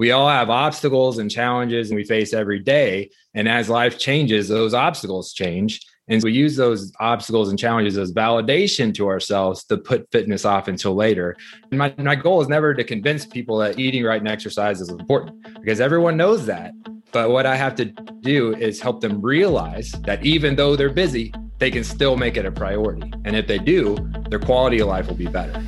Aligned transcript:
we 0.00 0.12
all 0.12 0.30
have 0.30 0.48
obstacles 0.48 1.18
and 1.18 1.30
challenges 1.30 1.92
we 1.92 2.04
face 2.04 2.32
every 2.32 2.58
day. 2.58 3.10
And 3.34 3.46
as 3.46 3.68
life 3.68 3.98
changes, 3.98 4.48
those 4.48 4.72
obstacles 4.72 5.34
change. 5.34 5.78
And 6.08 6.22
we 6.22 6.32
use 6.32 6.56
those 6.56 6.90
obstacles 7.00 7.50
and 7.50 7.58
challenges 7.58 7.98
as 7.98 8.10
validation 8.10 8.94
to 8.94 9.08
ourselves 9.08 9.62
to 9.64 9.76
put 9.76 10.10
fitness 10.10 10.46
off 10.46 10.68
until 10.68 10.94
later. 10.94 11.36
And 11.70 11.78
my, 11.78 11.94
my 11.98 12.14
goal 12.14 12.40
is 12.40 12.48
never 12.48 12.72
to 12.72 12.82
convince 12.82 13.26
people 13.26 13.58
that 13.58 13.78
eating 13.78 14.02
right 14.02 14.18
and 14.18 14.26
exercise 14.26 14.80
is 14.80 14.88
important 14.88 15.36
because 15.60 15.82
everyone 15.82 16.16
knows 16.16 16.46
that. 16.46 16.72
But 17.12 17.28
what 17.28 17.44
I 17.44 17.56
have 17.56 17.74
to 17.74 17.84
do 18.22 18.54
is 18.56 18.80
help 18.80 19.02
them 19.02 19.20
realize 19.20 19.92
that 20.06 20.24
even 20.24 20.56
though 20.56 20.76
they're 20.76 20.88
busy, 20.88 21.30
they 21.58 21.70
can 21.70 21.84
still 21.84 22.16
make 22.16 22.38
it 22.38 22.46
a 22.46 22.50
priority. 22.50 23.12
And 23.26 23.36
if 23.36 23.46
they 23.46 23.58
do, 23.58 23.98
their 24.30 24.38
quality 24.38 24.80
of 24.80 24.88
life 24.88 25.08
will 25.08 25.14
be 25.16 25.26
better. 25.26 25.62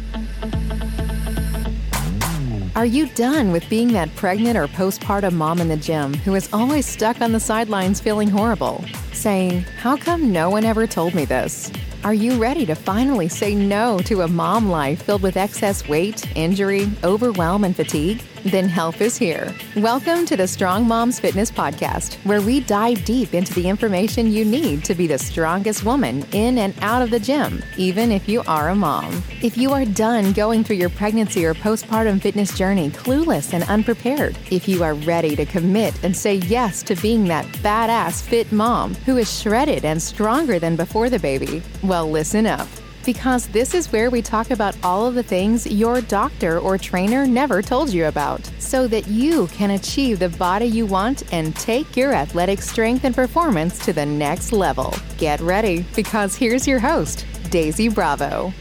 Are 2.74 2.86
you 2.86 3.06
done 3.08 3.52
with 3.52 3.68
being 3.68 3.92
that 3.92 4.14
pregnant 4.16 4.56
or 4.56 4.66
postpartum 4.66 5.34
mom 5.34 5.60
in 5.60 5.68
the 5.68 5.76
gym 5.76 6.14
who 6.14 6.34
is 6.34 6.48
always 6.54 6.86
stuck 6.86 7.20
on 7.20 7.32
the 7.32 7.38
sidelines 7.38 8.00
feeling 8.00 8.30
horrible? 8.30 8.82
Saying, 9.12 9.60
How 9.76 9.98
come 9.98 10.32
no 10.32 10.48
one 10.48 10.64
ever 10.64 10.86
told 10.86 11.14
me 11.14 11.26
this? 11.26 11.70
Are 12.02 12.14
you 12.14 12.40
ready 12.40 12.64
to 12.64 12.74
finally 12.74 13.28
say 13.28 13.54
no 13.54 13.98
to 14.06 14.22
a 14.22 14.28
mom 14.28 14.70
life 14.70 15.02
filled 15.02 15.20
with 15.20 15.36
excess 15.36 15.86
weight, 15.86 16.26
injury, 16.34 16.90
overwhelm, 17.04 17.64
and 17.64 17.76
fatigue? 17.76 18.22
Then 18.44 18.68
help 18.68 19.00
is 19.00 19.16
here. 19.16 19.54
Welcome 19.76 20.26
to 20.26 20.36
the 20.36 20.48
Strong 20.48 20.88
Moms 20.88 21.20
Fitness 21.20 21.48
Podcast, 21.48 22.14
where 22.24 22.42
we 22.42 22.58
dive 22.58 23.04
deep 23.04 23.34
into 23.34 23.54
the 23.54 23.68
information 23.68 24.32
you 24.32 24.44
need 24.44 24.82
to 24.84 24.96
be 24.96 25.06
the 25.06 25.18
strongest 25.18 25.84
woman 25.84 26.24
in 26.32 26.58
and 26.58 26.74
out 26.80 27.02
of 27.02 27.10
the 27.10 27.20
gym, 27.20 27.62
even 27.76 28.10
if 28.10 28.28
you 28.28 28.42
are 28.48 28.70
a 28.70 28.74
mom. 28.74 29.22
If 29.42 29.56
you 29.56 29.72
are 29.72 29.84
done 29.84 30.32
going 30.32 30.64
through 30.64 30.76
your 30.76 30.90
pregnancy 30.90 31.44
or 31.44 31.54
postpartum 31.54 32.20
fitness 32.20 32.58
journey 32.58 32.90
clueless 32.90 33.52
and 33.52 33.62
unprepared, 33.64 34.36
if 34.50 34.66
you 34.66 34.82
are 34.82 34.94
ready 34.94 35.36
to 35.36 35.46
commit 35.46 36.02
and 36.02 36.16
say 36.16 36.34
yes 36.34 36.82
to 36.84 36.96
being 36.96 37.24
that 37.26 37.46
badass 37.62 38.22
fit 38.22 38.50
mom 38.50 38.96
who 39.06 39.18
is 39.18 39.40
shredded 39.40 39.84
and 39.84 40.02
stronger 40.02 40.58
than 40.58 40.74
before 40.74 41.08
the 41.08 41.18
baby, 41.20 41.62
well, 41.84 42.10
listen 42.10 42.46
up 42.46 42.68
because 43.04 43.46
this 43.48 43.74
is 43.74 43.90
where 43.92 44.10
we 44.10 44.22
talk 44.22 44.50
about 44.50 44.76
all 44.82 45.06
of 45.06 45.14
the 45.14 45.22
things 45.22 45.66
your 45.66 46.00
doctor 46.00 46.58
or 46.58 46.78
trainer 46.78 47.26
never 47.26 47.62
told 47.62 47.92
you 47.92 48.06
about 48.06 48.44
so 48.58 48.86
that 48.88 49.06
you 49.08 49.46
can 49.48 49.70
achieve 49.70 50.18
the 50.18 50.28
body 50.30 50.66
you 50.66 50.86
want 50.86 51.22
and 51.32 51.54
take 51.56 51.96
your 51.96 52.12
athletic 52.12 52.62
strength 52.62 53.04
and 53.04 53.14
performance 53.14 53.84
to 53.84 53.92
the 53.92 54.06
next 54.06 54.52
level. 54.52 54.94
Get 55.18 55.40
ready 55.40 55.84
because 55.94 56.36
here's 56.36 56.66
your 56.66 56.78
host, 56.78 57.26
Daisy 57.50 57.88
Bravo. 57.88 58.52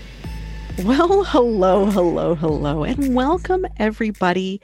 Well, 0.83 1.23
hello, 1.25 1.85
hello, 1.87 2.33
hello, 2.33 2.83
and 2.83 3.13
welcome 3.13 3.65
everybody. 3.77 4.61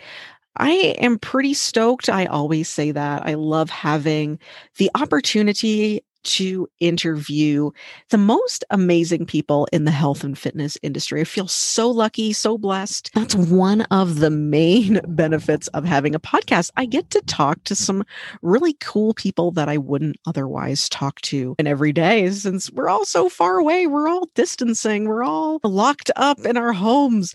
I 0.56 0.96
am 1.00 1.20
pretty 1.20 1.54
stoked. 1.54 2.10
I 2.10 2.26
always 2.26 2.68
say 2.68 2.92
that. 2.92 3.28
I 3.28 3.36
love 3.36 3.70
having 3.70 4.40
the 4.78 4.90
opportunity 4.96 6.02
to 6.28 6.68
interview 6.80 7.72
the 8.10 8.18
most 8.18 8.66
amazing 8.70 9.26
people 9.26 9.68
in 9.72 9.86
the 9.86 9.92
health 9.92 10.24
and 10.24 10.38
fitness 10.38 10.78
industry. 10.84 11.22
I 11.22 11.24
feel 11.24 11.48
so 11.48 11.90
lucky, 11.90 12.34
so 12.34 12.58
blessed. 12.58 13.12
That's 13.14 13.36
one 13.36 13.82
of 13.84 14.20
the 14.20 14.30
main 14.30 15.00
benefits 15.08 15.68
of 15.70 15.86
having 15.86 16.14
a 16.14 16.20
podcast. 16.20 16.72
I 16.76 16.86
get 16.86 17.10
to 17.12 17.22
talk 17.22 17.64
to 17.66 17.76
some 17.76 18.04
really 18.42 18.74
cool 18.82 19.14
people 19.14 19.52
that 19.52 19.70
I 19.70 19.78
wouldn't 19.78 20.18
otherwise 20.26 20.90
talk 20.90 21.22
to 21.22 21.56
in 21.58 21.68
every 21.68 21.94
day 21.94 22.30
since 22.30 22.70
we're 22.72 22.90
all 22.90 23.06
so 23.06 23.30
far 23.30 23.58
away. 23.58 23.88
We're 23.88 24.10
all 24.10 24.30
distancing, 24.36 25.06
we're 25.06 25.24
all 25.24 25.60
locked 25.64 26.12
up 26.18 26.46
in 26.46 26.58
our 26.58 26.74
homes. 26.74 27.34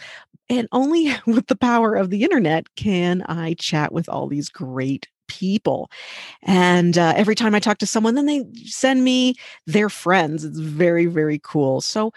And 0.51 0.69
only 0.71 1.15
with 1.27 1.47
the 1.47 1.57
power 1.57 1.95
of 1.95 2.11
the 2.11 2.25
internet 2.25 2.75
can 2.77 3.23
I 3.23 3.55
chat 3.55 3.93
with 3.93 4.09
all 4.09 4.29
these 4.29 4.51
great 4.51 5.09
people. 5.33 5.91
And 6.43 6.99
uh, 6.99 7.15
every 7.17 7.35
time 7.35 7.55
I 7.55 7.61
talk 7.61 7.79
to 7.79 7.87
someone, 7.87 8.15
then 8.15 8.27
they 8.27 8.45
send 8.65 9.03
me 9.05 9.35
their 9.67 9.89
friends. 9.89 10.45
It's 10.45 10.59
very, 10.59 11.07
very 11.07 11.41
cool. 11.43 11.81
So, 11.81 12.13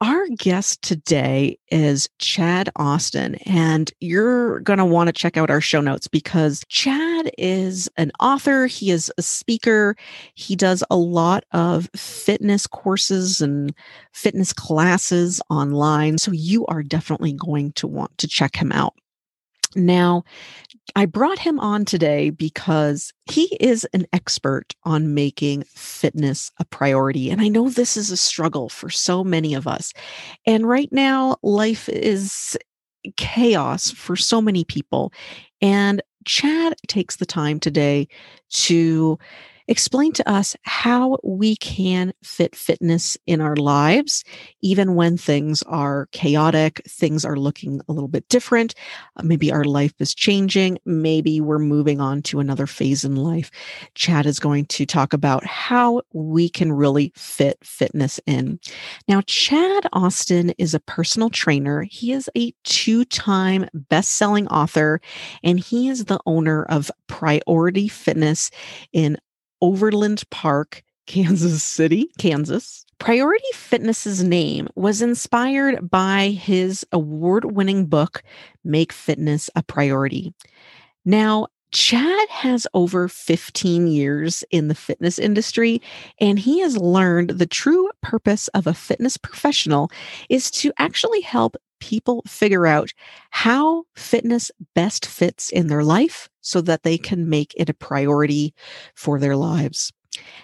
our 0.00 0.26
guest 0.36 0.82
today 0.82 1.56
is 1.70 2.08
Chad 2.18 2.68
Austin, 2.74 3.36
and 3.46 3.88
you're 4.00 4.58
going 4.60 4.80
to 4.80 4.84
want 4.84 5.06
to 5.06 5.12
check 5.12 5.36
out 5.36 5.48
our 5.48 5.60
show 5.60 5.80
notes 5.80 6.08
because 6.08 6.64
Chad 6.68 7.30
is 7.38 7.88
an 7.96 8.10
author, 8.18 8.66
he 8.66 8.90
is 8.90 9.12
a 9.16 9.22
speaker, 9.22 9.94
he 10.34 10.56
does 10.56 10.82
a 10.90 10.96
lot 10.96 11.44
of 11.52 11.88
fitness 11.94 12.66
courses 12.66 13.40
and 13.40 13.72
fitness 14.12 14.52
classes 14.52 15.40
online. 15.50 16.18
So, 16.18 16.32
you 16.32 16.66
are 16.66 16.82
definitely 16.82 17.34
going 17.34 17.72
to 17.74 17.86
want 17.86 18.16
to 18.18 18.26
check 18.26 18.56
him 18.56 18.72
out. 18.72 18.94
Now, 19.76 20.24
I 20.94 21.06
brought 21.06 21.38
him 21.38 21.58
on 21.60 21.84
today 21.84 22.30
because 22.30 23.12
he 23.30 23.56
is 23.60 23.86
an 23.92 24.06
expert 24.12 24.74
on 24.84 25.14
making 25.14 25.64
fitness 25.64 26.50
a 26.58 26.64
priority. 26.64 27.30
And 27.30 27.40
I 27.40 27.48
know 27.48 27.68
this 27.68 27.96
is 27.96 28.10
a 28.10 28.16
struggle 28.16 28.68
for 28.68 28.90
so 28.90 29.24
many 29.24 29.54
of 29.54 29.66
us. 29.66 29.92
And 30.46 30.68
right 30.68 30.92
now, 30.92 31.36
life 31.42 31.88
is 31.88 32.56
chaos 33.16 33.90
for 33.90 34.16
so 34.16 34.40
many 34.40 34.64
people. 34.64 35.12
And 35.60 36.02
Chad 36.24 36.74
takes 36.88 37.16
the 37.16 37.26
time 37.26 37.58
today 37.58 38.08
to 38.50 39.18
explain 39.68 40.12
to 40.12 40.28
us 40.28 40.56
how 40.62 41.18
we 41.22 41.56
can 41.56 42.12
fit 42.22 42.54
fitness 42.54 43.16
in 43.26 43.40
our 43.40 43.56
lives, 43.56 44.24
even 44.60 44.94
when 44.94 45.16
things 45.16 45.62
are 45.64 46.08
chaotic, 46.12 46.82
things 46.88 47.24
are 47.24 47.36
looking 47.36 47.80
a 47.88 47.92
little 47.92 48.08
bit 48.08 48.28
different. 48.28 48.74
Uh, 49.16 49.22
maybe 49.22 49.52
our 49.52 49.64
life 49.64 49.94
is 49.98 50.14
changing. 50.14 50.78
Maybe 50.84 51.40
we're 51.40 51.58
moving 51.58 52.00
on 52.00 52.22
to 52.22 52.40
another 52.40 52.66
phase 52.66 53.04
in 53.04 53.16
life. 53.16 53.50
Chad 53.94 54.26
is 54.26 54.38
going 54.38 54.66
to 54.66 54.86
talk 54.86 55.12
about 55.12 55.44
how 55.44 56.02
we 56.12 56.48
can 56.48 56.72
really 56.72 57.12
fit 57.16 57.58
fitness 57.62 58.20
in. 58.26 58.58
Now, 59.08 59.22
Chad 59.26 59.86
Austin 59.92 60.50
is 60.58 60.74
a 60.74 60.80
personal 60.80 61.30
trainer. 61.30 61.82
He 61.82 62.12
is 62.12 62.28
a 62.36 62.52
two 62.64 63.04
time 63.04 63.68
best 63.74 64.12
selling 64.12 64.46
author, 64.48 65.00
and 65.42 65.58
he 65.58 65.88
is 65.88 66.06
the 66.06 66.20
owner 66.26 66.64
of 66.64 66.90
Priority 67.06 67.88
Fitness 67.88 68.50
in 68.92 69.18
Overland 69.62 70.28
Park, 70.30 70.82
Kansas 71.06 71.62
City, 71.62 72.10
Kansas. 72.18 72.84
Priority 72.98 73.44
Fitness's 73.54 74.22
name 74.22 74.68
was 74.74 75.00
inspired 75.00 75.90
by 75.90 76.30
his 76.30 76.86
award 76.92 77.56
winning 77.56 77.86
book, 77.86 78.22
Make 78.64 78.92
Fitness 78.92 79.48
a 79.56 79.62
Priority. 79.62 80.34
Now, 81.04 81.46
Chad 81.72 82.28
has 82.28 82.66
over 82.74 83.08
15 83.08 83.86
years 83.86 84.44
in 84.50 84.68
the 84.68 84.74
fitness 84.74 85.18
industry, 85.18 85.80
and 86.20 86.38
he 86.38 86.60
has 86.60 86.76
learned 86.76 87.30
the 87.30 87.46
true 87.46 87.88
purpose 88.02 88.48
of 88.48 88.66
a 88.66 88.74
fitness 88.74 89.16
professional 89.16 89.90
is 90.28 90.50
to 90.50 90.72
actually 90.78 91.22
help 91.22 91.56
people 91.82 92.22
figure 92.28 92.64
out 92.64 92.92
how 93.30 93.82
fitness 93.96 94.52
best 94.72 95.04
fits 95.04 95.50
in 95.50 95.66
their 95.66 95.82
life 95.82 96.30
so 96.40 96.60
that 96.60 96.84
they 96.84 96.96
can 96.96 97.28
make 97.28 97.52
it 97.56 97.68
a 97.68 97.74
priority 97.74 98.54
for 98.94 99.18
their 99.18 99.34
lives. 99.34 99.92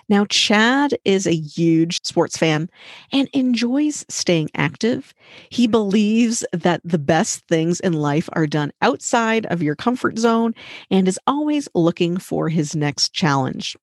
Now, 0.09 0.25
Chad 0.25 0.98
is 1.04 1.28
a 1.28 1.37
huge 1.37 2.00
sports 2.04 2.37
fan 2.37 2.69
and 3.12 3.28
enjoys 3.32 4.04
staying 4.09 4.50
active. 4.56 5.15
He 5.50 5.66
mm-hmm. 5.66 5.71
believes 5.71 6.44
that 6.53 6.81
the 6.82 6.98
best 6.98 7.47
things 7.47 7.78
in 7.78 7.93
life 7.93 8.28
are 8.32 8.48
done 8.48 8.72
outside 8.82 9.47
of 9.47 9.62
your 9.62 9.77
comfort 9.77 10.19
zone 10.19 10.54
and 10.91 11.06
is 11.06 11.21
always 11.28 11.69
looking 11.72 12.16
for 12.16 12.48
his 12.48 12.75
next 12.75 13.12
challenge. 13.12 13.77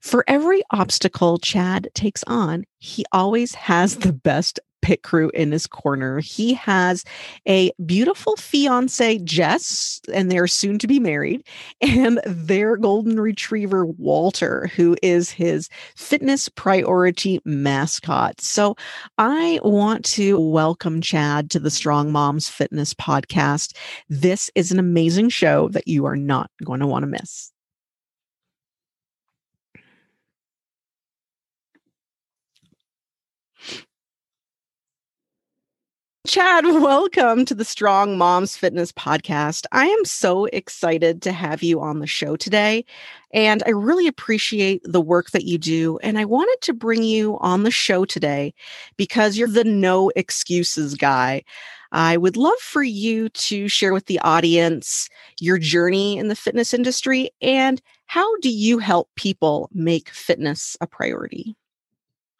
For 0.00 0.24
every 0.28 0.62
obstacle 0.70 1.38
Chad 1.38 1.88
takes 1.94 2.22
on, 2.28 2.66
he 2.78 3.04
always 3.10 3.54
has 3.54 3.96
the 3.96 4.12
best 4.12 4.60
pit 4.84 5.02
crew 5.02 5.30
in 5.32 5.50
his 5.50 5.66
corner. 5.66 6.20
He 6.20 6.52
has 6.52 7.04
a 7.48 7.72
beautiful 7.86 8.36
fiance, 8.36 9.18
Jess, 9.20 9.98
and 10.12 10.30
they're 10.30 10.46
soon 10.46 10.78
to 10.78 10.86
be 10.86 11.00
married, 11.00 11.42
and 11.80 12.20
their 12.26 12.76
golden 12.76 13.18
retriever, 13.18 13.86
Walter, 13.86 14.70
who 14.76 14.94
is 15.02 15.30
his 15.30 15.70
fitness 15.96 16.50
priority 16.50 17.40
mascot. 17.46 18.38
So 18.42 18.76
I 19.16 19.58
want 19.62 20.04
to 20.06 20.38
welcome 20.38 21.00
Chad 21.00 21.50
to 21.52 21.58
the 21.58 21.70
Strong 21.70 22.12
Moms 22.12 22.50
Fitness 22.50 22.92
Podcast. 22.92 23.74
This 24.10 24.50
is 24.54 24.70
an 24.70 24.78
amazing 24.78 25.30
show 25.30 25.68
that 25.70 25.88
you 25.88 26.04
are 26.04 26.16
not 26.16 26.50
going 26.62 26.80
to 26.80 26.86
want 26.86 27.04
to 27.04 27.06
miss. 27.06 27.53
Chad, 36.26 36.64
welcome 36.66 37.44
to 37.44 37.54
the 37.54 37.66
Strong 37.66 38.16
Moms 38.16 38.56
Fitness 38.56 38.90
Podcast. 38.92 39.66
I 39.72 39.84
am 39.84 40.04
so 40.06 40.46
excited 40.46 41.20
to 41.20 41.32
have 41.32 41.62
you 41.62 41.82
on 41.82 41.98
the 41.98 42.06
show 42.06 42.34
today. 42.34 42.86
And 43.34 43.62
I 43.66 43.70
really 43.70 44.06
appreciate 44.06 44.80
the 44.84 45.02
work 45.02 45.32
that 45.32 45.44
you 45.44 45.58
do. 45.58 45.98
And 46.02 46.18
I 46.18 46.24
wanted 46.24 46.56
to 46.62 46.72
bring 46.72 47.02
you 47.02 47.36
on 47.40 47.62
the 47.62 47.70
show 47.70 48.06
today 48.06 48.54
because 48.96 49.36
you're 49.36 49.48
the 49.48 49.64
no 49.64 50.10
excuses 50.16 50.94
guy. 50.94 51.42
I 51.92 52.16
would 52.16 52.38
love 52.38 52.58
for 52.58 52.82
you 52.82 53.28
to 53.28 53.68
share 53.68 53.92
with 53.92 54.06
the 54.06 54.20
audience 54.20 55.10
your 55.40 55.58
journey 55.58 56.16
in 56.16 56.28
the 56.28 56.36
fitness 56.36 56.72
industry 56.72 57.30
and 57.42 57.82
how 58.06 58.34
do 58.38 58.48
you 58.48 58.78
help 58.78 59.10
people 59.14 59.68
make 59.74 60.08
fitness 60.08 60.74
a 60.80 60.86
priority? 60.86 61.54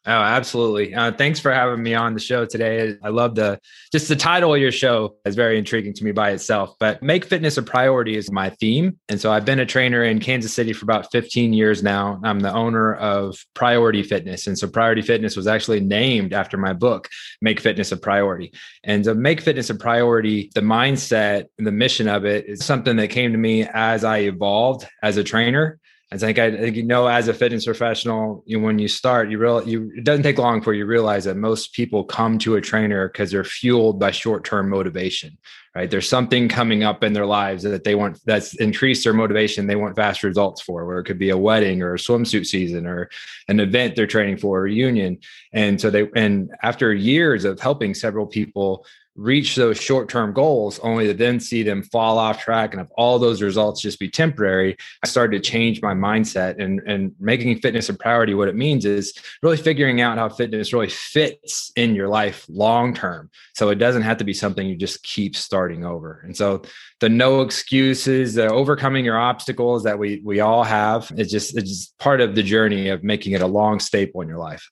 Oh, 0.06 0.10
absolutely. 0.10 0.94
Uh, 0.94 1.12
thanks 1.12 1.40
for 1.40 1.50
having 1.50 1.82
me 1.82 1.94
on 1.94 2.12
the 2.12 2.20
show 2.20 2.44
today. 2.44 2.94
I 3.02 3.08
love 3.08 3.34
the 3.34 3.58
just 3.90 4.06
the 4.06 4.16
title 4.16 4.52
of 4.54 4.60
your 4.60 4.70
show 4.70 5.16
is 5.24 5.34
very 5.34 5.56
intriguing 5.56 5.94
to 5.94 6.04
me 6.04 6.12
by 6.12 6.32
itself. 6.32 6.74
But 6.78 7.02
make 7.02 7.24
fitness 7.24 7.56
a 7.56 7.62
priority 7.62 8.14
is 8.14 8.30
my 8.30 8.50
theme. 8.50 8.98
And 9.08 9.18
so 9.18 9.32
I've 9.32 9.46
been 9.46 9.60
a 9.60 9.66
trainer 9.66 10.04
in 10.04 10.20
Kansas 10.20 10.52
City 10.52 10.74
for 10.74 10.84
about 10.84 11.10
15 11.10 11.54
years 11.54 11.82
now. 11.82 12.20
I'm 12.22 12.40
the 12.40 12.52
owner 12.52 12.94
of 12.96 13.38
Priority 13.54 14.02
Fitness. 14.02 14.46
And 14.46 14.58
so 14.58 14.68
Priority 14.68 15.00
Fitness 15.00 15.36
was 15.36 15.46
actually 15.46 15.80
named 15.80 16.34
after 16.34 16.58
my 16.58 16.74
book, 16.74 17.08
Make 17.40 17.58
Fitness 17.58 17.90
a 17.90 17.96
Priority. 17.96 18.52
And 18.82 19.04
to 19.04 19.14
make 19.14 19.40
fitness 19.40 19.70
a 19.70 19.74
priority, 19.74 20.50
the 20.54 20.60
mindset 20.60 21.46
and 21.56 21.66
the 21.66 21.72
mission 21.72 22.08
of 22.08 22.26
it 22.26 22.46
is 22.46 22.62
something 22.62 22.96
that 22.96 23.08
came 23.08 23.32
to 23.32 23.38
me 23.38 23.66
as 23.72 24.04
I 24.04 24.18
evolved 24.18 24.86
as 25.02 25.16
a 25.16 25.24
trainer 25.24 25.78
I 26.12 26.18
think 26.18 26.38
I 26.38 26.50
think 26.56 26.76
you 26.76 26.84
know 26.84 27.06
as 27.06 27.28
a 27.28 27.34
fitness 27.34 27.64
professional, 27.64 28.44
you 28.46 28.60
when 28.60 28.78
you 28.78 28.88
start, 28.88 29.30
you 29.30 29.38
real 29.38 29.66
you 29.66 29.90
it 29.96 30.04
doesn't 30.04 30.22
take 30.22 30.38
long 30.38 30.60
before 30.60 30.74
you 30.74 30.86
realize 30.86 31.24
that 31.24 31.36
most 31.36 31.72
people 31.72 32.04
come 32.04 32.38
to 32.40 32.56
a 32.56 32.60
trainer 32.60 33.08
because 33.08 33.30
they're 33.30 33.42
fueled 33.42 33.98
by 33.98 34.10
short-term 34.10 34.68
motivation, 34.68 35.36
right? 35.74 35.90
There's 35.90 36.08
something 36.08 36.48
coming 36.48 36.84
up 36.84 37.02
in 37.02 37.14
their 37.14 37.26
lives 37.26 37.62
that 37.64 37.84
they 37.84 37.94
want 37.94 38.20
that's 38.26 38.54
increased 38.54 39.04
their 39.04 39.14
motivation. 39.14 39.66
They 39.66 39.76
want 39.76 39.96
fast 39.96 40.22
results 40.22 40.60
for, 40.60 40.84
where 40.84 40.98
it 40.98 41.04
could 41.04 41.18
be 41.18 41.30
a 41.30 41.38
wedding 41.38 41.82
or 41.82 41.94
a 41.94 41.98
swimsuit 41.98 42.46
season 42.46 42.86
or 42.86 43.08
an 43.48 43.58
event 43.58 43.96
they're 43.96 44.06
training 44.06 44.36
for, 44.36 44.58
a 44.58 44.62
reunion. 44.62 45.18
And 45.52 45.80
so 45.80 45.90
they 45.90 46.08
and 46.14 46.50
after 46.62 46.92
years 46.92 47.44
of 47.44 47.60
helping 47.60 47.94
several 47.94 48.26
people 48.26 48.86
reach 49.16 49.56
those 49.56 49.80
short-term 49.80 50.32
goals 50.32 50.78
only 50.80 51.06
to 51.06 51.14
then 51.14 51.38
see 51.38 51.62
them 51.62 51.82
fall 51.82 52.18
off 52.18 52.42
track. 52.42 52.72
And 52.72 52.80
have 52.80 52.90
all 52.96 53.18
those 53.18 53.42
results 53.42 53.80
just 53.80 53.98
be 53.98 54.08
temporary 54.08 54.76
i 55.02 55.06
started 55.06 55.42
to 55.42 55.50
change 55.50 55.82
my 55.82 55.94
mindset. 55.94 56.62
And 56.62 56.80
and 56.86 57.12
making 57.20 57.58
fitness 57.60 57.88
a 57.88 57.94
priority 57.94 58.34
what 58.34 58.48
it 58.48 58.56
means 58.56 58.84
is 58.84 59.14
really 59.42 59.56
figuring 59.56 60.00
out 60.00 60.18
how 60.18 60.28
fitness 60.28 60.72
really 60.72 60.88
fits 60.88 61.72
in 61.76 61.94
your 61.94 62.08
life 62.08 62.44
long 62.48 62.94
term 62.94 63.30
so 63.54 63.70
it 63.70 63.76
doesn't 63.76 64.02
have 64.02 64.18
to 64.18 64.24
be 64.24 64.34
something 64.34 64.66
you 64.66 64.76
just 64.76 65.02
keep 65.02 65.36
starting 65.36 65.84
over. 65.84 66.22
And 66.24 66.36
so 66.36 66.62
the 67.00 67.08
no 67.08 67.42
excuses 67.42 68.34
the 68.34 68.48
overcoming 68.48 69.04
your 69.04 69.18
obstacles 69.18 69.84
that 69.84 69.98
we 69.98 70.22
we 70.24 70.40
all 70.40 70.64
have 70.64 71.12
it's 71.16 71.30
just 71.30 71.56
it's 71.56 71.68
just 71.68 71.98
part 71.98 72.20
of 72.20 72.34
the 72.34 72.42
journey 72.42 72.88
of 72.88 73.04
making 73.04 73.32
it 73.32 73.42
a 73.42 73.46
long 73.46 73.78
staple 73.78 74.20
in 74.20 74.28
your 74.28 74.38
life 74.38 74.70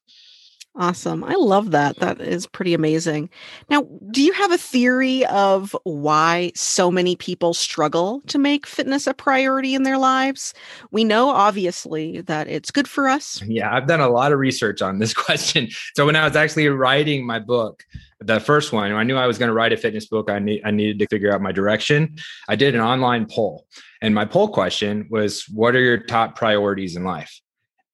Awesome. 0.75 1.23
I 1.23 1.35
love 1.35 1.71
that. 1.73 1.99
That 1.99 2.19
is 2.23 2.47
pretty 2.47 2.73
amazing. 2.73 3.29
Now, 3.69 3.87
do 4.11 4.23
you 4.23 4.33
have 4.33 4.53
a 4.53 4.57
theory 4.57 5.27
of 5.27 5.77
why 5.85 6.53
so 6.55 6.91
many 6.91 7.15
people 7.15 7.53
struggle 7.53 8.23
to 8.29 8.39
make 8.39 8.67
fitness 8.67 9.07
a 9.07 9.13
priority 9.13 9.75
in 9.75 9.83
their 9.83 9.99
lives? 9.99 10.55
We 10.91 11.05
know, 11.05 11.29
obviously, 11.29 12.23
that 12.23 12.49
it's 12.49 12.71
good 12.71 12.89
for 12.89 13.07
us. 13.07 13.43
Yeah, 13.43 13.75
I've 13.75 13.87
done 13.87 14.01
a 14.01 14.09
lot 14.09 14.33
of 14.33 14.39
research 14.39 14.81
on 14.81 14.99
this 14.99 15.13
question. 15.25 15.69
So, 15.95 16.07
when 16.07 16.17
I 16.17 16.25
was 16.25 16.37
actually 16.37 16.69
writing 16.69 17.27
my 17.27 17.39
book, 17.39 17.85
the 18.21 18.41
first 18.41 18.73
one, 18.73 18.93
I 18.93 19.03
knew 19.03 19.17
I 19.17 19.27
was 19.27 19.37
going 19.37 19.49
to 19.49 19.55
write 19.55 19.75
a 19.75 19.77
fitness 19.77 20.07
book. 20.07 20.31
I, 20.31 20.39
need, 20.39 20.63
I 20.65 20.71
needed 20.71 20.99
to 21.01 21.07
figure 21.09 21.35
out 21.35 21.43
my 21.43 21.53
direction. 21.53 22.17
I 22.49 22.57
did 22.57 22.75
an 22.75 22.81
online 22.81 23.27
poll. 23.27 23.67
And 24.01 24.15
my 24.15 24.25
poll 24.25 24.49
question 24.49 25.07
was 25.11 25.45
What 25.51 25.77
are 25.77 25.81
your 25.81 25.99
top 25.99 26.35
priorities 26.35 26.97
in 26.97 27.05
life? 27.05 27.42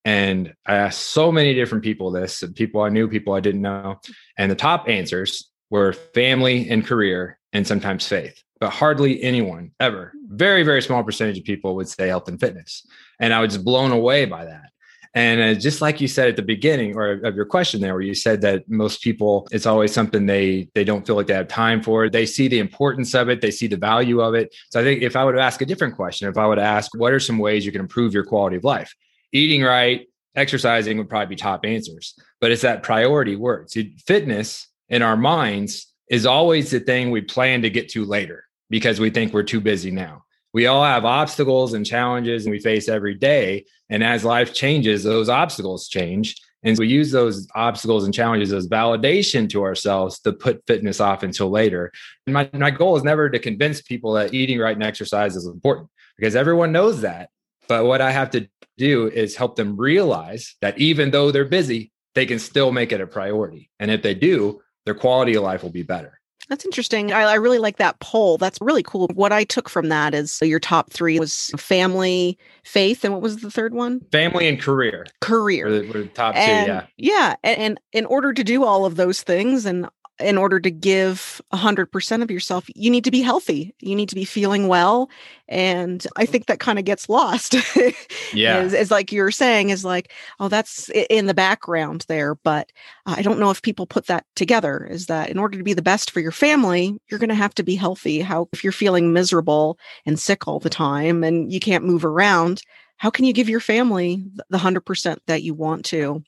And 0.09 0.55
I 0.65 0.77
asked 0.77 1.09
so 1.09 1.31
many 1.31 1.53
different 1.53 1.85
people 1.85 2.11
this, 2.11 2.43
and 2.43 2.57
people 2.57 2.81
I 2.81 2.89
knew, 2.89 3.09
people 3.09 3.35
I 3.35 3.41
didn't 3.41 3.61
know. 3.61 4.01
And 4.39 4.51
the 4.51 4.57
top 4.57 4.89
answers 4.89 5.51
were 5.69 5.93
family 5.93 6.67
and 6.71 6.83
career, 6.83 7.39
and 7.53 7.67
sometimes 7.67 8.09
faith. 8.09 8.43
But 8.59 8.71
hardly 8.71 9.23
anyone 9.23 9.73
ever, 9.81 10.15
very, 10.29 10.63
very 10.63 10.81
small 10.81 11.05
percentage 11.05 11.37
of 11.37 11.45
people 11.45 11.77
would 11.77 11.91
say 11.91 12.09
health 12.09 12.27
and 12.27 12.41
fitness. 12.41 12.87
And 13.21 13.35
I 13.35 13.41
was 13.41 13.59
blown 13.59 13.93
away 13.93 14.25
by 14.25 14.47
that. 14.47 14.71
And 15.13 15.43
uh, 15.43 15.61
just 15.61 15.83
like 15.83 16.01
you 16.01 16.09
said 16.09 16.31
at 16.31 16.37
the 16.37 16.43
beginning 16.43 16.97
or 16.97 17.21
of 17.23 17.37
your 17.37 17.45
question 17.45 17.83
there, 17.83 17.93
where 17.93 18.01
you 18.01 18.15
said 18.15 18.41
that 18.41 18.67
most 18.67 19.03
people, 19.03 19.47
it's 19.51 19.67
always 19.67 19.93
something 19.93 20.25
they 20.25 20.71
they 20.75 20.85
don't 20.85 21.07
feel 21.07 21.17
like 21.17 21.27
they 21.27 21.35
have 21.35 21.49
time 21.49 21.83
for. 21.83 22.09
They 22.09 22.25
see 22.25 22.49
the 22.49 22.61
importance 22.61 23.15
of 23.15 23.29
it, 23.29 23.43
they 23.43 23.51
see 23.51 23.67
the 23.67 23.77
value 23.77 24.23
of 24.23 24.35
it. 24.35 24.55
So 24.71 24.81
I 24.81 24.85
think 24.85 25.03
if 25.03 25.17
I 25.17 25.25
would 25.25 25.39
ask 25.39 25.61
a 25.61 25.67
different 25.67 25.97
question, 25.97 26.31
if 26.31 26.39
I 26.39 26.47
would 26.47 26.59
ask, 26.59 26.97
what 26.97 27.13
are 27.13 27.21
some 27.21 27.39
ways 27.39 27.67
you 27.67 27.73
can 27.73 27.83
improve 27.83 28.15
your 28.15 28.25
quality 28.25 28.57
of 28.57 28.65
life? 28.65 28.95
Eating 29.33 29.63
right, 29.63 30.07
exercising 30.35 30.99
would 30.99 31.09
probably 31.09 31.35
be 31.35 31.37
top 31.37 31.65
answers. 31.65 32.15
But 32.41 32.53
it's 32.53 32.63
that 32.63 32.83
priority 32.83 33.37
word. 33.37 33.71
See, 33.71 33.97
fitness 34.07 34.69
in 34.89 35.03
our 35.03 35.17
minds 35.17 35.93
is 36.11 36.27
always 36.27 36.71
the 36.71 36.81
thing 36.81 37.11
we 37.11 37.21
plan 37.21 37.63
to 37.63 37.71
get 37.71 37.89
to 37.91 38.05
later 38.05 38.45
because 38.71 39.01
we 39.01 39.11
think 39.11 39.33
we're 39.33 39.43
too 39.43 39.61
busy 39.61 39.91
now. 39.91 40.25
We 40.55 40.67
all 40.67 40.85
have 40.85 41.05
obstacles 41.05 41.75
and 41.75 41.85
challenges 41.85 42.47
and 42.47 42.53
we 42.53 42.59
face 42.59 42.89
every 42.89 43.15
day. 43.15 43.67
And 43.91 44.03
as 44.03 44.25
life 44.25 44.55
changes, 44.55 45.05
those 45.05 45.29
obstacles 45.29 45.89
change. 45.89 46.37
And 46.65 46.77
we 46.79 46.89
use 46.89 47.13
those 47.13 47.47
obstacles 47.55 48.05
and 48.05 48.13
challenges 48.13 48.53
as 48.53 48.67
validation 48.67 49.49
to 49.51 49.63
ourselves 49.63 50.19
to 50.21 50.33
put 50.33 50.67
fitness 50.67 51.01
off 51.01 51.23
until 51.23 51.51
later. 51.51 51.93
And 52.27 52.35
my, 52.35 52.51
my 52.53 52.71
goal 52.71 52.97
is 52.97 53.05
never 53.05 53.31
to 53.31 53.39
convince 53.39 53.81
people 53.81 54.15
that 54.15 54.35
eating 54.35 54.59
right 54.59 54.75
and 54.75 54.83
exercise 54.83 55.37
is 55.37 55.47
important 55.47 55.89
because 56.17 56.35
everyone 56.35 56.73
knows 56.73 57.03
that. 57.03 57.31
But 57.69 57.85
what 57.85 58.01
I 58.01 58.11
have 58.11 58.31
to 58.31 58.49
do 58.77 59.09
is 59.09 59.37
help 59.37 59.57
them 59.57 59.77
realize 59.77 60.57
that 60.61 60.79
even 60.79 61.11
though 61.11 61.31
they're 61.31 61.45
busy, 61.45 61.93
they 62.15 62.27
can 62.27 62.39
still 62.39 62.73
make 62.73 62.93
it 62.93 63.01
a 63.01 63.07
priority. 63.07 63.71
And 63.79 63.91
if 63.91 64.03
they 64.03 64.15
do, 64.15 64.61
their 64.87 64.95
quality 64.95 65.35
of 65.35 65.43
life 65.43 65.63
will 65.63 65.71
be 65.71 65.83
better. 65.83 66.19
That's 66.49 66.65
interesting. 66.65 67.13
I, 67.13 67.25
I, 67.25 67.35
really 67.35 67.59
like 67.59 67.77
that 67.77 68.01
poll. 68.01 68.39
That's 68.39 68.59
really 68.63 68.83
cool. 68.83 69.09
What 69.13 69.33
I 69.33 69.45
took 69.45 69.69
from 69.69 69.91
that 69.91 70.15
is 70.15 70.39
your 70.41 70.59
top 70.59 70.91
three 70.91 71.21
was 71.21 71.51
family, 71.59 72.39
faith, 72.65 73.05
and 73.05 73.13
what 73.13 73.21
was 73.21 73.39
the 73.39 73.51
third 73.51 73.75
one? 73.75 74.01
Family 74.13 74.49
and 74.49 74.59
career. 74.59 75.07
Career. 75.21 75.67
Were 75.67 75.79
the, 75.79 75.87
were 75.89 76.03
the 76.05 76.07
top 76.07 76.35
and, 76.35 76.67
two, 76.67 76.73
yeah. 76.73 76.87
Yeah. 76.97 77.37
And, 77.45 77.59
and 77.59 77.81
in 77.93 78.07
order 78.07 78.33
to 78.33 78.43
do 78.43 78.65
all 78.65 78.87
of 78.87 78.97
those 78.97 79.23
things 79.23 79.67
and 79.67 79.89
in 80.21 80.37
order 80.39 80.59
to 80.61 80.71
give 80.71 81.41
100% 81.53 82.23
of 82.23 82.31
yourself, 82.31 82.67
you 82.75 82.91
need 82.91 83.05
to 83.05 83.11
be 83.11 83.21
healthy. 83.21 83.75
You 83.81 83.95
need 83.95 84.09
to 84.09 84.15
be 84.15 84.25
feeling 84.25 84.69
well. 84.69 85.11
And 85.49 86.07
I 86.17 86.27
think 86.27 86.47
that 86.47 86.61
kind 86.61 86.79
of 86.79 86.85
gets 86.85 87.09
lost. 87.09 87.55
yeah. 88.33 88.63
It's 88.63 88.91
like 88.91 89.13
you're 89.13 89.31
saying, 89.31 89.71
is 89.71 89.85
like, 89.85 90.13
oh, 90.41 90.49
that's 90.49 90.91
in 91.11 91.27
the 91.27 91.35
background 91.35 92.05
there. 92.09 92.35
But 92.35 92.71
I 93.07 93.23
don't 93.23 93.39
know 93.39 93.51
if 93.51 93.63
people 93.63 93.87
put 93.87 94.07
that 94.07 94.27
together 94.37 94.87
is 94.87 95.07
that 95.07 95.31
in 95.31 95.39
order 95.39 95.57
to 95.57 95.65
be 95.65 95.75
the 95.75 95.83
best 95.83 96.11
for 96.11 96.21
your 96.21 96.33
family, 96.33 96.99
you're 97.09 97.21
going 97.21 97.29
to 97.29 97.35
have 97.35 97.55
to 97.55 97.63
be 97.63 97.77
healthy. 97.77 98.21
How, 98.21 98.49
if 98.53 98.63
you're 98.63 98.73
feeling 98.73 99.13
miserable 99.13 99.79
and 100.05 100.19
sick 100.19 100.47
all 100.47 100.59
the 100.59 100.71
time 100.71 101.25
and 101.25 101.53
you 101.53 101.61
can't 101.61 101.85
move 101.85 102.05
around, 102.05 102.63
how 102.97 103.11
can 103.11 103.25
you 103.25 103.33
give 103.33 103.49
your 103.49 103.61
family 103.61 104.25
the 104.51 104.59
100% 104.59 105.19
that 105.27 105.43
you 105.43 105.55
want 105.55 105.85
to? 105.87 106.23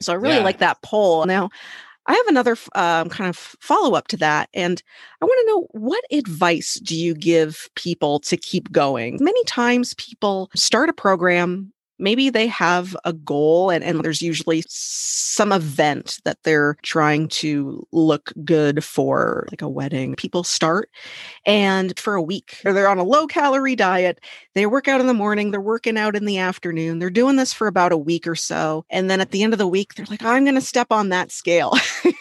So 0.00 0.12
I 0.12 0.16
really 0.16 0.36
yeah. 0.36 0.44
like 0.44 0.58
that 0.58 0.82
poll. 0.82 1.24
Now, 1.26 1.50
I 2.06 2.14
have 2.14 2.26
another 2.26 2.56
um, 2.74 3.08
kind 3.08 3.28
of 3.28 3.36
follow 3.36 3.94
up 3.94 4.08
to 4.08 4.16
that. 4.18 4.48
And 4.54 4.82
I 5.20 5.24
want 5.24 5.38
to 5.40 5.52
know 5.52 5.66
what 5.70 6.04
advice 6.10 6.74
do 6.74 6.96
you 6.96 7.14
give 7.14 7.68
people 7.76 8.18
to 8.20 8.36
keep 8.36 8.72
going? 8.72 9.18
Many 9.20 9.42
times 9.44 9.94
people 9.94 10.50
start 10.54 10.88
a 10.88 10.92
program, 10.92 11.72
maybe 12.02 12.28
they 12.28 12.46
have 12.46 12.96
a 13.04 13.12
goal 13.12 13.70
and, 13.70 13.82
and 13.82 14.04
there's 14.04 14.20
usually 14.20 14.62
some 14.68 15.52
event 15.52 16.18
that 16.24 16.38
they're 16.42 16.76
trying 16.82 17.28
to 17.28 17.86
look 17.92 18.32
good 18.44 18.84
for 18.84 19.46
like 19.50 19.62
a 19.62 19.68
wedding. 19.68 20.14
People 20.16 20.44
start 20.44 20.90
and 21.46 21.98
for 21.98 22.14
a 22.14 22.22
week 22.22 22.58
they're 22.64 22.88
on 22.88 22.98
a 22.98 23.04
low 23.04 23.26
calorie 23.26 23.76
diet 23.76 24.20
they 24.54 24.66
work 24.66 24.88
out 24.88 25.00
in 25.00 25.06
the 25.06 25.14
morning 25.14 25.50
they're 25.50 25.60
working 25.60 25.96
out 25.96 26.14
in 26.14 26.24
the 26.24 26.38
afternoon 26.38 26.98
they're 26.98 27.10
doing 27.10 27.36
this 27.36 27.52
for 27.52 27.66
about 27.66 27.92
a 27.92 27.96
week 27.96 28.26
or 28.26 28.34
so 28.34 28.84
and 28.90 29.10
then 29.10 29.20
at 29.20 29.30
the 29.30 29.42
end 29.42 29.52
of 29.52 29.58
the 29.58 29.66
week 29.66 29.94
they're 29.94 30.06
like 30.06 30.22
i'm 30.22 30.44
going 30.44 30.54
to 30.54 30.60
step 30.60 30.88
on 30.90 31.08
that 31.08 31.30
scale. 31.32 31.72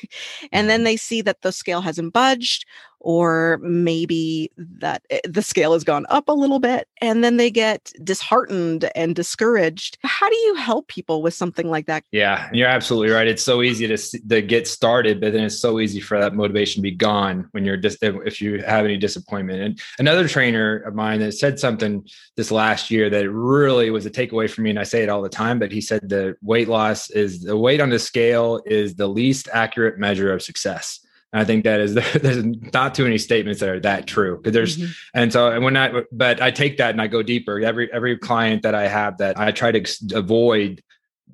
And 0.51 0.69
then 0.69 0.79
mm-hmm. 0.79 0.85
they 0.85 0.97
see 0.97 1.21
that 1.21 1.41
the 1.41 1.51
scale 1.51 1.81
hasn't 1.81 2.13
budged 2.13 2.65
or 3.01 3.59
maybe 3.61 4.51
that 4.57 5.03
eh, 5.09 5.19
the 5.27 5.41
scale 5.41 5.73
has 5.73 5.83
gone 5.83 6.05
up 6.09 6.29
a 6.29 6.33
little 6.33 6.59
bit 6.59 6.87
and 7.01 7.23
then 7.23 7.37
they 7.37 7.51
get 7.51 7.91
disheartened 8.03 8.89
and 8.95 9.15
discouraged. 9.15 9.97
How 10.03 10.29
do 10.29 10.35
you 10.35 10.55
help 10.55 10.87
people 10.87 11.21
with 11.21 11.33
something 11.33 11.69
like 11.69 11.87
that? 11.87 12.03
Yeah, 12.11 12.49
you're 12.53 12.67
absolutely 12.67 13.13
right. 13.13 13.27
It's 13.27 13.43
so 13.43 13.61
easy 13.61 13.87
to, 13.87 13.97
to 14.29 14.41
get 14.41 14.67
started, 14.67 15.19
but 15.19 15.33
then 15.33 15.43
it's 15.43 15.59
so 15.59 15.79
easy 15.79 15.99
for 15.99 16.19
that 16.19 16.35
motivation 16.35 16.79
to 16.79 16.83
be 16.83 16.91
gone 16.91 17.47
when 17.51 17.65
you're 17.65 17.77
just, 17.77 17.97
if 18.01 18.39
you 18.39 18.61
have 18.63 18.85
any 18.85 18.97
disappointment. 18.97 19.61
And 19.61 19.81
another 19.99 20.27
trainer 20.27 20.77
of 20.77 20.93
mine 20.93 21.19
that 21.19 21.33
said 21.33 21.59
something 21.59 22.07
this 22.37 22.51
last 22.51 22.91
year 22.91 23.09
that 23.09 23.29
really 23.29 23.89
was 23.89 24.05
a 24.05 24.11
takeaway 24.11 24.49
for 24.49 24.61
me, 24.61 24.69
and 24.69 24.79
I 24.79 24.83
say 24.83 25.03
it 25.03 25.09
all 25.09 25.21
the 25.21 25.29
time, 25.29 25.59
but 25.59 25.71
he 25.71 25.81
said 25.81 26.07
the 26.07 26.35
weight 26.41 26.67
loss 26.67 27.09
is 27.09 27.41
the 27.41 27.57
weight 27.57 27.81
on 27.81 27.89
the 27.89 27.99
scale 27.99 28.61
is 28.65 28.95
the 28.95 29.07
least 29.07 29.49
accurate 29.51 29.97
measure 29.97 30.31
of 30.31 30.41
success. 30.41 31.05
I 31.33 31.45
think 31.45 31.63
that 31.63 31.79
is 31.79 31.93
there's 32.21 32.43
not 32.73 32.95
too 32.95 33.03
many 33.03 33.17
statements 33.17 33.59
that 33.61 33.69
are 33.69 33.79
that 33.81 34.07
true 34.07 34.37
because 34.37 34.53
there's 34.53 34.77
mm-hmm. 34.77 34.91
and 35.13 35.31
so 35.31 35.51
and 35.51 35.63
when 35.63 35.77
I 35.77 36.03
but 36.11 36.41
I 36.41 36.51
take 36.51 36.77
that 36.77 36.91
and 36.91 37.01
I 37.01 37.07
go 37.07 37.23
deeper. 37.23 37.59
Every 37.59 37.91
every 37.91 38.17
client 38.17 38.63
that 38.63 38.75
I 38.75 38.87
have 38.87 39.17
that 39.19 39.39
I 39.39 39.51
try 39.51 39.71
to 39.71 39.85
avoid 40.13 40.83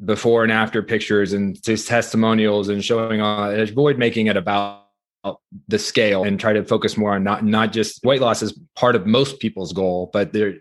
before 0.04 0.44
and 0.44 0.52
after 0.52 0.84
pictures 0.84 1.34
and 1.34 1.62
just 1.64 1.88
testimonials 1.88 2.70
and 2.70 2.84
showing 2.84 3.22
on 3.22 3.60
avoid 3.60 3.98
making 3.98 4.28
it 4.28 4.38
about 4.38 4.87
Uh, 5.28 5.34
the 5.70 5.80
scale 5.80 6.24
and 6.24 6.40
try 6.40 6.54
to 6.54 6.64
focus 6.64 6.98
more 6.98 7.16
on 7.16 7.24
not 7.24 7.44
not 7.44 7.72
just 7.72 8.04
weight 8.04 8.22
loss 8.22 8.42
is 8.42 8.58
part 8.76 8.96
of 8.96 9.06
most 9.06 9.40
people's 9.40 9.74
goal, 9.74 10.10
but 10.14 10.34
they're 10.34 10.56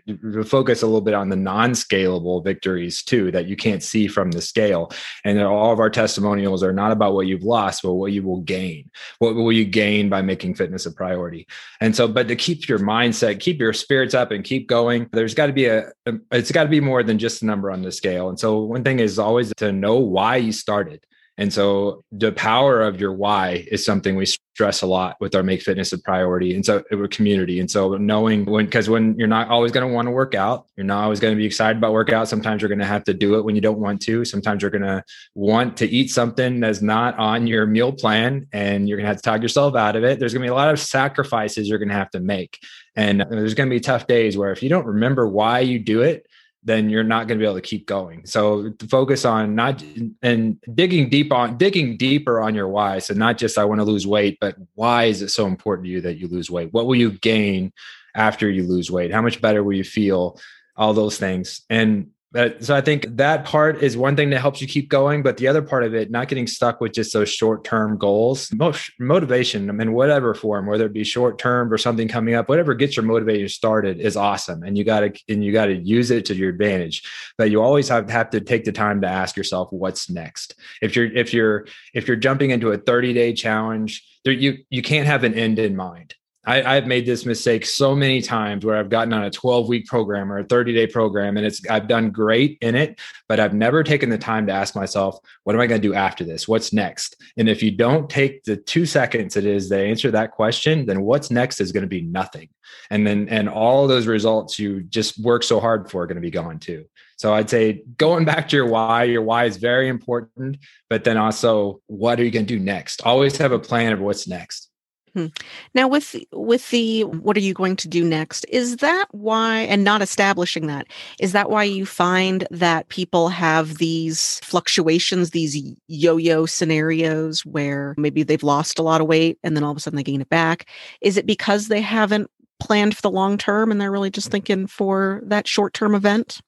focus 0.45 0.81
a 0.81 0.85
little 0.85 1.01
bit 1.01 1.13
on 1.13 1.29
the 1.29 1.35
non-scalable 1.35 2.43
victories 2.43 3.03
too 3.03 3.31
that 3.31 3.47
you 3.47 3.55
can't 3.55 3.83
see 3.83 4.07
from 4.07 4.31
the 4.31 4.41
scale. 4.41 4.91
And 5.23 5.41
all 5.41 5.71
of 5.71 5.79
our 5.79 5.89
testimonials 5.89 6.63
are 6.63 6.73
not 6.73 6.91
about 6.91 7.13
what 7.13 7.27
you've 7.27 7.43
lost, 7.43 7.83
but 7.83 7.93
what 7.93 8.11
you 8.11 8.23
will 8.23 8.41
gain. 8.41 8.89
What 9.19 9.35
will 9.35 9.51
you 9.51 9.65
gain 9.65 10.09
by 10.09 10.21
making 10.21 10.55
fitness 10.55 10.85
a 10.85 10.91
priority? 10.91 11.47
And 11.79 11.95
so, 11.95 12.07
but 12.07 12.27
to 12.27 12.35
keep 12.35 12.67
your 12.67 12.79
mindset, 12.79 13.39
keep 13.39 13.59
your 13.59 13.73
spirits 13.73 14.13
up, 14.13 14.31
and 14.31 14.43
keep 14.43 14.67
going, 14.67 15.09
there's 15.11 15.35
got 15.35 15.47
to 15.47 15.53
be 15.53 15.65
a. 15.65 15.91
Um, 16.05 16.21
it's 16.31 16.51
got 16.51 16.63
to 16.63 16.69
be 16.69 16.79
more 16.79 17.03
than 17.03 17.19
just 17.19 17.41
a 17.41 17.45
number 17.45 17.71
on 17.71 17.81
the 17.81 17.91
scale. 17.91 18.29
And 18.29 18.39
so, 18.39 18.61
one 18.61 18.83
thing 18.83 18.99
is 18.99 19.19
always 19.19 19.53
to 19.57 19.71
know 19.71 19.97
why 19.97 20.37
you 20.37 20.51
started 20.51 21.05
and 21.37 21.53
so 21.53 22.03
the 22.11 22.31
power 22.31 22.81
of 22.81 22.99
your 22.99 23.13
why 23.13 23.65
is 23.69 23.85
something 23.85 24.15
we 24.15 24.25
stress 24.25 24.81
a 24.81 24.87
lot 24.87 25.17
with 25.19 25.35
our 25.35 25.43
make 25.43 25.61
fitness 25.61 25.93
a 25.93 25.99
priority. 25.99 26.55
And 26.55 26.65
so 26.65 26.83
we're 26.89 27.07
community. 27.07 27.59
And 27.59 27.69
so 27.69 27.95
knowing 27.97 28.43
when, 28.45 28.65
because 28.65 28.89
when 28.89 29.13
you're 29.19 29.27
not 29.27 29.49
always 29.49 29.71
going 29.71 29.87
to 29.87 29.93
want 29.93 30.07
to 30.07 30.11
work 30.11 30.33
out, 30.33 30.65
you're 30.75 30.83
not 30.83 31.03
always 31.03 31.19
going 31.19 31.35
to 31.35 31.37
be 31.37 31.45
excited 31.45 31.77
about 31.77 31.93
workout. 31.93 32.27
Sometimes 32.27 32.63
you're 32.63 32.69
going 32.69 32.79
to 32.79 32.85
have 32.85 33.03
to 33.03 33.13
do 33.13 33.35
it 33.35 33.45
when 33.45 33.53
you 33.53 33.61
don't 33.61 33.77
want 33.77 34.01
to. 34.01 34.25
Sometimes 34.25 34.63
you're 34.63 34.71
going 34.71 34.81
to 34.81 35.03
want 35.35 35.77
to 35.77 35.87
eat 35.87 36.09
something 36.09 36.59
that's 36.59 36.81
not 36.81 37.15
on 37.19 37.45
your 37.45 37.67
meal 37.67 37.91
plan 37.91 38.47
and 38.51 38.89
you're 38.89 38.97
going 38.97 39.05
to 39.05 39.09
have 39.09 39.17
to 39.17 39.29
talk 39.29 39.43
yourself 39.43 39.75
out 39.75 39.95
of 39.95 40.03
it. 40.03 40.17
There's 40.19 40.33
going 40.33 40.41
to 40.41 40.47
be 40.47 40.51
a 40.51 40.55
lot 40.55 40.73
of 40.73 40.79
sacrifices 40.79 41.69
you're 41.69 41.77
going 41.77 41.89
to 41.89 41.95
have 41.95 42.09
to 42.11 42.19
make. 42.19 42.57
And 42.95 43.21
there's 43.29 43.53
going 43.53 43.69
to 43.69 43.75
be 43.75 43.79
tough 43.79 44.07
days 44.07 44.35
where 44.35 44.51
if 44.51 44.63
you 44.63 44.69
don't 44.69 44.87
remember 44.87 45.27
why 45.27 45.59
you 45.59 45.77
do 45.77 46.01
it, 46.01 46.25
then 46.67 46.89
you're 46.89 47.03
not 47.03 47.27
going 47.27 47.39
to 47.39 47.41
be 47.41 47.45
able 47.45 47.55
to 47.55 47.61
keep 47.61 47.87
going. 47.87 48.25
So 48.25 48.73
focus 48.89 49.23
on 49.23 49.55
not 49.55 49.81
and 50.21 50.57
digging 50.75 51.09
deep 51.09 51.31
on 51.31 51.57
digging 51.57 51.95
deeper 51.95 52.41
on 52.41 52.53
your 52.53 52.67
why. 52.67 52.99
So 52.99 53.13
not 53.13 53.37
just 53.37 53.57
I 53.57 53.63
want 53.63 53.79
to 53.79 53.85
lose 53.85 54.05
weight, 54.05 54.37
but 54.41 54.57
why 54.75 55.05
is 55.05 55.21
it 55.21 55.29
so 55.29 55.47
important 55.47 55.85
to 55.85 55.91
you 55.91 56.01
that 56.01 56.17
you 56.17 56.27
lose 56.27 56.51
weight? 56.51 56.73
What 56.73 56.85
will 56.85 56.97
you 56.97 57.11
gain 57.11 57.71
after 58.15 58.49
you 58.49 58.63
lose 58.63 58.91
weight? 58.91 59.13
How 59.13 59.21
much 59.21 59.41
better 59.41 59.63
will 59.63 59.73
you 59.73 59.85
feel? 59.85 60.39
All 60.75 60.93
those 60.93 61.17
things. 61.17 61.61
And 61.71 62.11
so 62.59 62.75
I 62.75 62.81
think 62.81 63.05
that 63.15 63.45
part 63.45 63.81
is 63.81 63.95
one 63.95 64.17
thing 64.17 64.29
that 64.31 64.39
helps 64.39 64.61
you 64.61 64.67
keep 64.67 64.89
going, 64.89 65.23
but 65.23 65.37
the 65.37 65.47
other 65.47 65.61
part 65.61 65.83
of 65.83 65.95
it, 65.95 66.11
not 66.11 66.27
getting 66.27 66.45
stuck 66.45 66.81
with 66.81 66.91
just 66.91 67.13
those 67.13 67.29
short-term 67.29 67.97
goals, 67.97 68.51
motivation 68.99 69.69
in 69.79 69.93
whatever 69.93 70.33
form, 70.33 70.65
whether 70.65 70.85
it 70.85 70.93
be 70.93 71.05
short-term 71.05 71.71
or 71.71 71.77
something 71.77 72.07
coming 72.09 72.35
up, 72.35 72.49
whatever 72.49 72.73
gets 72.73 72.97
your 72.97 73.05
motivation 73.05 73.47
started 73.47 73.99
is 74.01 74.17
awesome, 74.17 74.61
and 74.63 74.77
you 74.77 74.83
got 74.83 74.99
to 74.99 75.13
and 75.29 75.43
you 75.43 75.53
got 75.53 75.67
to 75.67 75.75
use 75.75 76.11
it 76.11 76.25
to 76.25 76.35
your 76.35 76.49
advantage. 76.49 77.01
But 77.37 77.49
you 77.49 77.61
always 77.61 77.87
have, 77.87 78.09
have 78.09 78.29
to 78.31 78.41
take 78.41 78.65
the 78.65 78.73
time 78.73 79.01
to 79.01 79.07
ask 79.07 79.37
yourself 79.37 79.69
what's 79.71 80.09
next. 80.09 80.55
If 80.81 80.95
you're 80.97 81.05
if 81.05 81.33
you're 81.33 81.65
if 81.93 82.07
you're 82.07 82.17
jumping 82.17 82.51
into 82.51 82.71
a 82.71 82.77
30-day 82.77 83.33
challenge, 83.33 84.05
there, 84.25 84.33
you 84.33 84.57
you 84.69 84.81
can't 84.81 85.07
have 85.07 85.23
an 85.23 85.33
end 85.33 85.59
in 85.59 85.77
mind. 85.77 86.13
I, 86.47 86.75
have 86.75 86.87
made 86.87 87.05
this 87.05 87.25
mistake 87.25 87.65
so 87.65 87.93
many 87.93 88.21
times 88.21 88.63
where 88.63 88.77
I've 88.77 88.89
gotten 88.89 89.11
on 89.11 89.25
a 89.25 89.29
12 89.29 89.67
week 89.67 89.85
program 89.85 90.31
or 90.31 90.39
a 90.39 90.45
30 90.45 90.73
day 90.73 90.87
program 90.87 91.35
and 91.35 91.45
it's 91.45 91.67
I've 91.69 91.89
done 91.89 92.09
great 92.09 92.57
in 92.61 92.73
it, 92.73 92.99
but 93.27 93.41
I've 93.41 93.53
never 93.53 93.83
taken 93.83 94.09
the 94.09 94.17
time 94.17 94.47
to 94.47 94.53
ask 94.53 94.73
myself, 94.73 95.19
what 95.43 95.55
am 95.55 95.61
I 95.61 95.67
going 95.67 95.81
to 95.81 95.87
do 95.87 95.93
after 95.93 96.23
this? 96.23 96.47
What's 96.47 96.71
next? 96.71 97.21
And 97.35 97.49
if 97.49 97.61
you 97.61 97.71
don't 97.71 98.09
take 98.09 98.45
the 98.45 98.55
two 98.55 98.85
seconds 98.85 99.35
it 99.35 99.45
is 99.45 99.67
to 99.69 99.77
answer 99.77 100.09
that 100.11 100.31
question, 100.31 100.85
then 100.85 101.01
what's 101.01 101.29
next 101.29 101.59
is 101.59 101.73
going 101.73 101.81
to 101.81 101.87
be 101.87 102.01
nothing. 102.01 102.47
And 102.91 103.05
then 103.05 103.27
and 103.27 103.49
all 103.49 103.85
those 103.85 104.07
results 104.07 104.57
you 104.57 104.83
just 104.83 105.19
work 105.19 105.43
so 105.43 105.59
hard 105.59 105.91
for 105.91 106.03
are 106.03 106.07
going 106.07 106.15
to 106.15 106.21
be 106.21 106.31
gone 106.31 106.59
too. 106.59 106.85
So 107.17 107.33
I'd 107.33 107.49
say 107.49 107.83
going 107.97 108.23
back 108.23 108.47
to 108.49 108.55
your 108.55 108.67
why, 108.67 109.03
your 109.03 109.21
why 109.21 109.45
is 109.45 109.57
very 109.57 109.89
important, 109.89 110.57
but 110.89 111.03
then 111.03 111.17
also 111.17 111.81
what 111.87 112.21
are 112.21 112.23
you 112.23 112.31
going 112.31 112.45
to 112.45 112.57
do 112.57 112.63
next? 112.63 113.01
Always 113.01 113.35
have 113.37 113.51
a 113.51 113.59
plan 113.59 113.91
of 113.91 113.99
what's 113.99 114.29
next. 114.29 114.69
Hmm. 115.17 115.27
Now, 115.73 115.87
with 115.87 116.15
with 116.31 116.69
the 116.69 117.05
what 117.05 117.35
are 117.35 117.39
you 117.39 117.55
going 117.55 117.75
to 117.77 117.87
do 117.87 118.03
next? 118.03 118.45
Is 118.49 118.77
that 118.77 119.07
why, 119.09 119.61
and 119.61 119.83
not 119.83 120.03
establishing 120.03 120.67
that, 120.67 120.85
is 121.19 121.31
that 121.31 121.49
why 121.49 121.63
you 121.63 121.87
find 121.87 122.47
that 122.51 122.89
people 122.89 123.29
have 123.29 123.79
these 123.79 124.39
fluctuations, 124.43 125.31
these 125.31 125.57
yo-yo 125.87 126.45
scenarios 126.45 127.43
where 127.47 127.95
maybe 127.97 128.21
they've 128.21 128.43
lost 128.43 128.77
a 128.77 128.83
lot 128.83 129.01
of 129.01 129.07
weight 129.07 129.39
and 129.43 129.57
then 129.57 129.63
all 129.63 129.71
of 129.71 129.77
a 129.77 129.79
sudden 129.79 129.97
they 129.97 130.03
gain 130.03 130.21
it 130.21 130.29
back? 130.29 130.69
Is 131.01 131.17
it 131.17 131.25
because 131.25 131.67
they 131.67 131.81
haven't 131.81 132.29
planned 132.59 132.95
for 132.95 133.01
the 133.01 133.09
long 133.09 133.39
term 133.39 133.71
and 133.71 133.81
they're 133.81 133.91
really 133.91 134.11
just 134.11 134.29
thinking 134.29 134.67
for 134.67 135.23
that 135.25 135.47
short 135.47 135.73
term 135.73 135.95
event? 135.95 136.41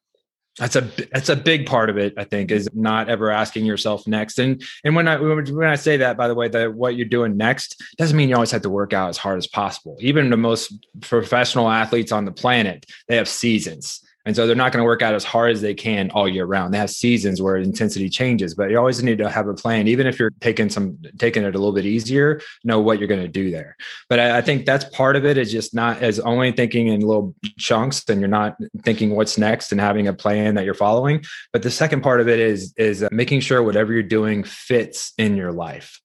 That's 0.60 0.76
a 0.76 0.82
that's 1.12 1.30
a 1.30 1.36
big 1.36 1.66
part 1.66 1.90
of 1.90 1.98
it 1.98 2.14
i 2.18 2.24
think 2.24 2.52
is 2.52 2.70
not 2.74 3.10
ever 3.10 3.32
asking 3.32 3.66
yourself 3.66 4.06
next. 4.06 4.38
And 4.40 4.62
and 4.84 4.96
when 4.96 5.08
i 5.08 5.18
when 5.18 5.64
i 5.68 5.76
say 5.76 5.98
that 5.98 6.18
by 6.18 6.28
the 6.28 6.36
way 6.36 6.50
that 6.50 6.74
what 6.74 6.96
you're 6.96 7.08
doing 7.08 7.38
next 7.38 7.82
doesn't 7.98 8.16
mean 8.16 8.30
you 8.30 8.36
always 8.36 8.52
have 8.52 8.62
to 8.64 8.70
work 8.70 8.94
out 8.94 9.10
as 9.10 9.18
hard 9.18 9.38
as 9.38 9.48
possible. 9.48 9.98
Even 10.00 10.30
the 10.30 10.38
most 10.38 10.74
professional 11.02 11.70
athletes 11.70 12.12
on 12.12 12.26
the 12.26 12.32
planet 12.32 12.86
they 13.08 13.16
have 13.16 13.28
seasons 13.28 14.04
and 14.30 14.36
so 14.36 14.46
they're 14.46 14.56
not 14.56 14.72
going 14.72 14.84
to 14.84 14.86
work 14.86 15.02
out 15.02 15.16
as 15.16 15.24
hard 15.24 15.54
as 15.54 15.60
they 15.60 15.74
can 15.74 16.12
all 16.12 16.30
year 16.30 16.46
round. 16.46 16.72
They 16.72 16.78
have 16.78 16.92
seasons 16.92 17.42
where 17.42 17.58
intensity 17.58 18.10
changes, 18.10 18.54
but 18.54 18.70
you 18.70 18.78
always 18.78 19.02
need 19.02 19.18
to 19.18 19.28
have 19.28 19.48
a 19.48 19.56
plan. 19.56 19.88
Even 19.88 20.06
if 20.06 20.20
you're 20.20 20.30
taking 20.40 20.70
some 20.70 21.00
taking 21.18 21.42
it 21.42 21.56
a 21.56 21.58
little 21.58 21.74
bit 21.74 21.88
easier, 21.88 22.40
know 22.64 22.80
what 22.80 23.00
you're 23.00 23.08
going 23.08 23.24
to 23.24 23.28
do 23.28 23.50
there. 23.50 23.76
But 24.08 24.20
I, 24.20 24.38
I 24.38 24.42
think 24.42 24.68
that's 24.68 24.86
part 24.86 25.16
of 25.16 25.26
it 25.26 25.40
is 25.40 25.52
just 25.52 25.74
not 25.74 26.04
as 26.04 26.20
only 26.20 26.52
thinking 26.52 26.90
in 26.90 27.02
little 27.02 27.34
chunks 27.58 28.08
and 28.08 28.22
you're 28.22 28.30
not 28.30 28.56
thinking 28.84 29.16
what's 29.16 29.40
next 29.40 29.72
and 29.72 29.82
having 29.82 30.08
a 30.08 30.14
plan 30.14 30.54
that 30.54 30.64
you're 30.64 30.76
following. 30.76 31.24
But 31.52 31.64
the 31.64 31.72
second 31.72 32.02
part 32.02 32.22
of 32.22 32.30
it 32.30 32.40
is 32.40 32.72
is 32.78 33.02
uh, 33.02 33.10
making 33.12 33.40
sure 33.40 33.64
whatever 33.64 33.94
you're 33.94 34.04
doing 34.04 34.44
fits 34.44 35.12
in 35.18 35.38
your 35.38 35.52
life. 35.52 36.00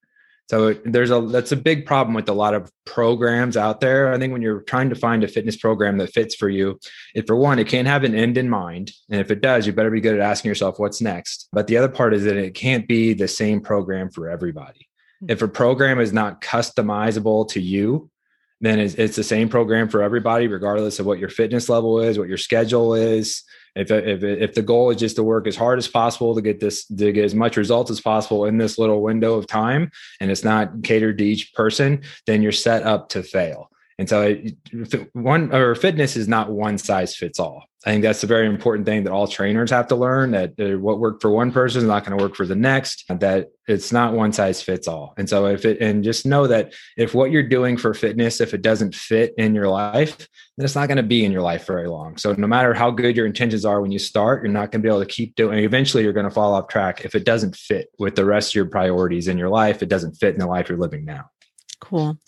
So 0.50 0.74
there's 0.84 1.10
a 1.10 1.22
that's 1.22 1.52
a 1.52 1.56
big 1.56 1.86
problem 1.86 2.14
with 2.14 2.28
a 2.28 2.34
lot 2.34 2.54
of 2.54 2.70
programs 2.84 3.56
out 3.56 3.80
there. 3.80 4.12
I 4.12 4.18
think 4.18 4.32
when 4.32 4.42
you're 4.42 4.60
trying 4.60 4.90
to 4.90 4.94
find 4.94 5.24
a 5.24 5.28
fitness 5.28 5.56
program 5.56 5.96
that 5.98 6.12
fits 6.12 6.34
for 6.34 6.50
you, 6.50 6.78
if 7.14 7.26
for 7.26 7.36
one, 7.36 7.58
it 7.58 7.66
can't 7.66 7.88
have 7.88 8.04
an 8.04 8.14
end 8.14 8.36
in 8.36 8.50
mind. 8.50 8.92
And 9.10 9.20
if 9.20 9.30
it 9.30 9.40
does, 9.40 9.66
you 9.66 9.72
better 9.72 9.90
be 9.90 10.02
good 10.02 10.14
at 10.14 10.20
asking 10.20 10.50
yourself 10.50 10.78
what's 10.78 11.00
next. 11.00 11.48
But 11.52 11.66
the 11.66 11.78
other 11.78 11.88
part 11.88 12.12
is 12.12 12.24
that 12.24 12.36
it 12.36 12.54
can't 12.54 12.86
be 12.86 13.14
the 13.14 13.28
same 13.28 13.60
program 13.60 14.10
for 14.10 14.28
everybody. 14.28 14.86
Hmm. 15.20 15.30
If 15.30 15.40
a 15.40 15.48
program 15.48 15.98
is 15.98 16.12
not 16.12 16.42
customizable 16.42 17.48
to 17.50 17.60
you, 17.60 18.10
then 18.60 18.78
it's, 18.78 18.94
it's 18.94 19.16
the 19.16 19.24
same 19.24 19.48
program 19.48 19.88
for 19.88 20.02
everybody, 20.02 20.46
regardless 20.46 20.98
of 20.98 21.06
what 21.06 21.18
your 21.18 21.28
fitness 21.28 21.68
level 21.70 22.00
is, 22.00 22.18
what 22.18 22.28
your 22.28 22.38
schedule 22.38 22.94
is, 22.94 23.42
if 23.74 23.90
if 23.90 24.22
if 24.22 24.54
the 24.54 24.62
goal 24.62 24.90
is 24.90 24.96
just 24.96 25.16
to 25.16 25.22
work 25.22 25.46
as 25.46 25.56
hard 25.56 25.78
as 25.78 25.88
possible 25.88 26.34
to 26.34 26.42
get 26.42 26.60
this 26.60 26.86
to 26.86 27.12
get 27.12 27.24
as 27.24 27.34
much 27.34 27.56
results 27.56 27.90
as 27.90 28.00
possible 28.00 28.44
in 28.44 28.58
this 28.58 28.78
little 28.78 29.02
window 29.02 29.34
of 29.34 29.46
time, 29.46 29.90
and 30.20 30.30
it's 30.30 30.44
not 30.44 30.82
catered 30.82 31.18
to 31.18 31.24
each 31.24 31.52
person, 31.54 32.02
then 32.26 32.42
you're 32.42 32.52
set 32.52 32.82
up 32.84 33.08
to 33.10 33.22
fail. 33.22 33.70
And 33.98 34.08
so, 34.08 34.22
it, 34.22 34.56
one 35.12 35.54
or 35.54 35.74
fitness 35.74 36.16
is 36.16 36.28
not 36.28 36.50
one 36.50 36.78
size 36.78 37.14
fits 37.14 37.38
all. 37.38 37.64
I 37.86 37.90
think 37.90 38.02
that's 38.02 38.24
a 38.24 38.26
very 38.26 38.46
important 38.46 38.86
thing 38.86 39.04
that 39.04 39.12
all 39.12 39.28
trainers 39.28 39.70
have 39.70 39.88
to 39.88 39.96
learn 39.96 40.30
that 40.30 40.54
uh, 40.58 40.78
what 40.78 41.00
worked 41.00 41.20
for 41.20 41.30
one 41.30 41.52
person 41.52 41.82
is 41.82 41.86
not 41.86 42.04
going 42.04 42.16
to 42.16 42.24
work 42.24 42.34
for 42.34 42.46
the 42.46 42.54
next, 42.54 43.04
that 43.08 43.48
it's 43.68 43.92
not 43.92 44.14
one 44.14 44.32
size 44.32 44.62
fits 44.62 44.88
all. 44.88 45.12
And 45.18 45.28
so 45.28 45.46
if 45.46 45.66
it, 45.66 45.82
and 45.82 46.02
just 46.02 46.24
know 46.24 46.46
that 46.46 46.72
if 46.96 47.14
what 47.14 47.30
you're 47.30 47.42
doing 47.46 47.76
for 47.76 47.92
fitness, 47.92 48.40
if 48.40 48.54
it 48.54 48.62
doesn't 48.62 48.94
fit 48.94 49.34
in 49.36 49.54
your 49.54 49.68
life, 49.68 50.16
then 50.56 50.64
it's 50.64 50.74
not 50.74 50.88
going 50.88 50.96
to 50.96 51.02
be 51.02 51.26
in 51.26 51.32
your 51.32 51.42
life 51.42 51.66
very 51.66 51.86
long. 51.86 52.16
So 52.16 52.32
no 52.32 52.46
matter 52.46 52.72
how 52.72 52.90
good 52.90 53.16
your 53.16 53.26
intentions 53.26 53.66
are 53.66 53.82
when 53.82 53.92
you 53.92 53.98
start, 53.98 54.42
you're 54.42 54.52
not 54.52 54.70
going 54.70 54.80
to 54.80 54.86
be 54.86 54.88
able 54.88 55.04
to 55.04 55.06
keep 55.06 55.34
doing, 55.34 55.62
eventually 55.62 56.04
you're 56.04 56.14
going 56.14 56.28
to 56.28 56.34
fall 56.34 56.54
off 56.54 56.68
track 56.68 57.04
if 57.04 57.14
it 57.14 57.24
doesn't 57.24 57.54
fit 57.54 57.88
with 57.98 58.14
the 58.14 58.24
rest 58.24 58.52
of 58.52 58.54
your 58.54 58.66
priorities 58.66 59.28
in 59.28 59.36
your 59.36 59.50
life. 59.50 59.82
It 59.82 59.90
doesn't 59.90 60.14
fit 60.14 60.32
in 60.32 60.40
the 60.40 60.46
life 60.46 60.70
you're 60.70 60.78
living 60.78 61.04
now. 61.04 61.28
Cool. 61.80 62.18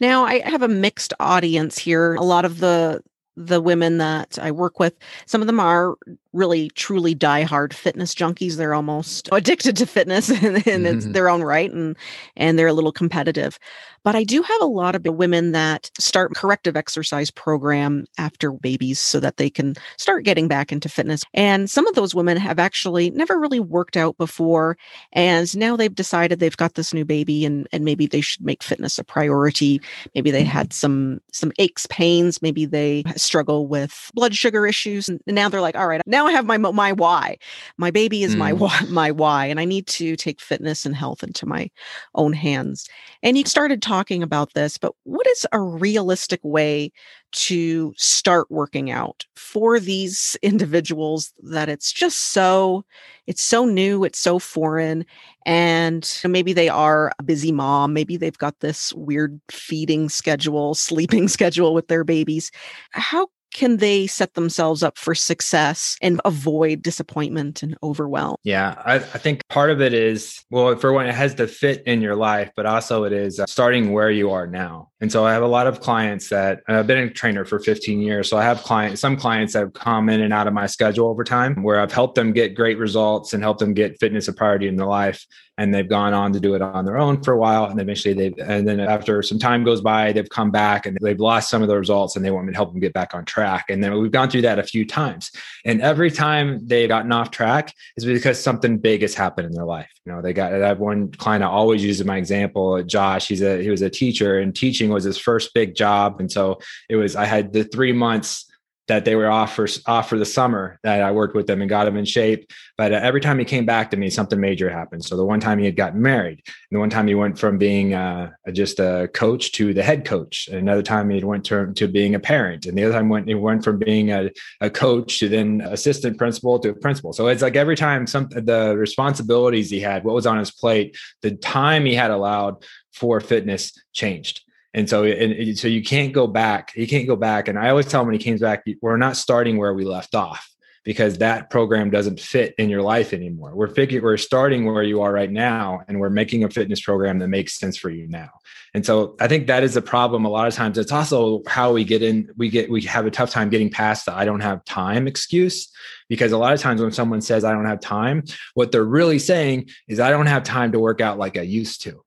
Now 0.00 0.24
I 0.24 0.40
have 0.48 0.62
a 0.62 0.68
mixed 0.68 1.12
audience 1.20 1.78
here. 1.78 2.14
A 2.14 2.22
lot 2.22 2.44
of 2.44 2.58
the 2.60 3.02
the 3.38 3.60
women 3.60 3.98
that 3.98 4.38
I 4.40 4.50
work 4.50 4.80
with, 4.80 4.94
some 5.26 5.42
of 5.42 5.46
them 5.46 5.60
are 5.60 5.94
really 6.36 6.70
truly 6.70 7.14
diehard 7.14 7.72
fitness 7.72 8.14
junkies. 8.14 8.56
They're 8.56 8.74
almost 8.74 9.28
addicted 9.32 9.76
to 9.78 9.86
fitness 9.86 10.30
in, 10.42 10.56
in 10.56 10.62
mm-hmm. 10.62 11.12
their 11.12 11.28
own 11.28 11.42
right, 11.42 11.72
and 11.72 11.96
and 12.36 12.58
they're 12.58 12.66
a 12.66 12.72
little 12.72 12.92
competitive. 12.92 13.58
But 14.06 14.14
I 14.14 14.22
do 14.22 14.40
have 14.40 14.60
a 14.60 14.66
lot 14.66 14.94
of 14.94 15.04
women 15.04 15.50
that 15.50 15.90
start 15.98 16.32
corrective 16.36 16.76
exercise 16.76 17.28
program 17.28 18.06
after 18.18 18.52
babies 18.52 19.00
so 19.00 19.18
that 19.18 19.36
they 19.36 19.50
can 19.50 19.74
start 19.96 20.24
getting 20.24 20.46
back 20.46 20.70
into 20.70 20.88
fitness. 20.88 21.24
And 21.34 21.68
some 21.68 21.88
of 21.88 21.96
those 21.96 22.14
women 22.14 22.36
have 22.36 22.60
actually 22.60 23.10
never 23.10 23.36
really 23.36 23.58
worked 23.58 23.96
out 23.96 24.16
before. 24.16 24.78
And 25.12 25.56
now 25.56 25.74
they've 25.74 25.92
decided 25.92 26.38
they've 26.38 26.56
got 26.56 26.74
this 26.74 26.94
new 26.94 27.04
baby 27.04 27.44
and, 27.44 27.66
and 27.72 27.84
maybe 27.84 28.06
they 28.06 28.20
should 28.20 28.44
make 28.44 28.62
fitness 28.62 28.96
a 28.96 29.02
priority. 29.02 29.80
Maybe 30.14 30.30
they 30.30 30.44
had 30.44 30.72
some 30.72 31.20
some 31.32 31.50
aches, 31.58 31.88
pains, 31.90 32.40
maybe 32.40 32.64
they 32.64 33.02
struggle 33.16 33.66
with 33.66 34.12
blood 34.14 34.36
sugar 34.36 34.68
issues. 34.68 35.08
And 35.08 35.20
now 35.26 35.48
they're 35.48 35.60
like, 35.60 35.74
all 35.74 35.88
right, 35.88 36.00
now 36.06 36.25
now 36.26 36.32
I 36.32 36.32
have 36.32 36.46
my 36.46 36.58
my 36.58 36.92
why. 36.92 37.38
My 37.78 37.90
baby 37.90 38.22
is 38.22 38.34
mm. 38.34 38.38
my 38.38 38.52
why, 38.52 38.80
my 38.88 39.10
why, 39.10 39.46
and 39.46 39.60
I 39.60 39.64
need 39.64 39.86
to 39.88 40.16
take 40.16 40.40
fitness 40.40 40.84
and 40.84 40.94
health 40.94 41.22
into 41.22 41.46
my 41.46 41.70
own 42.14 42.32
hands. 42.32 42.88
And 43.22 43.38
you 43.38 43.44
started 43.44 43.82
talking 43.82 44.22
about 44.22 44.54
this, 44.54 44.78
but 44.78 44.92
what 45.04 45.26
is 45.28 45.46
a 45.52 45.60
realistic 45.60 46.40
way 46.42 46.92
to 47.32 47.92
start 47.96 48.50
working 48.50 48.90
out 48.90 49.24
for 49.34 49.78
these 49.78 50.36
individuals 50.42 51.32
that 51.42 51.68
it's 51.68 51.92
just 51.92 52.18
so 52.18 52.84
it's 53.26 53.42
so 53.42 53.64
new, 53.64 54.04
it's 54.04 54.20
so 54.20 54.38
foreign, 54.38 55.04
and 55.44 56.20
maybe 56.24 56.52
they 56.52 56.68
are 56.68 57.12
a 57.18 57.22
busy 57.22 57.52
mom, 57.52 57.92
maybe 57.92 58.16
they've 58.16 58.38
got 58.38 58.60
this 58.60 58.92
weird 58.94 59.40
feeding 59.50 60.08
schedule, 60.08 60.74
sleeping 60.76 61.28
schedule 61.28 61.74
with 61.74 61.88
their 61.88 62.04
babies. 62.04 62.50
How 62.92 63.28
can 63.56 63.78
they 63.78 64.06
set 64.06 64.34
themselves 64.34 64.82
up 64.82 64.98
for 64.98 65.14
success 65.14 65.96
and 66.02 66.20
avoid 66.26 66.82
disappointment 66.82 67.62
and 67.62 67.74
overwhelm? 67.82 68.36
Yeah, 68.44 68.74
I, 68.84 68.96
I, 68.96 69.00
think 69.00 69.48
part 69.48 69.70
of 69.70 69.80
it 69.80 69.94
is, 69.94 70.44
well, 70.50 70.76
for 70.76 70.92
one, 70.92 71.06
it 71.06 71.14
has 71.14 71.34
to 71.36 71.46
fit 71.48 71.82
in 71.86 72.02
your 72.02 72.16
life, 72.16 72.50
but 72.54 72.66
also 72.66 73.04
it 73.04 73.14
is 73.14 73.40
uh, 73.40 73.46
starting 73.46 73.94
where 73.94 74.10
you 74.10 74.30
are 74.30 74.46
now. 74.46 74.90
And 75.00 75.10
so 75.10 75.24
I 75.24 75.32
have 75.32 75.42
a 75.42 75.48
lot 75.48 75.66
of 75.66 75.80
clients 75.80 76.28
that 76.28 76.60
I've 76.68 76.86
been 76.86 76.98
a 76.98 77.08
trainer 77.08 77.46
for 77.46 77.58
15 77.58 77.98
years. 78.02 78.28
So 78.28 78.36
I 78.36 78.44
have 78.44 78.62
clients, 78.62 79.00
some 79.00 79.16
clients 79.16 79.54
that 79.54 79.60
have 79.60 79.72
come 79.72 80.10
in 80.10 80.20
and 80.20 80.34
out 80.34 80.46
of 80.46 80.52
my 80.52 80.66
schedule 80.66 81.08
over 81.08 81.24
time 81.24 81.62
where 81.62 81.80
I've 81.80 81.92
helped 81.92 82.14
them 82.14 82.32
get 82.32 82.54
great 82.54 82.76
results 82.76 83.32
and 83.32 83.42
helped 83.42 83.60
them 83.60 83.72
get 83.72 83.98
fitness 83.98 84.28
a 84.28 84.34
priority 84.34 84.68
in 84.68 84.76
their 84.76 84.86
life 84.86 85.26
and 85.58 85.72
they've 85.72 85.88
gone 85.88 86.12
on 86.12 86.32
to 86.32 86.40
do 86.40 86.54
it 86.54 86.62
on 86.62 86.84
their 86.84 86.98
own 86.98 87.22
for 87.22 87.32
a 87.32 87.38
while 87.38 87.64
and 87.64 87.80
eventually 87.80 88.14
they've 88.14 88.38
and 88.38 88.68
then 88.68 88.78
after 88.80 89.22
some 89.22 89.38
time 89.38 89.64
goes 89.64 89.80
by 89.80 90.12
they've 90.12 90.28
come 90.28 90.50
back 90.50 90.86
and 90.86 90.98
they've 91.00 91.20
lost 91.20 91.48
some 91.48 91.62
of 91.62 91.68
the 91.68 91.78
results 91.78 92.16
and 92.16 92.24
they 92.24 92.30
want 92.30 92.46
me 92.46 92.52
to 92.52 92.56
help 92.56 92.72
them 92.72 92.80
get 92.80 92.92
back 92.92 93.14
on 93.14 93.24
track 93.24 93.45
and 93.68 93.82
then 93.82 93.98
we've 93.98 94.10
gone 94.10 94.30
through 94.30 94.42
that 94.42 94.58
a 94.58 94.62
few 94.62 94.84
times. 94.84 95.30
And 95.64 95.80
every 95.80 96.10
time 96.10 96.66
they've 96.66 96.88
gotten 96.88 97.12
off 97.12 97.30
track 97.30 97.74
is 97.96 98.04
because 98.04 98.42
something 98.42 98.78
big 98.78 99.02
has 99.02 99.14
happened 99.14 99.46
in 99.46 99.52
their 99.52 99.64
life. 99.64 99.90
You 100.04 100.12
know 100.12 100.22
they 100.22 100.32
got 100.32 100.52
i 100.52 100.68
have 100.68 100.78
one 100.78 101.10
client 101.12 101.42
i 101.42 101.48
always 101.48 101.82
use 101.82 102.00
as 102.00 102.06
my 102.06 102.16
example 102.16 102.80
josh 102.84 103.26
he's 103.26 103.42
a 103.42 103.60
he 103.60 103.70
was 103.70 103.82
a 103.82 103.90
teacher 103.90 104.38
and 104.38 104.54
teaching 104.54 104.90
was 104.90 105.04
his 105.04 105.18
first 105.18 105.52
big 105.54 105.74
job. 105.74 106.20
And 106.20 106.30
so 106.30 106.58
it 106.88 106.96
was 106.96 107.16
i 107.16 107.24
had 107.24 107.52
the 107.52 107.64
three 107.64 107.92
months 107.92 108.46
that 108.88 109.04
they 109.04 109.16
were 109.16 109.30
off 109.30 109.54
for 109.54 109.66
off 109.86 110.08
for 110.08 110.18
the 110.18 110.24
summer 110.24 110.78
that 110.82 111.02
I 111.02 111.10
worked 111.10 111.34
with 111.34 111.46
them 111.46 111.60
and 111.60 111.68
got 111.68 111.84
them 111.84 111.96
in 111.96 112.04
shape. 112.04 112.50
But 112.76 112.92
uh, 112.92 113.00
every 113.02 113.20
time 113.20 113.38
he 113.38 113.44
came 113.44 113.66
back 113.66 113.90
to 113.90 113.96
me, 113.96 114.10
something 114.10 114.38
major 114.38 114.70
happened. 114.70 115.04
So 115.04 115.16
the 115.16 115.24
one 115.24 115.40
time 115.40 115.58
he 115.58 115.64
had 115.64 115.76
gotten 115.76 116.00
married, 116.00 116.42
and 116.46 116.76
the 116.76 116.78
one 116.78 116.90
time 116.90 117.06
he 117.08 117.14
went 117.14 117.38
from 117.38 117.58
being 117.58 117.94
uh, 117.94 118.30
just 118.52 118.78
a 118.78 119.08
coach 119.12 119.52
to 119.52 119.74
the 119.74 119.82
head 119.82 120.04
coach, 120.04 120.48
and 120.48 120.58
another 120.58 120.82
time 120.82 121.10
he 121.10 121.22
went 121.24 121.44
to, 121.46 121.72
to 121.72 121.88
being 121.88 122.14
a 122.14 122.20
parent, 122.20 122.66
and 122.66 122.76
the 122.76 122.84
other 122.84 122.94
time 122.94 123.08
went 123.08 123.28
he 123.28 123.34
went 123.34 123.64
from 123.64 123.78
being 123.78 124.10
a, 124.10 124.30
a 124.60 124.70
coach 124.70 125.18
to 125.18 125.28
then 125.28 125.62
assistant 125.62 126.18
principal 126.18 126.58
to 126.60 126.70
a 126.70 126.74
principal. 126.74 127.12
So 127.12 127.26
it's 127.28 127.42
like 127.42 127.56
every 127.56 127.76
time 127.76 128.06
some 128.06 128.28
the 128.28 128.76
responsibilities 128.76 129.70
he 129.70 129.80
had, 129.80 130.04
what 130.04 130.14
was 130.14 130.26
on 130.26 130.38
his 130.38 130.52
plate, 130.52 130.96
the 131.22 131.32
time 131.32 131.84
he 131.84 131.94
had 131.94 132.10
allowed 132.10 132.64
for 132.92 133.20
fitness 133.20 133.72
changed. 133.92 134.42
And 134.76 134.88
so, 134.88 135.04
and 135.04 135.58
so 135.58 135.68
you 135.68 135.82
can't 135.82 136.12
go 136.12 136.26
back. 136.26 136.72
You 136.76 136.86
can't 136.86 137.06
go 137.06 137.16
back. 137.16 137.48
And 137.48 137.58
I 137.58 137.70
always 137.70 137.86
tell 137.86 138.02
him 138.02 138.08
when 138.08 138.18
he 138.18 138.22
comes 138.22 138.42
back, 138.42 138.62
we're 138.82 138.98
not 138.98 139.16
starting 139.16 139.56
where 139.56 139.72
we 139.72 139.86
left 139.86 140.14
off 140.14 140.48
because 140.84 141.18
that 141.18 141.50
program 141.50 141.90
doesn't 141.90 142.20
fit 142.20 142.54
in 142.58 142.68
your 142.68 142.82
life 142.82 143.12
anymore. 143.12 143.56
We're 143.56 143.74
figuring 143.74 144.04
we're 144.04 144.18
starting 144.18 144.64
where 144.64 144.84
you 144.84 145.02
are 145.02 145.12
right 145.12 145.30
now, 145.30 145.80
and 145.88 145.98
we're 145.98 146.10
making 146.10 146.44
a 146.44 146.50
fitness 146.50 146.80
program 146.80 147.18
that 147.18 147.28
makes 147.28 147.58
sense 147.58 147.76
for 147.76 147.90
you 147.90 148.06
now. 148.06 148.30
And 148.72 148.86
so 148.86 149.16
I 149.18 149.26
think 149.26 149.48
that 149.48 149.64
is 149.64 149.76
a 149.76 149.82
problem. 149.82 150.24
A 150.24 150.28
lot 150.28 150.46
of 150.46 150.54
times, 150.54 150.78
it's 150.78 150.92
also 150.92 151.42
how 151.48 151.72
we 151.72 151.82
get 151.82 152.02
in. 152.02 152.28
We 152.36 152.50
get 152.50 152.70
we 152.70 152.82
have 152.82 153.04
a 153.04 153.10
tough 153.10 153.30
time 153.30 153.48
getting 153.48 153.70
past 153.70 154.04
the 154.04 154.14
"I 154.14 154.24
don't 154.24 154.40
have 154.40 154.64
time" 154.64 155.08
excuse 155.08 155.72
because 156.08 156.30
a 156.30 156.38
lot 156.38 156.52
of 156.52 156.60
times 156.60 156.80
when 156.80 156.92
someone 156.92 157.20
says 157.20 157.44
"I 157.44 157.52
don't 157.52 157.66
have 157.66 157.80
time," 157.80 158.22
what 158.54 158.70
they're 158.70 158.84
really 158.84 159.18
saying 159.18 159.70
is 159.88 159.98
"I 159.98 160.10
don't 160.10 160.26
have 160.26 160.44
time 160.44 160.70
to 160.70 160.78
work 160.78 161.00
out 161.00 161.18
like 161.18 161.36
I 161.36 161.42
used 161.42 161.82
to." 161.82 162.05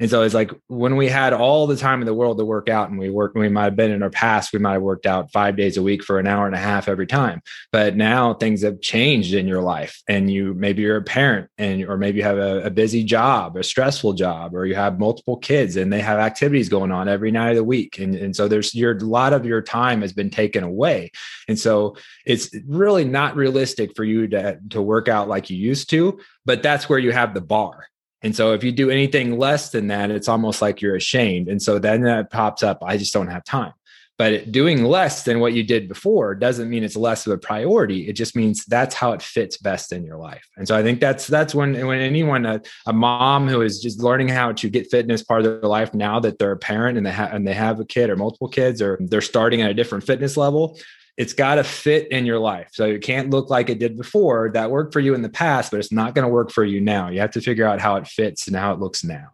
And 0.00 0.10
so 0.10 0.22
it's 0.22 0.34
like 0.34 0.50
when 0.68 0.96
we 0.96 1.08
had 1.08 1.32
all 1.32 1.66
the 1.66 1.76
time 1.76 2.00
in 2.00 2.06
the 2.06 2.14
world 2.14 2.38
to 2.38 2.44
work 2.44 2.68
out 2.68 2.90
and 2.90 2.98
we 2.98 3.10
worked, 3.10 3.36
we 3.36 3.48
might 3.48 3.64
have 3.64 3.76
been 3.76 3.90
in 3.90 4.02
our 4.02 4.10
past, 4.10 4.52
we 4.52 4.58
might 4.58 4.74
have 4.74 4.82
worked 4.82 5.06
out 5.06 5.32
five 5.32 5.56
days 5.56 5.76
a 5.76 5.82
week 5.82 6.02
for 6.02 6.18
an 6.18 6.26
hour 6.26 6.46
and 6.46 6.54
a 6.54 6.58
half 6.58 6.88
every 6.88 7.06
time. 7.06 7.40
But 7.72 7.96
now 7.96 8.34
things 8.34 8.62
have 8.62 8.80
changed 8.80 9.34
in 9.34 9.46
your 9.46 9.62
life 9.62 10.02
and 10.08 10.30
you 10.30 10.54
maybe 10.54 10.82
you're 10.82 10.96
a 10.96 11.02
parent 11.02 11.48
and 11.58 11.84
or 11.84 11.96
maybe 11.96 12.18
you 12.18 12.24
have 12.24 12.38
a, 12.38 12.64
a 12.64 12.70
busy 12.70 13.04
job, 13.04 13.56
a 13.56 13.62
stressful 13.62 14.14
job, 14.14 14.54
or 14.54 14.66
you 14.66 14.74
have 14.74 14.98
multiple 14.98 15.36
kids 15.36 15.76
and 15.76 15.92
they 15.92 16.00
have 16.00 16.18
activities 16.18 16.68
going 16.68 16.92
on 16.92 17.08
every 17.08 17.30
night 17.30 17.50
of 17.50 17.56
the 17.56 17.64
week. 17.64 17.98
And, 17.98 18.14
and 18.14 18.34
so 18.34 18.48
there's 18.48 18.74
your 18.74 18.96
a 18.96 19.00
lot 19.00 19.32
of 19.32 19.44
your 19.44 19.62
time 19.62 20.02
has 20.02 20.12
been 20.12 20.30
taken 20.30 20.64
away. 20.64 21.10
And 21.48 21.58
so 21.58 21.96
it's 22.24 22.50
really 22.66 23.04
not 23.04 23.36
realistic 23.36 23.94
for 23.94 24.04
you 24.04 24.26
to, 24.28 24.58
to 24.70 24.82
work 24.82 25.08
out 25.08 25.28
like 25.28 25.50
you 25.50 25.56
used 25.56 25.90
to, 25.90 26.18
but 26.44 26.62
that's 26.62 26.88
where 26.88 26.98
you 26.98 27.12
have 27.12 27.34
the 27.34 27.40
bar 27.40 27.86
and 28.22 28.34
so 28.34 28.52
if 28.52 28.64
you 28.64 28.72
do 28.72 28.90
anything 28.90 29.38
less 29.38 29.70
than 29.70 29.88
that, 29.88 30.10
it's 30.10 30.28
almost 30.28 30.62
like 30.62 30.80
you're 30.80 30.96
ashamed. 30.96 31.48
And 31.48 31.60
so 31.60 31.78
then 31.78 32.02
that 32.02 32.30
pops 32.30 32.62
up, 32.62 32.82
I 32.82 32.96
just 32.96 33.12
don't 33.12 33.28
have 33.28 33.44
time. 33.44 33.72
But 34.18 34.50
doing 34.50 34.82
less 34.82 35.24
than 35.24 35.40
what 35.40 35.52
you 35.52 35.62
did 35.62 35.88
before 35.88 36.34
doesn't 36.34 36.70
mean 36.70 36.82
it's 36.82 36.96
less 36.96 37.26
of 37.26 37.32
a 37.34 37.38
priority. 37.38 38.08
It 38.08 38.14
just 38.14 38.34
means 38.34 38.64
that's 38.64 38.94
how 38.94 39.12
it 39.12 39.20
fits 39.20 39.58
best 39.58 39.92
in 39.92 40.04
your 40.04 40.16
life. 40.16 40.48
And 40.56 40.66
so 40.66 40.74
I 40.74 40.82
think 40.82 41.00
that's 41.00 41.26
that's 41.26 41.54
when 41.54 41.86
when 41.86 42.00
anyone 42.00 42.46
a, 42.46 42.62
a 42.86 42.94
mom 42.94 43.46
who 43.46 43.60
is 43.60 43.78
just 43.78 44.02
learning 44.02 44.28
how 44.28 44.52
to 44.52 44.70
get 44.70 44.90
fitness 44.90 45.22
part 45.22 45.44
of 45.44 45.60
their 45.60 45.68
life 45.68 45.92
now 45.92 46.18
that 46.20 46.38
they're 46.38 46.52
a 46.52 46.56
parent 46.56 46.96
and 46.96 47.06
they 47.06 47.10
and 47.10 47.46
they 47.46 47.52
have 47.52 47.78
a 47.78 47.84
kid 47.84 48.08
or 48.08 48.16
multiple 48.16 48.48
kids 48.48 48.80
or 48.80 48.98
they're 49.02 49.20
starting 49.20 49.60
at 49.60 49.70
a 49.70 49.74
different 49.74 50.04
fitness 50.04 50.38
level, 50.38 50.78
it's 51.16 51.32
got 51.32 51.56
to 51.56 51.64
fit 51.64 52.08
in 52.12 52.26
your 52.26 52.38
life. 52.38 52.68
So 52.72 52.84
it 52.84 53.02
can't 53.02 53.30
look 53.30 53.48
like 53.48 53.70
it 53.70 53.78
did 53.78 53.96
before. 53.96 54.50
That 54.52 54.70
worked 54.70 54.92
for 54.92 55.00
you 55.00 55.14
in 55.14 55.22
the 55.22 55.28
past, 55.28 55.70
but 55.70 55.80
it's 55.80 55.92
not 55.92 56.14
going 56.14 56.24
to 56.24 56.32
work 56.32 56.50
for 56.50 56.64
you 56.64 56.80
now. 56.80 57.08
You 57.08 57.20
have 57.20 57.30
to 57.32 57.40
figure 57.40 57.66
out 57.66 57.80
how 57.80 57.96
it 57.96 58.06
fits 58.06 58.46
and 58.46 58.56
how 58.56 58.72
it 58.72 58.80
looks 58.80 59.02
now. 59.02 59.28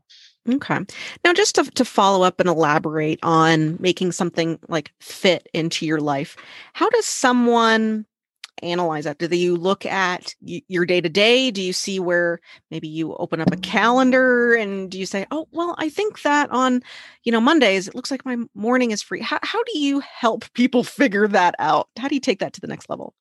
Okay. 0.48 0.78
Now, 1.24 1.32
just 1.32 1.54
to, 1.54 1.64
to 1.64 1.84
follow 1.84 2.24
up 2.24 2.40
and 2.40 2.48
elaborate 2.48 3.20
on 3.22 3.76
making 3.80 4.12
something 4.12 4.58
like 4.68 4.92
fit 5.00 5.48
into 5.52 5.86
your 5.86 6.00
life, 6.00 6.36
how 6.72 6.90
does 6.90 7.06
someone 7.06 8.06
analyze 8.62 9.04
that? 9.04 9.18
Do 9.18 9.36
you 9.36 9.56
look 9.56 9.84
at 9.86 10.34
your 10.42 10.86
day 10.86 11.00
to 11.00 11.08
day? 11.08 11.50
Do 11.50 11.62
you 11.62 11.72
see 11.72 12.00
where 12.00 12.40
maybe 12.70 12.88
you 12.88 13.14
open 13.16 13.40
up 13.40 13.52
a 13.52 13.56
calendar 13.56 14.54
and 14.54 14.90
do 14.90 14.98
you 14.98 15.06
say, 15.06 15.26
oh, 15.30 15.48
well, 15.52 15.74
I 15.78 15.88
think 15.88 16.22
that 16.22 16.50
on, 16.50 16.82
you 17.24 17.32
know, 17.32 17.40
Mondays, 17.40 17.88
it 17.88 17.94
looks 17.94 18.10
like 18.10 18.24
my 18.24 18.36
morning 18.54 18.90
is 18.90 19.02
free. 19.02 19.20
How, 19.20 19.38
how 19.42 19.62
do 19.64 19.78
you 19.78 20.00
help 20.00 20.52
people 20.54 20.84
figure 21.02 21.28
that 21.28 21.54
out? 21.58 21.88
How 21.98 22.08
do 22.08 22.14
you 22.14 22.20
take 22.20 22.40
that 22.40 22.52
to 22.54 22.60
the 22.60 22.66
next 22.68 22.88
level? 22.88 23.14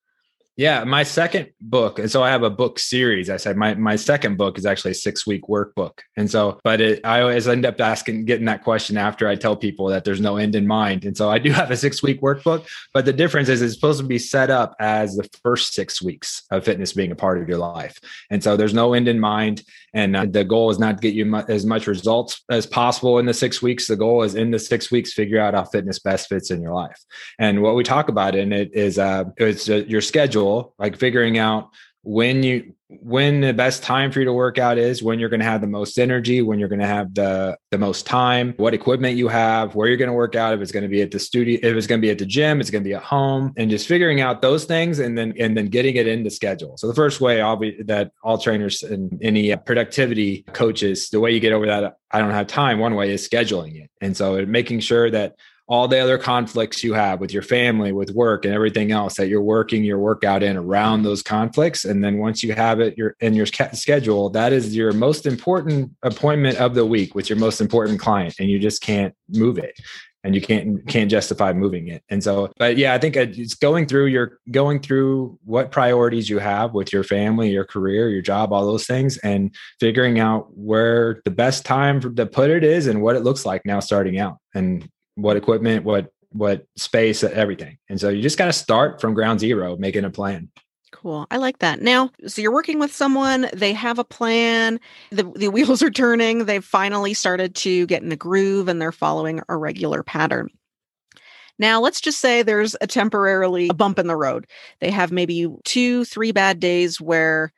Yeah, 0.61 0.83
my 0.83 1.01
second 1.01 1.49
book, 1.59 1.97
and 1.97 2.11
so 2.11 2.21
I 2.21 2.29
have 2.29 2.43
a 2.43 2.49
book 2.51 2.77
series. 2.77 3.31
I 3.31 3.37
said 3.37 3.57
my 3.57 3.73
my 3.73 3.95
second 3.95 4.37
book 4.37 4.59
is 4.59 4.65
actually 4.67 4.91
a 4.91 4.93
six 4.93 5.25
week 5.25 5.45
workbook, 5.49 6.01
and 6.17 6.29
so 6.29 6.59
but 6.63 6.79
it, 6.79 7.03
I 7.03 7.21
always 7.21 7.47
end 7.47 7.65
up 7.65 7.81
asking, 7.81 8.25
getting 8.25 8.45
that 8.45 8.63
question 8.63 8.95
after 8.95 9.27
I 9.27 9.33
tell 9.33 9.55
people 9.55 9.87
that 9.87 10.03
there's 10.03 10.21
no 10.21 10.37
end 10.37 10.53
in 10.53 10.67
mind, 10.67 11.03
and 11.03 11.17
so 11.17 11.31
I 11.31 11.39
do 11.39 11.51
have 11.61 11.71
a 11.71 11.75
six 11.75 12.03
week 12.03 12.21
workbook. 12.21 12.67
But 12.93 13.05
the 13.05 13.11
difference 13.11 13.49
is 13.49 13.63
it's 13.63 13.73
supposed 13.73 14.01
to 14.01 14.05
be 14.05 14.19
set 14.19 14.51
up 14.51 14.75
as 14.79 15.15
the 15.15 15.27
first 15.41 15.73
six 15.73 15.99
weeks 15.99 16.43
of 16.51 16.63
fitness 16.63 16.93
being 16.93 17.11
a 17.11 17.15
part 17.15 17.41
of 17.41 17.49
your 17.49 17.57
life, 17.57 17.99
and 18.29 18.43
so 18.43 18.55
there's 18.55 18.75
no 18.75 18.93
end 18.93 19.07
in 19.07 19.19
mind. 19.19 19.63
And 19.93 20.15
uh, 20.15 20.25
the 20.25 20.45
goal 20.45 20.69
is 20.69 20.79
not 20.79 20.97
to 20.97 21.01
get 21.01 21.13
you 21.13 21.25
mu- 21.25 21.43
as 21.49 21.65
much 21.65 21.85
results 21.87 22.43
as 22.49 22.65
possible 22.65 23.19
in 23.19 23.25
the 23.25 23.33
six 23.33 23.61
weeks. 23.61 23.87
The 23.87 23.97
goal 23.97 24.23
is 24.23 24.35
in 24.35 24.51
the 24.51 24.59
six 24.59 24.89
weeks 24.89 25.11
figure 25.11 25.39
out 25.39 25.53
how 25.53 25.65
fitness 25.65 25.99
best 25.99 26.29
fits 26.29 26.49
in 26.49 26.61
your 26.61 26.73
life. 26.73 26.97
And 27.39 27.61
what 27.61 27.75
we 27.75 27.83
talk 27.83 28.07
about 28.07 28.35
in 28.35 28.53
it 28.53 28.73
is 28.73 28.97
uh, 28.97 29.25
it's 29.37 29.69
uh, 29.69 29.83
your 29.87 30.01
schedule, 30.01 30.50
like 30.77 30.97
figuring 30.97 31.37
out 31.37 31.69
when 32.03 32.43
you 32.43 32.73
when 32.99 33.39
the 33.39 33.53
best 33.53 33.83
time 33.83 34.11
for 34.11 34.19
you 34.19 34.25
to 34.25 34.33
work 34.33 34.57
out 34.57 34.77
is 34.77 35.01
when 35.01 35.17
you're 35.17 35.29
going 35.29 35.39
to 35.39 35.45
have 35.45 35.61
the 35.61 35.67
most 35.67 35.97
energy 35.97 36.41
when 36.41 36.59
you're 36.59 36.67
going 36.67 36.81
to 36.81 36.87
have 36.87 37.13
the 37.13 37.55
the 37.69 37.77
most 37.77 38.05
time 38.05 38.53
what 38.57 38.73
equipment 38.73 39.15
you 39.15 39.27
have 39.27 39.75
where 39.75 39.87
you're 39.87 39.97
going 39.97 40.09
to 40.09 40.13
work 40.13 40.35
out 40.35 40.53
if 40.53 40.59
it's 40.59 40.71
going 40.71 40.83
to 40.83 40.89
be 40.89 41.01
at 41.01 41.11
the 41.11 41.19
studio 41.19 41.57
if 41.63 41.75
it's 41.75 41.87
going 41.87 42.01
to 42.01 42.05
be 42.05 42.09
at 42.09 42.17
the 42.17 42.25
gym 42.25 42.59
it's 42.59 42.69
going 42.69 42.83
to 42.83 42.87
be 42.87 42.93
at 42.93 43.03
home 43.03 43.53
and 43.55 43.69
just 43.69 43.87
figuring 43.87 44.19
out 44.19 44.41
those 44.41 44.65
things 44.65 44.99
and 44.99 45.17
then 45.17 45.33
and 45.39 45.55
then 45.55 45.67
getting 45.67 45.95
it 45.95 46.07
into 46.07 46.29
schedule. 46.29 46.75
So 46.77 46.87
the 46.87 46.95
first 46.95 47.21
way 47.21 47.39
i'll 47.41 47.55
be 47.55 47.81
that 47.83 48.11
all 48.23 48.37
trainers 48.37 48.83
and 48.83 49.17
any 49.21 49.53
uh, 49.53 49.57
productivity 49.57 50.43
coaches 50.53 51.09
the 51.09 51.19
way 51.19 51.31
you 51.31 51.39
get 51.39 51.53
over 51.53 51.67
that 51.67 51.97
i 52.11 52.19
don't 52.19 52.31
have 52.31 52.47
time 52.47 52.79
one 52.79 52.95
way 52.95 53.11
is 53.11 53.27
scheduling 53.27 53.81
it. 53.81 53.89
And 54.01 54.17
so 54.17 54.45
making 54.45 54.81
sure 54.81 55.09
that 55.11 55.35
all 55.71 55.87
the 55.87 55.99
other 55.99 56.17
conflicts 56.17 56.83
you 56.83 56.93
have 56.93 57.21
with 57.21 57.31
your 57.31 57.41
family, 57.41 57.93
with 57.93 58.11
work, 58.11 58.43
and 58.43 58.53
everything 58.53 58.91
else 58.91 59.15
that 59.15 59.29
you're 59.29 59.41
working 59.41 59.85
your 59.85 59.99
workout 59.99 60.43
in 60.43 60.57
around 60.57 60.97
mm-hmm. 60.97 61.05
those 61.05 61.23
conflicts. 61.23 61.85
And 61.85 62.03
then 62.03 62.17
once 62.17 62.43
you 62.43 62.53
have 62.53 62.81
it 62.81 62.97
your, 62.97 63.15
in 63.21 63.35
your 63.35 63.45
schedule, 63.45 64.29
that 64.31 64.51
is 64.51 64.75
your 64.75 64.91
most 64.91 65.25
important 65.25 65.93
appointment 66.03 66.57
of 66.57 66.75
the 66.75 66.85
week 66.85 67.15
with 67.15 67.29
your 67.29 67.39
most 67.39 67.61
important 67.61 68.01
client, 68.01 68.35
and 68.37 68.49
you 68.49 68.59
just 68.59 68.81
can't 68.81 69.15
move 69.29 69.57
it. 69.57 69.79
And 70.23 70.35
you 70.35 70.41
can't 70.41 70.85
can't 70.87 71.09
justify 71.09 71.51
moving 71.51 71.87
it. 71.87 72.03
And 72.09 72.23
so 72.23 72.51
but 72.59 72.77
yeah 72.77 72.93
i 72.93 72.99
think 72.99 73.15
it's 73.15 73.55
going 73.55 73.87
through 73.87 74.05
your 74.05 74.37
going 74.51 74.79
through 74.79 75.39
what 75.45 75.71
priorities 75.71 76.29
you 76.29 76.37
have 76.37 76.75
with 76.75 76.93
your 76.93 77.03
family 77.03 77.49
your 77.49 77.65
career 77.65 78.07
your 78.07 78.21
job 78.21 78.53
all 78.53 78.67
those 78.67 78.85
things 78.85 79.17
and 79.23 79.55
figuring 79.79 80.19
out 80.19 80.55
where 80.55 81.23
the 81.25 81.31
best 81.31 81.65
time 81.65 82.15
to 82.15 82.25
put 82.27 82.51
it 82.51 82.63
is 82.63 82.85
and 82.85 83.01
what 83.01 83.15
it 83.15 83.23
looks 83.23 83.47
like 83.47 83.65
now 83.65 83.79
starting 83.79 84.19
out. 84.19 84.37
And 84.53 84.87
what 85.15 85.37
equipment, 85.37 85.85
what 85.85 86.11
what 86.33 86.65
space, 86.77 87.23
everything. 87.23 87.77
And 87.89 87.99
so 87.99 88.09
you 88.09 88.21
just 88.21 88.37
got 88.37 88.45
to 88.45 88.53
start 88.53 89.01
from 89.01 89.13
ground 89.13 89.39
zero, 89.39 89.75
making 89.75 90.05
a 90.05 90.09
plan. 90.09 90.49
Cool. 90.91 91.25
I 91.31 91.37
like 91.37 91.59
that. 91.59 91.81
Now, 91.81 92.11
so 92.27 92.41
you're 92.41 92.53
working 92.53 92.79
with 92.79 92.93
someone, 92.93 93.47
they 93.53 93.73
have 93.73 93.97
a 93.97 94.03
plan, 94.03 94.79
the, 95.09 95.23
the 95.35 95.47
wheels 95.49 95.81
are 95.81 95.89
turning, 95.89 96.45
they've 96.45 96.63
finally 96.63 97.13
started 97.13 97.55
to 97.55 97.85
get 97.87 98.03
in 98.03 98.09
the 98.09 98.15
groove 98.15 98.67
and 98.67 98.81
they're 98.81 98.91
following 98.91 99.41
a 99.49 99.57
regular 99.57 100.03
pattern. 100.03 100.49
Now, 101.57 101.79
let's 101.79 102.01
just 102.01 102.19
say 102.19 102.41
there's 102.41 102.75
a 102.81 102.87
temporarily 102.87 103.69
a 103.69 103.73
bump 103.73 103.99
in 103.99 104.07
the 104.07 104.15
road. 104.15 104.47
They 104.79 104.91
have 104.91 105.11
maybe 105.11 105.47
two, 105.63 106.05
three 106.05 106.31
bad 106.31 106.59
days 106.59 106.99
where 106.99 107.53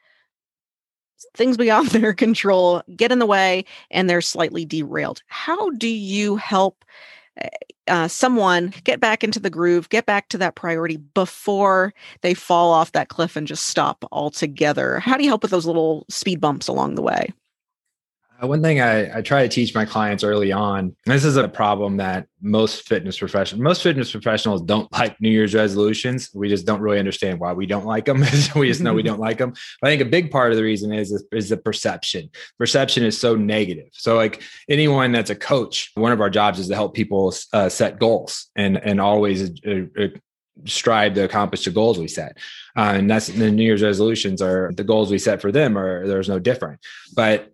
things 1.35 1.57
beyond 1.57 1.87
their 1.89 2.13
control 2.13 2.83
get 2.95 3.11
in 3.11 3.19
the 3.19 3.25
way 3.25 3.65
and 3.89 4.09
they're 4.09 4.21
slightly 4.21 4.65
derailed. 4.65 5.21
How 5.27 5.71
do 5.71 5.87
you 5.87 6.35
help 6.35 6.85
uh, 7.87 8.07
someone 8.07 8.73
get 8.83 8.99
back 8.99 9.23
into 9.23 9.39
the 9.39 9.49
groove, 9.49 9.89
get 9.89 10.05
back 10.05 10.29
to 10.29 10.37
that 10.37 10.55
priority 10.55 10.97
before 10.97 11.93
they 12.21 12.33
fall 12.33 12.71
off 12.71 12.91
that 12.93 13.09
cliff 13.09 13.35
and 13.35 13.47
just 13.47 13.67
stop 13.67 14.05
altogether? 14.11 14.99
How 14.99 15.17
do 15.17 15.23
you 15.23 15.29
help 15.29 15.41
with 15.41 15.51
those 15.51 15.65
little 15.65 16.05
speed 16.09 16.39
bumps 16.39 16.67
along 16.67 16.95
the 16.95 17.01
way? 17.01 17.33
Uh, 18.43 18.47
one 18.47 18.61
thing 18.61 18.81
I, 18.81 19.17
I, 19.17 19.21
try 19.21 19.43
to 19.43 19.49
teach 19.49 19.73
my 19.73 19.85
clients 19.85 20.23
early 20.23 20.51
on, 20.51 20.95
this 21.05 21.23
is 21.23 21.37
a 21.37 21.47
problem 21.47 21.97
that 21.97 22.27
most 22.41 22.87
fitness 22.87 23.17
professionals, 23.17 23.61
most 23.61 23.83
fitness 23.83 24.11
professionals 24.11 24.61
don't 24.61 24.91
like 24.91 25.19
New 25.21 25.29
Year's 25.29 25.53
resolutions. 25.53 26.29
We 26.33 26.49
just 26.49 26.65
don't 26.65 26.81
really 26.81 26.99
understand 26.99 27.39
why 27.39 27.53
we 27.53 27.65
don't 27.65 27.85
like 27.85 28.05
them. 28.05 28.19
we 28.55 28.67
just 28.67 28.81
know 28.81 28.93
we 28.93 29.03
don't 29.03 29.19
like 29.19 29.37
them. 29.37 29.53
But 29.81 29.87
I 29.87 29.91
think 29.91 30.01
a 30.01 30.05
big 30.05 30.31
part 30.31 30.51
of 30.51 30.57
the 30.57 30.63
reason 30.63 30.91
is, 30.91 31.11
is, 31.11 31.25
is 31.31 31.49
the 31.49 31.57
perception. 31.57 32.29
Perception 32.57 33.03
is 33.03 33.17
so 33.17 33.35
negative. 33.35 33.87
So 33.93 34.15
like 34.15 34.41
anyone 34.67 35.11
that's 35.11 35.29
a 35.29 35.35
coach, 35.35 35.91
one 35.95 36.11
of 36.11 36.19
our 36.19 36.29
jobs 36.29 36.59
is 36.59 36.67
to 36.67 36.75
help 36.75 36.93
people 36.93 37.33
uh, 37.53 37.69
set 37.69 37.99
goals 37.99 38.49
and 38.55 38.77
and 38.77 38.99
always 38.99 39.51
uh, 39.65 39.85
uh, 39.99 40.07
strive 40.65 41.13
to 41.15 41.23
accomplish 41.23 41.65
the 41.65 41.71
goals 41.71 41.97
we 41.97 42.07
set. 42.07 42.37
Uh, 42.75 42.93
and 42.95 43.09
that's 43.09 43.27
the 43.27 43.51
New 43.51 43.63
Year's 43.63 43.81
resolutions 43.81 44.41
are 44.41 44.71
the 44.75 44.83
goals 44.83 45.11
we 45.11 45.17
set 45.17 45.41
for 45.41 45.51
them 45.51 45.77
are 45.77 46.07
there's 46.07 46.29
no 46.29 46.39
different. 46.39 46.79
But 47.15 47.52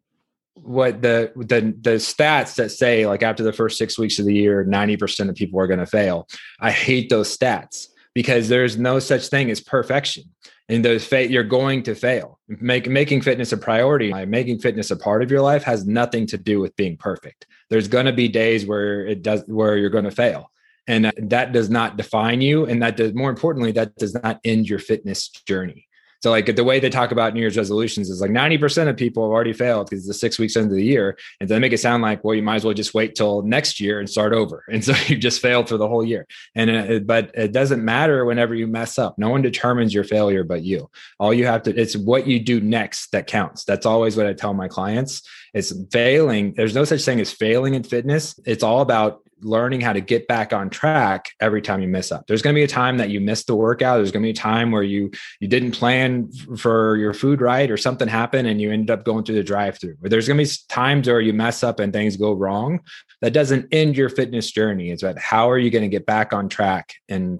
what 0.63 1.01
the 1.01 1.31
the 1.35 1.73
the 1.81 1.95
stats 1.95 2.55
that 2.55 2.71
say 2.71 3.05
like 3.05 3.23
after 3.23 3.43
the 3.43 3.53
first 3.53 3.77
six 3.77 3.97
weeks 3.97 4.19
of 4.19 4.25
the 4.25 4.33
year 4.33 4.65
90% 4.65 5.29
of 5.29 5.35
people 5.35 5.59
are 5.59 5.67
going 5.67 5.79
to 5.79 5.85
fail. 5.85 6.27
I 6.59 6.71
hate 6.71 7.09
those 7.09 7.35
stats 7.35 7.87
because 8.13 8.49
there's 8.49 8.77
no 8.77 8.99
such 8.99 9.27
thing 9.27 9.49
as 9.49 9.61
perfection. 9.61 10.23
And 10.67 10.85
those 10.85 11.05
fa- 11.05 11.29
you're 11.29 11.43
going 11.43 11.81
to 11.83 11.95
fail. 11.95 12.39
Make, 12.47 12.87
making 12.87 13.21
fitness 13.21 13.51
a 13.51 13.57
priority 13.57 14.11
like 14.11 14.27
making 14.27 14.59
fitness 14.59 14.91
a 14.91 14.97
part 14.97 15.23
of 15.23 15.31
your 15.31 15.41
life 15.41 15.63
has 15.63 15.85
nothing 15.85 16.27
to 16.27 16.37
do 16.37 16.59
with 16.59 16.75
being 16.75 16.97
perfect. 16.97 17.47
There's 17.69 17.87
going 17.87 18.05
to 18.05 18.13
be 18.13 18.27
days 18.27 18.65
where 18.65 19.05
it 19.05 19.23
does 19.23 19.43
where 19.47 19.77
you're 19.77 19.89
going 19.89 20.03
to 20.05 20.11
fail. 20.11 20.51
And 20.87 21.07
uh, 21.07 21.11
that 21.17 21.51
does 21.53 21.69
not 21.69 21.97
define 21.97 22.41
you 22.41 22.65
and 22.65 22.81
that 22.81 22.97
does 22.97 23.13
more 23.13 23.29
importantly 23.29 23.71
that 23.73 23.95
does 23.95 24.13
not 24.13 24.39
end 24.43 24.69
your 24.69 24.79
fitness 24.79 25.29
journey 25.29 25.87
so 26.21 26.31
like 26.31 26.53
the 26.53 26.63
way 26.63 26.79
they 26.79 26.89
talk 26.89 27.11
about 27.11 27.33
New 27.33 27.39
Year's 27.39 27.55
resolutions 27.55 28.09
is 28.09 28.19
like 28.19 28.31
90% 28.31 28.89
of 28.89 28.97
people 28.97 29.23
have 29.23 29.31
already 29.31 29.53
failed 29.53 29.89
because 29.89 29.99
it's 29.99 30.07
the 30.07 30.13
six 30.13 30.37
weeks 30.37 30.55
into 30.57 30.75
the 30.75 30.83
year. 30.83 31.17
And 31.39 31.47
they 31.47 31.59
make 31.59 31.71
it 31.71 31.79
sound 31.79 32.03
like, 32.03 32.23
well, 32.23 32.35
you 32.35 32.43
might 32.43 32.57
as 32.57 32.65
well 32.65 32.73
just 32.73 32.93
wait 32.93 33.15
till 33.15 33.41
next 33.43 33.79
year 33.79 33.99
and 33.99 34.09
start 34.09 34.33
over. 34.33 34.63
And 34.79 34.85
so 34.85 34.93
you 35.07 35.17
just 35.17 35.41
failed 35.41 35.67
for 35.67 35.75
the 35.75 35.89
whole 35.89 36.05
year. 36.05 36.25
And 36.55 36.69
uh, 36.69 36.93
it, 36.93 37.07
but 37.07 37.31
it 37.33 37.51
doesn't 37.51 37.83
matter 37.83 38.23
whenever 38.23 38.55
you 38.55 38.65
mess 38.65 38.97
up. 38.97 39.17
No 39.17 39.29
one 39.29 39.41
determines 39.41 39.93
your 39.93 40.05
failure 40.05 40.45
but 40.45 40.61
you. 40.61 40.89
All 41.19 41.33
you 41.33 41.45
have 41.47 41.63
to, 41.63 41.75
it's 41.75 41.97
what 41.97 42.25
you 42.25 42.39
do 42.39 42.61
next 42.61 43.11
that 43.11 43.27
counts. 43.27 43.65
That's 43.65 43.85
always 43.85 44.15
what 44.15 44.25
I 44.25 44.33
tell 44.33 44.53
my 44.53 44.69
clients. 44.69 45.27
It's 45.53 45.73
failing. 45.91 46.53
There's 46.53 46.75
no 46.75 46.85
such 46.85 47.03
thing 47.03 47.19
as 47.19 47.31
failing 47.31 47.73
in 47.73 47.83
fitness. 47.83 48.39
It's 48.45 48.63
all 48.63 48.81
about 48.81 49.21
learning 49.41 49.81
how 49.81 49.93
to 49.93 50.01
get 50.01 50.27
back 50.27 50.51
on 50.51 50.69
track 50.69 51.29
every 51.39 51.61
time 51.61 51.81
you 51.81 51.87
miss 51.87 52.11
up. 52.11 52.27
There's 52.27 52.41
going 52.41 52.53
to 52.53 52.59
be 52.59 52.63
a 52.63 52.67
time 52.67 52.97
that 52.97 53.09
you 53.09 53.21
missed 53.21 53.47
the 53.47 53.55
workout. 53.55 53.97
There's 53.97 54.11
going 54.11 54.23
to 54.23 54.27
be 54.27 54.31
a 54.31 54.33
time 54.33 54.71
where 54.71 54.83
you 54.83 55.11
you 55.39 55.47
didn't 55.47 55.71
plan 55.71 56.31
for 56.57 56.97
your 56.97 57.13
food 57.13 57.41
right 57.41 57.69
or 57.71 57.77
something 57.77 58.07
happened 58.07 58.47
and 58.47 58.59
you 58.61 58.71
ended 58.71 58.91
up 58.91 59.05
going 59.05 59.23
through 59.23 59.35
the 59.35 59.43
drive-through. 59.43 59.97
Or 60.03 60.09
there's 60.09 60.27
going 60.27 60.37
to 60.37 60.43
be 60.43 60.51
times 60.67 61.07
where 61.07 61.21
you 61.21 61.33
mess 61.33 61.63
up 61.63 61.79
and 61.79 61.93
things 61.93 62.17
go 62.17 62.33
wrong. 62.33 62.81
That 63.21 63.33
doesn't 63.33 63.67
end 63.71 63.97
your 63.97 64.09
fitness 64.09 64.51
journey. 64.51 64.91
It's 64.91 65.03
about 65.03 65.19
how 65.19 65.49
are 65.49 65.57
you 65.57 65.69
going 65.69 65.83
to 65.83 65.89
get 65.89 66.05
back 66.05 66.33
on 66.33 66.49
track 66.49 66.95
and 67.07 67.39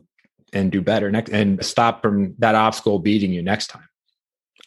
and 0.52 0.72
do 0.72 0.82
better 0.82 1.12
next 1.12 1.32
and 1.32 1.64
stop 1.64 2.02
from 2.02 2.34
that 2.40 2.56
obstacle 2.56 3.00
beating 3.00 3.32
you 3.32 3.42
next 3.42 3.68
time. 3.68 3.89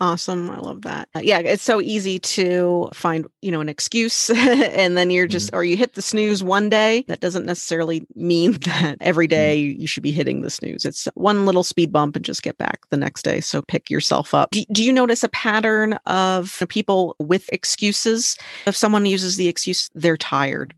Awesome. 0.01 0.51
I 0.51 0.59
love 0.59 0.83
that. 0.83 1.09
Uh, 1.15 1.21
yeah, 1.23 1.39
it's 1.39 1.63
so 1.63 1.81
easy 1.81 2.19
to 2.19 2.89
find, 2.93 3.27
you 3.41 3.51
know, 3.51 3.61
an 3.61 3.69
excuse 3.69 4.31
and 4.31 4.97
then 4.97 5.11
you're 5.11 5.27
just, 5.27 5.49
mm-hmm. 5.49 5.57
or 5.57 5.65
you 5.65 5.77
hit 5.77 5.95
the 5.95 6.03
snooze 6.03 6.43
one 6.43 6.69
day. 6.69 7.05
That 7.09 7.21
doesn't 7.21 7.47
necessarily 7.47 8.07
mean 8.15 8.53
that 8.65 8.97
every 9.01 9.27
mm-hmm. 9.27 9.31
day 9.31 9.57
you 9.57 9.87
should 9.87 10.03
be 10.03 10.13
hitting 10.13 10.43
the 10.43 10.51
snooze. 10.51 10.85
It's 10.85 11.07
one 11.15 11.47
little 11.47 11.63
speed 11.63 11.93
bump 11.93 12.17
and 12.17 12.25
just 12.25 12.43
get 12.43 12.59
back 12.59 12.81
the 12.91 12.97
next 12.97 13.23
day. 13.23 13.41
So 13.41 13.63
pick 13.63 13.91
yourself 13.91 14.35
up. 14.35 14.51
Do, 14.51 14.65
do 14.73 14.85
you 14.85 14.93
notice 14.93 15.23
a 15.23 15.29
pattern 15.29 15.95
of 16.07 16.63
people 16.69 17.15
with 17.19 17.49
excuses? 17.53 18.37
If 18.67 18.77
someone 18.77 19.07
uses 19.07 19.37
the 19.37 19.49
excuse, 19.49 19.91
they're 19.95 20.17
tired 20.17 20.75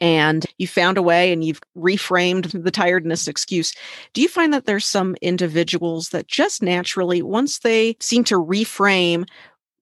and 0.00 0.46
you 0.58 0.66
found 0.66 0.96
a 0.98 1.02
way 1.02 1.32
and 1.32 1.44
you've 1.44 1.60
reframed 1.76 2.64
the 2.64 2.70
tiredness 2.70 3.28
excuse. 3.28 3.74
Do 4.14 4.22
you 4.22 4.28
find 4.28 4.52
that 4.52 4.64
there's 4.64 4.86
some 4.86 5.16
individuals 5.20 6.08
that 6.10 6.26
just 6.26 6.62
naturally, 6.62 7.22
once 7.22 7.58
they 7.58 7.96
seem 8.00 8.24
to 8.24 8.36
reframe 8.36 9.28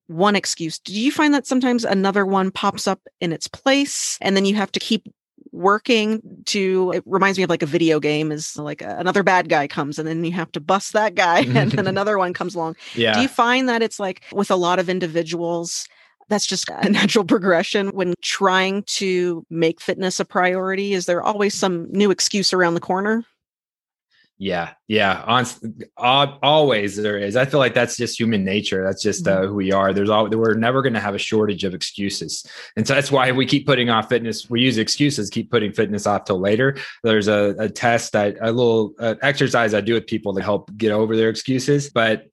one 0.08 0.36
excuse, 0.36 0.78
do 0.78 0.92
you 0.92 1.12
find 1.12 1.34
that 1.34 1.46
sometimes 1.46 1.84
another 1.84 2.26
one 2.26 2.50
pops 2.50 2.86
up 2.86 3.00
in 3.20 3.32
its 3.32 3.46
place 3.46 4.18
and 4.20 4.36
then 4.36 4.44
you 4.44 4.54
have 4.54 4.72
to 4.72 4.80
keep 4.80 5.06
working 5.52 6.20
to 6.44 6.92
it 6.94 7.02
reminds 7.06 7.38
me 7.38 7.44
of 7.44 7.50
like 7.50 7.62
a 7.62 7.66
video 7.66 7.98
game 7.98 8.30
is 8.30 8.56
like 8.56 8.82
a, 8.82 8.96
another 8.98 9.22
bad 9.22 9.48
guy 9.48 9.66
comes 9.66 9.98
and 9.98 10.06
then 10.06 10.22
you 10.22 10.32
have 10.32 10.52
to 10.52 10.60
bust 10.60 10.92
that 10.92 11.14
guy 11.14 11.40
and 11.56 11.72
then 11.72 11.86
another 11.86 12.18
one 12.18 12.34
comes 12.34 12.54
along 12.54 12.76
yeah 12.94 13.14
do 13.14 13.20
you 13.20 13.28
find 13.28 13.68
that 13.68 13.82
it's 13.82 13.98
like 13.98 14.22
with 14.32 14.50
a 14.50 14.56
lot 14.56 14.78
of 14.78 14.88
individuals 14.88 15.88
that's 16.28 16.46
just 16.46 16.68
a 16.68 16.88
natural 16.88 17.24
progression 17.24 17.88
when 17.88 18.14
trying 18.22 18.82
to 18.84 19.44
make 19.50 19.80
fitness 19.80 20.20
a 20.20 20.24
priority. 20.24 20.92
Is 20.92 21.06
there 21.06 21.22
always 21.22 21.54
some 21.54 21.90
new 21.90 22.10
excuse 22.10 22.52
around 22.52 22.74
the 22.74 22.80
corner? 22.80 23.24
Yeah, 24.40 24.74
yeah. 24.86 25.24
On, 25.26 25.44
always 25.96 26.94
there 26.94 27.18
is. 27.18 27.34
I 27.34 27.44
feel 27.44 27.58
like 27.58 27.74
that's 27.74 27.96
just 27.96 28.18
human 28.18 28.44
nature. 28.44 28.84
That's 28.84 29.02
just 29.02 29.26
uh, 29.26 29.38
mm-hmm. 29.38 29.48
who 29.48 29.54
we 29.56 29.72
are. 29.72 29.92
There's 29.92 30.10
all 30.10 30.28
we're 30.28 30.54
never 30.54 30.80
going 30.80 30.92
to 30.94 31.00
have 31.00 31.16
a 31.16 31.18
shortage 31.18 31.64
of 31.64 31.74
excuses, 31.74 32.46
and 32.76 32.86
so 32.86 32.94
that's 32.94 33.10
why 33.10 33.32
we 33.32 33.46
keep 33.46 33.66
putting 33.66 33.90
off 33.90 34.08
fitness. 34.08 34.48
We 34.48 34.60
use 34.60 34.78
excuses, 34.78 35.28
keep 35.28 35.50
putting 35.50 35.72
fitness 35.72 36.06
off 36.06 36.24
till 36.24 36.38
later. 36.38 36.76
There's 37.02 37.26
a, 37.26 37.56
a 37.58 37.68
test 37.68 38.12
that 38.12 38.36
a 38.40 38.52
little 38.52 38.94
uh, 39.00 39.16
exercise 39.22 39.74
I 39.74 39.80
do 39.80 39.94
with 39.94 40.06
people 40.06 40.32
to 40.34 40.42
help 40.42 40.70
get 40.76 40.92
over 40.92 41.16
their 41.16 41.30
excuses, 41.30 41.90
but 41.90 42.28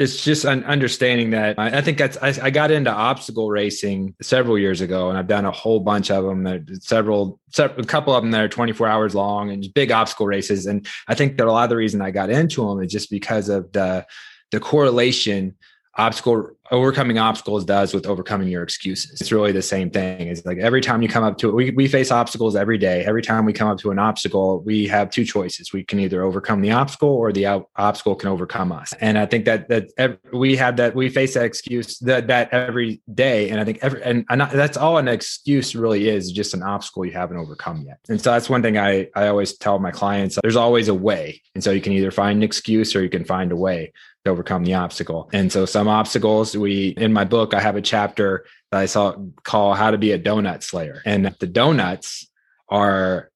it's 0.00 0.24
just 0.24 0.46
an 0.46 0.64
understanding 0.64 1.30
that 1.30 1.58
I, 1.58 1.82
think 1.82 1.98
that's 1.98 2.16
I, 2.16 2.46
I, 2.46 2.48
got 2.48 2.70
into 2.70 2.90
obstacle 2.90 3.50
racing 3.50 4.14
several 4.22 4.58
years 4.58 4.80
ago, 4.80 5.10
and 5.10 5.18
I've 5.18 5.26
done 5.26 5.44
a 5.44 5.50
whole 5.50 5.78
bunch 5.78 6.10
of 6.10 6.24
them. 6.24 6.66
Several, 6.80 7.38
several, 7.50 7.84
a 7.84 7.86
couple 7.86 8.14
of 8.14 8.22
them 8.22 8.30
that 8.30 8.40
are 8.40 8.48
24 8.48 8.88
hours 8.88 9.14
long 9.14 9.50
and 9.50 9.66
big 9.74 9.92
obstacle 9.92 10.26
races. 10.26 10.64
And 10.64 10.86
I 11.06 11.14
think 11.14 11.36
that 11.36 11.46
a 11.46 11.52
lot 11.52 11.64
of 11.64 11.68
the 11.68 11.76
reason 11.76 12.00
I 12.00 12.12
got 12.12 12.30
into 12.30 12.66
them 12.66 12.82
is 12.82 12.90
just 12.90 13.10
because 13.10 13.50
of 13.50 13.70
the 13.72 14.06
the 14.52 14.58
correlation 14.58 15.54
obstacle 16.00 16.50
overcoming 16.70 17.18
obstacles 17.18 17.64
does 17.64 17.92
with 17.92 18.06
overcoming 18.06 18.48
your 18.48 18.62
excuses. 18.62 19.20
It's 19.20 19.32
really 19.32 19.52
the 19.52 19.62
same 19.62 19.90
thing. 19.90 20.28
It's 20.28 20.44
like 20.44 20.58
every 20.58 20.80
time 20.80 21.02
you 21.02 21.08
come 21.08 21.24
up 21.24 21.36
to 21.38 21.48
it, 21.48 21.54
we, 21.54 21.70
we 21.70 21.88
face 21.88 22.10
obstacles 22.10 22.54
every 22.54 22.78
day. 22.78 23.04
Every 23.04 23.22
time 23.22 23.44
we 23.44 23.52
come 23.52 23.68
up 23.68 23.78
to 23.78 23.90
an 23.90 23.98
obstacle, 23.98 24.60
we 24.60 24.86
have 24.86 25.10
two 25.10 25.24
choices. 25.24 25.72
We 25.72 25.82
can 25.82 25.98
either 25.98 26.22
overcome 26.22 26.60
the 26.60 26.70
obstacle 26.70 27.08
or 27.08 27.32
the 27.32 27.64
obstacle 27.76 28.14
can 28.14 28.28
overcome 28.28 28.72
us. 28.72 28.92
And 29.00 29.18
I 29.18 29.26
think 29.26 29.44
that 29.46 29.68
that 29.68 30.20
we 30.32 30.56
have 30.56 30.76
that 30.76 30.94
we 30.94 31.08
face 31.08 31.34
that 31.34 31.44
excuse 31.44 31.98
that 32.00 32.28
that 32.28 32.52
every 32.52 33.02
day. 33.12 33.50
And 33.50 33.60
I 33.60 33.64
think 33.64 33.78
every 33.82 34.02
and, 34.02 34.24
and 34.30 34.40
that's 34.40 34.76
all 34.76 34.98
an 34.98 35.08
excuse 35.08 35.74
really 35.74 36.08
is 36.08 36.30
just 36.30 36.54
an 36.54 36.62
obstacle 36.62 37.04
you 37.04 37.12
haven't 37.12 37.36
overcome 37.36 37.84
yet. 37.86 37.98
And 38.08 38.20
so 38.20 38.30
that's 38.30 38.48
one 38.48 38.62
thing 38.62 38.78
I 38.78 39.08
I 39.16 39.26
always 39.26 39.56
tell 39.56 39.78
my 39.78 39.90
clients. 39.90 40.38
There's 40.42 40.56
always 40.56 40.88
a 40.88 40.94
way. 40.94 41.42
And 41.54 41.64
so 41.64 41.72
you 41.72 41.80
can 41.80 41.92
either 41.92 42.10
find 42.10 42.38
an 42.38 42.42
excuse 42.42 42.94
or 42.94 43.02
you 43.02 43.10
can 43.10 43.24
find 43.24 43.50
a 43.50 43.56
way 43.56 43.92
to 44.24 44.30
overcome 44.30 44.64
the 44.64 44.74
obstacle. 44.74 45.28
And 45.32 45.50
so 45.50 45.64
some 45.64 45.88
obstacles 45.88 46.56
we 46.56 46.88
in 46.88 47.12
my 47.12 47.24
book 47.24 47.54
I 47.54 47.60
have 47.60 47.76
a 47.76 47.82
chapter 47.82 48.44
that 48.70 48.80
I 48.80 48.86
saw 48.86 49.16
call 49.44 49.74
how 49.74 49.90
to 49.90 49.98
be 49.98 50.12
a 50.12 50.18
donut 50.18 50.62
slayer. 50.62 51.02
And 51.04 51.34
the 51.38 51.46
donuts 51.46 52.28
are 52.68 53.29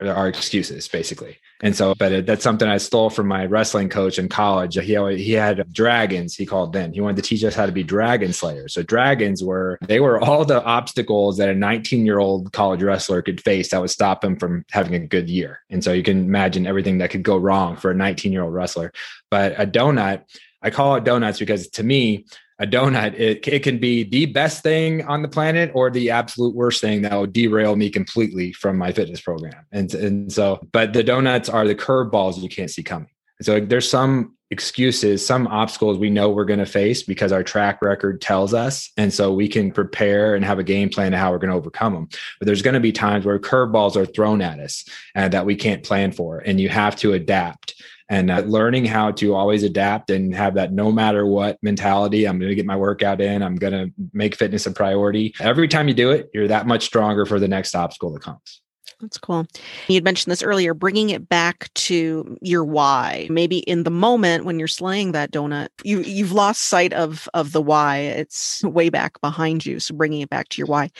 are 0.00 0.28
excuses 0.28 0.88
basically. 0.88 1.38
And 1.62 1.76
so, 1.76 1.94
but 1.98 2.24
that's 2.24 2.42
something 2.42 2.68
I 2.68 2.78
stole 2.78 3.10
from 3.10 3.28
my 3.28 3.44
wrestling 3.44 3.90
coach 3.90 4.18
in 4.18 4.28
college. 4.28 4.74
He 4.74 4.96
he 5.16 5.32
had 5.32 5.70
dragons. 5.72 6.34
He 6.34 6.46
called 6.46 6.72
them. 6.72 6.92
He 6.92 7.00
wanted 7.00 7.16
to 7.16 7.22
teach 7.22 7.44
us 7.44 7.54
how 7.54 7.66
to 7.66 7.72
be 7.72 7.82
dragon 7.82 8.32
slayers. 8.32 8.72
So 8.72 8.82
dragons 8.82 9.44
were 9.44 9.78
they 9.86 10.00
were 10.00 10.18
all 10.20 10.44
the 10.44 10.64
obstacles 10.64 11.36
that 11.36 11.48
a 11.48 11.54
19 11.54 12.06
year 12.06 12.18
old 12.18 12.52
college 12.52 12.82
wrestler 12.82 13.20
could 13.20 13.42
face 13.42 13.70
that 13.70 13.80
would 13.80 13.90
stop 13.90 14.24
him 14.24 14.36
from 14.36 14.64
having 14.70 14.94
a 14.94 15.06
good 15.06 15.28
year. 15.28 15.60
And 15.68 15.84
so 15.84 15.92
you 15.92 16.02
can 16.02 16.24
imagine 16.24 16.66
everything 16.66 16.98
that 16.98 17.10
could 17.10 17.22
go 17.22 17.36
wrong 17.36 17.76
for 17.76 17.90
a 17.90 17.94
19 17.94 18.32
year 18.32 18.42
old 18.42 18.54
wrestler. 18.54 18.92
But 19.30 19.60
a 19.60 19.66
donut 19.66 20.24
I 20.62 20.70
call 20.70 20.96
it 20.96 21.04
donuts 21.04 21.38
because 21.38 21.68
to 21.70 21.82
me, 21.82 22.26
a 22.60 22.66
donut, 22.66 23.14
it, 23.18 23.46
it 23.48 23.62
can 23.62 23.78
be 23.78 24.04
the 24.04 24.26
best 24.26 24.62
thing 24.62 25.02
on 25.06 25.22
the 25.22 25.28
planet 25.28 25.72
or 25.74 25.90
the 25.90 26.10
absolute 26.10 26.54
worst 26.54 26.80
thing 26.80 27.02
that 27.02 27.14
will 27.14 27.26
derail 27.26 27.74
me 27.74 27.90
completely 27.90 28.52
from 28.52 28.76
my 28.76 28.92
fitness 28.92 29.20
program. 29.20 29.66
And, 29.72 29.92
and 29.94 30.32
so, 30.32 30.60
but 30.70 30.92
the 30.92 31.02
donuts 31.02 31.48
are 31.48 31.66
the 31.66 31.74
curveballs 31.74 32.40
you 32.40 32.50
can't 32.50 32.70
see 32.70 32.82
coming. 32.82 33.08
So 33.40 33.58
there's 33.58 33.88
some 33.88 34.36
excuses, 34.50 35.24
some 35.24 35.46
obstacles 35.46 35.96
we 35.96 36.10
know 36.10 36.28
we're 36.28 36.44
going 36.44 36.58
to 36.58 36.66
face 36.66 37.02
because 37.02 37.32
our 37.32 37.42
track 37.42 37.80
record 37.80 38.20
tells 38.20 38.52
us. 38.52 38.90
And 38.98 39.14
so 39.14 39.32
we 39.32 39.48
can 39.48 39.70
prepare 39.70 40.34
and 40.34 40.44
have 40.44 40.58
a 40.58 40.64
game 40.64 40.90
plan 40.90 41.12
to 41.12 41.18
how 41.18 41.30
we're 41.30 41.38
going 41.38 41.50
to 41.50 41.56
overcome 41.56 41.94
them. 41.94 42.08
But 42.38 42.46
there's 42.46 42.60
going 42.60 42.74
to 42.74 42.80
be 42.80 42.92
times 42.92 43.24
where 43.24 43.38
curveballs 43.38 43.96
are 43.96 44.04
thrown 44.04 44.42
at 44.42 44.58
us 44.58 44.84
uh, 45.16 45.28
that 45.28 45.46
we 45.46 45.56
can't 45.56 45.84
plan 45.84 46.12
for, 46.12 46.38
and 46.38 46.60
you 46.60 46.68
have 46.68 46.96
to 46.96 47.14
adapt. 47.14 47.80
And 48.10 48.30
uh, 48.30 48.40
learning 48.40 48.84
how 48.84 49.12
to 49.12 49.34
always 49.34 49.62
adapt 49.62 50.10
and 50.10 50.34
have 50.34 50.54
that 50.54 50.72
no 50.72 50.90
matter 50.90 51.24
what 51.24 51.58
mentality, 51.62 52.26
I'm 52.26 52.38
going 52.38 52.50
to 52.50 52.56
get 52.56 52.66
my 52.66 52.76
workout 52.76 53.20
in, 53.20 53.42
I'm 53.42 53.54
going 53.54 53.72
to 53.72 53.92
make 54.12 54.34
fitness 54.34 54.66
a 54.66 54.72
priority. 54.72 55.32
Every 55.40 55.68
time 55.68 55.86
you 55.86 55.94
do 55.94 56.10
it, 56.10 56.28
you're 56.34 56.48
that 56.48 56.66
much 56.66 56.84
stronger 56.84 57.24
for 57.24 57.38
the 57.38 57.48
next 57.48 57.74
obstacle 57.74 58.12
that 58.12 58.22
comes. 58.22 58.60
That's 59.00 59.16
cool. 59.16 59.46
You'd 59.88 60.04
mentioned 60.04 60.30
this 60.30 60.42
earlier, 60.42 60.74
bringing 60.74 61.10
it 61.10 61.28
back 61.28 61.72
to 61.74 62.36
your 62.42 62.64
why. 62.64 63.28
Maybe 63.30 63.58
in 63.60 63.84
the 63.84 63.90
moment 63.90 64.44
when 64.44 64.58
you're 64.58 64.68
slaying 64.68 65.12
that 65.12 65.32
donut, 65.32 65.68
you 65.84 66.00
you've 66.00 66.32
lost 66.32 66.62
sight 66.64 66.92
of 66.92 67.28
of 67.32 67.52
the 67.52 67.62
why. 67.62 67.98
It's 67.98 68.62
way 68.62 68.90
back 68.90 69.20
behind 69.20 69.64
you. 69.64 69.80
So 69.80 69.94
bringing 69.94 70.20
it 70.20 70.28
back 70.28 70.50
to 70.50 70.58
your 70.58 70.66
why. 70.66 70.90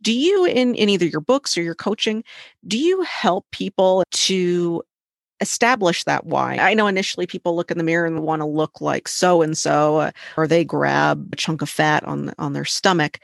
Do 0.00 0.12
you 0.12 0.46
in 0.46 0.74
in 0.74 0.88
either 0.88 1.06
your 1.06 1.20
books 1.20 1.58
or 1.58 1.62
your 1.62 1.74
coaching, 1.74 2.24
do 2.66 2.78
you 2.78 3.02
help 3.02 3.46
people 3.50 4.04
to 4.12 4.82
establish 5.42 6.04
that 6.04 6.24
why. 6.24 6.56
I 6.56 6.72
know 6.72 6.86
initially 6.86 7.26
people 7.26 7.54
look 7.54 7.70
in 7.70 7.76
the 7.76 7.84
mirror 7.84 8.06
and 8.06 8.22
want 8.22 8.40
to 8.40 8.46
look 8.46 8.80
like 8.80 9.08
so 9.08 9.42
and 9.42 9.58
so, 9.58 10.10
or 10.38 10.46
they 10.46 10.64
grab 10.64 11.28
a 11.32 11.36
chunk 11.36 11.60
of 11.60 11.68
fat 11.68 12.04
on 12.04 12.32
on 12.38 12.54
their 12.54 12.64
stomach. 12.64 13.20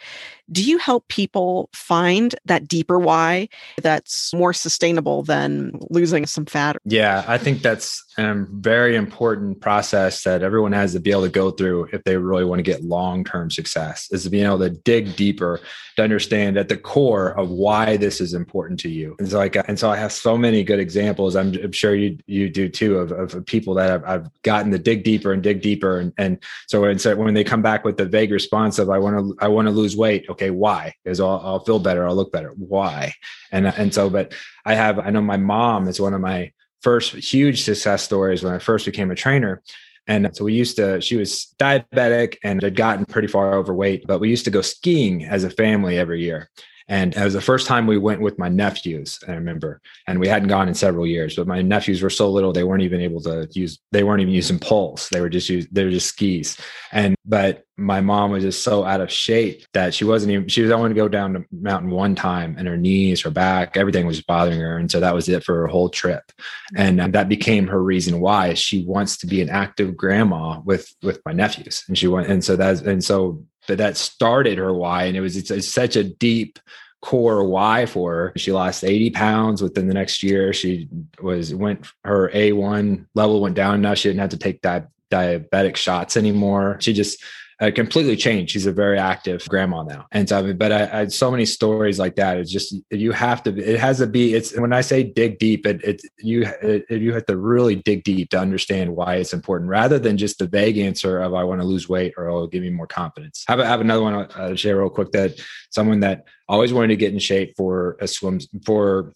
Do 0.51 0.63
you 0.63 0.79
help 0.79 1.09
people 1.09 1.69
find 1.73 2.35
that 2.47 2.67
deeper 2.67 2.99
why 2.99 3.49
that's 3.83 4.33
more 4.33 4.53
sustainable 4.53 5.23
than 5.23 5.73
losing 5.91 6.27
some 6.27 6.47
fat? 6.47 6.77
Yeah, 6.85 7.25
I 7.27 7.39
think 7.39 7.63
that's 7.63 8.03
a 8.17 8.47
very 8.51 8.97
important 8.97 9.61
process 9.61 10.25
that 10.25 10.43
everyone 10.43 10.73
has 10.73 10.93
to 10.95 11.01
be 11.01 11.11
able 11.11 11.23
to 11.23 11.29
go 11.29 11.51
through 11.51 11.89
if 11.93 12.03
they 12.05 12.17
really 12.17 12.45
want 12.45 12.59
to 12.59 12.63
get 12.63 12.83
long 12.83 13.25
term 13.25 13.51
success 13.51 14.09
is 14.11 14.25
to 14.25 14.31
be 14.31 14.43
able 14.43 14.59
to 14.59 14.71
dig 14.71 15.15
deeper 15.17 15.61
to 15.97 16.03
understand 16.03 16.57
at 16.57 16.69
the 16.69 16.77
core 16.77 17.31
of 17.39 17.51
why 17.51 17.97
this 17.97 18.21
is 18.21 18.33
important 18.33 18.79
to 18.81 18.89
you. 18.89 19.17
So, 19.27 19.37
like, 19.37 19.57
and 19.69 19.79
so 19.79 19.91
I 19.91 19.97
have 19.97 20.13
so 20.13 20.39
many 20.39 20.63
good 20.63 20.79
examples. 20.79 21.37
I'm, 21.37 21.73
sure 21.73 21.95
you 21.95 22.19
you 22.27 22.49
do 22.49 22.69
too 22.69 22.99
of, 22.99 23.13
of 23.13 23.45
people 23.47 23.75
that 23.75 23.91
I've, 23.91 24.05
I've 24.05 24.43
gotten 24.43 24.71
to 24.73 24.79
dig 24.79 25.05
deeper 25.05 25.33
and 25.33 25.43
dig 25.43 25.61
deeper. 25.61 25.99
And, 25.99 26.13
and 26.17 26.39
so, 26.67 26.85
and 26.85 27.01
so 27.01 27.15
when 27.17 27.35
they 27.35 27.45
come 27.45 27.63
back 27.63 27.85
with 27.85 27.97
the 27.97 28.07
vague 28.07 28.31
response 28.31 28.79
of 28.79 28.91
I 28.91 28.99
want 28.99 29.19
to 29.19 29.45
I 29.45 29.49
want 29.49 29.67
to 29.67 29.73
lose 29.73 29.97
weight, 29.97 30.29
okay, 30.39 30.51
why? 30.51 30.95
Because 31.03 31.21
I'll, 31.21 31.41
I'll 31.45 31.65
feel 31.65 31.81
better, 31.81 32.07
I'll 32.07 32.15
look 32.15 32.33
better. 32.33 32.53
Why? 32.57 33.13
And 33.51 33.67
and 33.67 33.93
so, 33.93 34.09
but 34.09 34.35
I 34.65 34.75
have 34.75 34.99
I 34.99 35.11
know 35.11 35.21
my 35.21 35.37
mom 35.37 35.89
is 35.89 36.01
one 36.01 36.15
of 36.15 36.21
my 36.21 36.53
first 36.81 37.15
huge 37.15 37.63
success 37.63 38.05
stories 38.05 38.43
when 38.43 38.55
I 38.55 38.59
first 38.59 38.87
became 38.87 39.11
a 39.11 39.17
trainer. 39.17 39.63
And 40.07 40.35
so 40.35 40.45
we 40.45 40.55
used 40.55 40.77
to, 40.77 41.03
she 41.03 41.17
was 41.17 41.55
diabetic 41.59 42.37
and 42.43 42.63
had 42.63 42.77
gotten 42.77 43.05
pretty 43.05 43.29
far 43.29 43.55
overweight, 43.55 44.07
but 44.07 44.21
we 44.21 44.31
used 44.31 44.47
to 44.47 44.51
go 44.51 44.63
skiing 44.63 45.25
as 45.25 45.45
a 45.45 45.51
family 45.51 45.99
every 45.99 46.23
year. 46.23 46.49
And 46.89 47.15
it 47.15 47.23
was 47.23 47.35
the 47.35 47.41
first 47.41 47.67
time 47.67 47.87
we 47.87 47.99
went 47.99 48.23
with 48.23 48.39
my 48.39 48.49
nephews, 48.49 49.19
I 49.29 49.33
remember. 49.33 49.81
And 50.07 50.19
we 50.19 50.27
hadn't 50.27 50.49
gone 50.49 50.69
in 50.69 50.75
several 50.75 51.07
years, 51.07 51.37
but 51.37 51.47
my 51.47 51.61
nephews 51.61 52.01
were 52.01 52.11
so 52.11 52.31
little 52.31 52.53
they 52.53 52.65
weren't 52.65 52.83
even 52.83 53.01
able 53.01 53.21
to 53.23 53.47
use 53.53 53.79
they 53.93 54.05
weren't 54.05 54.23
even 54.23 54.35
using 54.35 54.59
poles. 54.59 55.09
They 55.13 55.21
were 55.21 55.29
just 55.29 55.49
use 55.49 55.67
they 55.71 55.85
were 55.85 55.91
just 55.91 56.09
skis. 56.09 56.57
And 56.93 57.15
but 57.27 57.65
my 57.77 58.01
mom 58.01 58.33
was 58.33 58.43
just 58.43 58.65
so 58.65 58.85
out 58.85 59.01
of 59.01 59.13
shape 59.13 59.65
that 59.75 59.95
she 59.95 60.05
wasn't 60.05 60.33
even 60.33 60.49
she 60.49 60.63
was 60.63 60.71
only 60.71 60.89
to 60.89 60.95
go 60.95 61.09
down 61.09 61.35
the 61.35 61.45
mountain 61.53 61.91
one 61.91 62.15
time 62.15 62.57
and 62.59 62.67
her 62.67 62.77
knees, 62.77 63.21
her 63.23 63.31
back, 63.31 63.77
everything 63.77 64.07
was 64.07 64.23
bothering 64.23 64.59
her. 64.59 64.79
And 64.79 64.91
so 64.91 64.99
that 64.99 65.15
was 65.15 65.29
it 65.29 65.45
for 65.45 65.55
her 65.57 65.67
whole 65.67 65.91
trip. 65.91 66.33
And 66.75 66.99
mm-hmm. 66.99 67.11
that 67.13 67.29
became 67.29 67.67
her 67.69 67.83
reason 67.83 68.21
why 68.21 68.55
she 68.55 68.85
wants 68.85 69.19
to 69.19 69.27
be 69.27 69.43
an 69.43 69.51
active 69.51 69.97
grandma 69.97 70.61
with 70.65 70.91
with 71.03 71.21
my 71.27 71.33
nephews. 71.33 71.85
And 71.87 71.99
she 71.99 72.09
went 72.09 72.29
and 72.29 72.43
so 72.43 72.57
that's 72.57 72.81
and 72.81 73.05
so 73.05 73.45
but 73.69 73.79
that 73.79 73.97
started 73.97 74.59
her 74.59 74.73
why 74.73 75.05
and 75.05 75.17
it 75.17 75.21
was 75.21 75.37
it's, 75.37 75.51
it's 75.51 75.69
such 75.69 75.95
a 75.95 76.03
deep 76.03 76.59
core 77.01 77.45
why 77.45 77.87
for 77.87 78.13
her. 78.13 78.33
She 78.37 78.51
lost 78.51 78.83
80 78.83 79.11
pounds 79.11 79.63
within 79.63 79.87
the 79.87 79.95
next 79.95 80.23
year. 80.23 80.53
She 80.53 80.89
was 81.21 81.55
went 81.55 81.87
her 82.05 82.31
A1 82.35 83.07
level 83.15 83.41
went 83.41 83.55
down 83.55 83.77
enough. 83.77 83.99
She 83.99 84.09
didn't 84.09 84.21
have 84.21 84.31
to 84.31 84.39
take 84.39 84.63
di- 84.63 84.87
diabetic 85.11 85.77
shots 85.77 86.17
anymore. 86.17 86.79
She 86.81 86.93
just 86.93 87.23
uh, 87.61 87.71
completely 87.75 88.17
changed. 88.17 88.53
She's 88.53 88.67
a 88.67 88.73
very 88.73 88.99
active 88.99 89.45
grandma 89.49 89.83
now. 89.83 90.07
And 90.13 90.29
so, 90.29 90.39
I 90.39 90.43
mean, 90.43 90.57
but 90.57 90.73
I, 90.73 90.83
I 90.83 90.99
had 90.99 91.13
so 91.13 91.31
many 91.31 91.45
stories 91.45 91.99
like 91.99 92.17
that. 92.17 92.39
It's 92.39 92.53
just, 92.53 92.75
you 92.91 93.13
have 93.13 93.43
to, 93.45 93.57
it 93.57 93.81
has 93.81 93.99
to 93.99 94.07
be, 94.07 94.35
it's 94.35 94.57
when 94.57 94.73
I 94.73 94.81
say 94.81 95.03
dig 95.03 95.39
deep, 95.39 95.67
it, 95.67 95.83
it 95.83 96.03
you, 96.19 96.47
it, 96.63 96.87
you 96.91 97.13
have 97.15 97.27
to 97.27 97.37
really 97.37 97.77
dig 97.77 98.05
deep 98.05 98.31
to 98.31 98.39
understand 98.39 98.95
why 98.95 99.17
it's 99.17 99.33
important 99.33 99.71
rather 99.71 99.99
than 99.99 100.17
just 100.17 100.39
the 100.39 100.47
vague 100.47 100.79
answer 100.79 101.21
of, 101.21 101.35
I 101.35 101.45
want 101.45 101.61
to 101.61 101.67
lose 101.67 101.89
weight 101.89 102.15
or 102.17 102.29
it'll 102.29 102.47
give 102.47 102.63
me 102.63 102.71
more 102.71 102.87
confidence. 102.87 103.45
Have, 103.49 103.59
have 103.59 103.81
another 103.81 104.03
one 104.03 104.29
I'll 104.37 104.55
share 104.55 104.79
real 104.79 104.91
quick 104.91 105.11
that 105.13 105.41
someone 105.71 106.01
that 106.01 106.25
always 106.49 106.73
wanted 106.73 106.89
to 106.89 106.97
get 106.97 107.13
in 107.13 107.19
shape 107.19 107.55
for 107.57 107.97
a 108.01 108.09
swim 108.09 108.41
for 108.65 109.13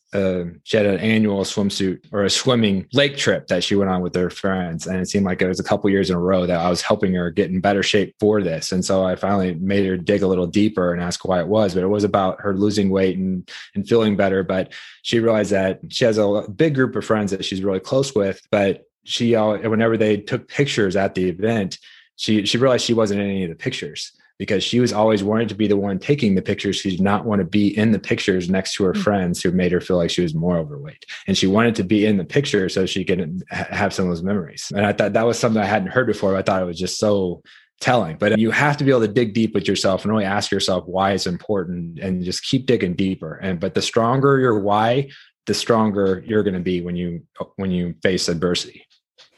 she 0.65 0.77
had 0.77 0.87
an 0.87 0.99
annual 0.99 1.45
swimsuit 1.45 2.07
or 2.13 2.25
a 2.25 2.31
swimming 2.31 2.87
lake 2.93 3.17
trip 3.17 3.47
that 3.47 3.65
she 3.65 3.75
went 3.75 3.91
on 3.91 4.03
with 4.03 4.15
her 4.15 4.29
friends. 4.29 4.87
And 4.87 5.01
it 5.01 5.09
seemed 5.09 5.25
like 5.25 5.41
it 5.41 5.49
was 5.49 5.59
a 5.59 5.65
couple 5.65 5.89
years 5.89 6.11
in 6.11 6.17
a 6.17 6.21
row 6.21 6.47
that 6.47 6.61
i 6.61 6.69
was 6.69 6.83
helping 6.83 7.15
her 7.15 7.31
get 7.31 7.51
in 7.51 7.61
better 7.61 7.83
shape 7.83 8.15
for 8.21 8.43
this. 8.43 8.73
And 8.73 8.85
so 8.85 9.05
i 9.05 9.17
finally 9.17 9.55
made 9.55 9.87
her 9.87 9.97
dig 9.97 10.23
a 10.23 10.29
little 10.29 10.47
deeper 10.47 10.93
and 10.93 11.03
ask 11.03 11.25
why 11.25 11.41
it 11.41 11.49
was 11.49 11.75
but 11.75 11.83
it 11.83 11.89
was 11.89 12.05
about 12.05 12.41
her 12.41 12.55
losing 12.55 12.91
weight 12.91 13.17
and 13.17 13.49
and 13.75 13.89
feeling 13.89 14.17
better. 14.17 14.43
But 14.43 14.73
she 15.03 15.19
realized 15.19 15.53
that 15.53 15.81
she 15.89 16.05
has 16.05 16.19
a 16.19 16.45
big 16.55 16.75
group 16.75 16.95
of 16.97 17.05
friends 17.05 17.31
that 17.31 17.45
she's 17.45 17.63
really 17.63 17.81
close 17.81 18.15
with 18.15 18.41
but 18.51 18.83
she 19.05 19.35
whenever 19.35 19.97
they 19.97 20.17
took 20.19 20.49
pictures 20.49 20.97
at 20.97 21.15
the 21.15 21.29
event 21.29 21.79
she 22.17 22.45
she 22.45 22.59
realized 22.59 22.85
she 22.85 22.95
wasn't 22.95 23.21
in 23.21 23.29
any 23.29 23.45
of 23.45 23.51
the 23.51 23.57
pictures 23.57 24.13
because 24.39 24.65
she 24.65 24.81
was 24.81 24.93
always 24.93 25.23
wanting 25.23 25.49
to 25.49 25.55
be 25.55 25.67
the 25.67 25.77
one 25.77 25.99
taking 25.99 26.35
the 26.35 26.43
pictures. 26.43 26.77
She 26.77 26.91
did 26.91 27.01
not 27.01 27.25
want 27.25 27.41
to 27.41 27.45
be 27.45 27.77
in 27.77 27.93
the 27.93 27.99
pictures 27.99 28.51
next 28.51 28.75
to 28.75 28.85
her 28.85 28.93
mm-hmm. 28.93 29.03
friends 29.03 29.43
who 29.43 29.53
made 29.53 29.73
her 29.73 29.81
feel 29.81 29.97
like 29.97 30.11
she 30.11 30.23
was 30.23 30.35
more 30.35 30.59
overweight. 30.59 31.05
And 31.27 31.37
she 31.37 31.47
wanted 31.47 31.75
to 31.77 31.85
be 31.85 32.07
in 32.07 32.17
the 32.17 32.25
picture 32.25 32.69
so 32.69 32.87
she 32.87 33.05
could 33.05 33.43
have 33.51 33.95
some 33.95 34.07
of 34.07 34.11
those 34.11 34.23
memories. 34.23 34.73
And 34.75 34.85
I 34.85 34.93
thought 34.93 35.13
that 35.13 35.27
was 35.27 35.39
something 35.39 35.61
I 35.61 35.67
hadn't 35.67 35.89
heard 35.89 36.07
before. 36.07 36.37
I 36.37 36.43
thought 36.43 36.63
it 36.63 36.67
was 36.67 36.79
just 36.79 36.99
so 36.99 37.43
telling. 37.83 38.17
But 38.17 38.39
you 38.39 38.51
have 38.51 38.77
to 38.79 38.85
be 38.85 38.91
able 38.91 39.01
to 39.01 39.09
dig 39.09 39.35
deep 39.35 39.55
with 39.55 39.69
yourself 39.69 40.05
and 40.05 40.13
really 40.13 40.25
ask 40.25 40.51
yourself 40.51 40.85
why 40.87 41.13
it's 41.13 41.27
important 41.27 41.99
and 41.99 42.25
just 42.25 42.45
keep 42.45 42.67
digging 42.67 42.95
deeper. 42.95 43.35
And 43.35 43.61
but 43.61 43.75
the 43.75 43.83
stronger 43.83 44.39
your 44.39 44.59
why, 44.61 45.11
the 45.47 45.55
stronger 45.55 46.23
you're 46.27 46.45
going 46.45 46.55
to 46.55 46.61
be 46.61 46.81
when 46.81 46.97
you 46.97 47.23
when 47.57 47.71
you 47.71 47.95
face 48.03 48.29
adversity. 48.29 48.87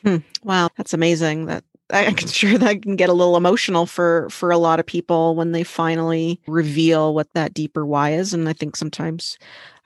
Hmm. 0.04 0.18
Wow, 0.42 0.68
that's 0.76 0.92
amazing. 0.92 1.46
That 1.46 1.64
I'm 1.92 2.16
sure 2.16 2.58
that 2.58 2.82
can 2.82 2.96
get 2.96 3.08
a 3.08 3.14
little 3.14 3.36
emotional 3.36 3.86
for 3.86 4.28
for 4.30 4.50
a 4.50 4.58
lot 4.58 4.80
of 4.80 4.86
people 4.86 5.34
when 5.34 5.52
they 5.52 5.62
finally 5.62 6.40
reveal 6.46 7.14
what 7.14 7.32
that 7.34 7.54
deeper 7.54 7.84
why 7.84 8.12
is. 8.12 8.32
And 8.32 8.48
I 8.48 8.52
think 8.52 8.76
sometimes 8.76 9.38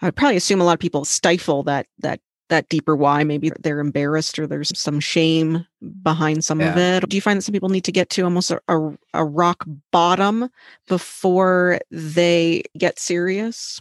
I'd 0.03 0.17
probably 0.17 0.37
assume 0.37 0.61
a 0.61 0.65
lot 0.65 0.75
of 0.75 0.81
people 0.81 1.05
stifle 1.05 1.63
that 1.65 1.87
that 1.99 2.21
that 2.49 2.69
deeper 2.69 2.97
why. 2.97 3.25
Maybe 3.25 3.51
they're 3.61 3.81
embarrassed 3.81 4.39
or 4.39 4.47
there's 4.47 4.77
some 4.79 5.01
shame 5.01 5.67
behind 6.03 6.45
some 6.45 6.61
yeah. 6.61 6.71
of 6.71 6.79
it. 6.79 7.09
Do 7.09 7.17
you 7.17 7.21
find 7.21 7.39
that 7.39 7.43
some 7.43 7.53
people 7.53 7.69
need 7.69 7.85
to 7.85 7.93
get 7.93 8.11
to 8.11 8.23
almost 8.23 8.51
a, 8.51 8.61
a, 8.69 8.99
a 9.15 9.25
rock 9.25 9.65
bottom 9.91 10.49
before 10.87 11.81
they 11.91 12.63
get 12.77 12.99
serious? 12.99 13.81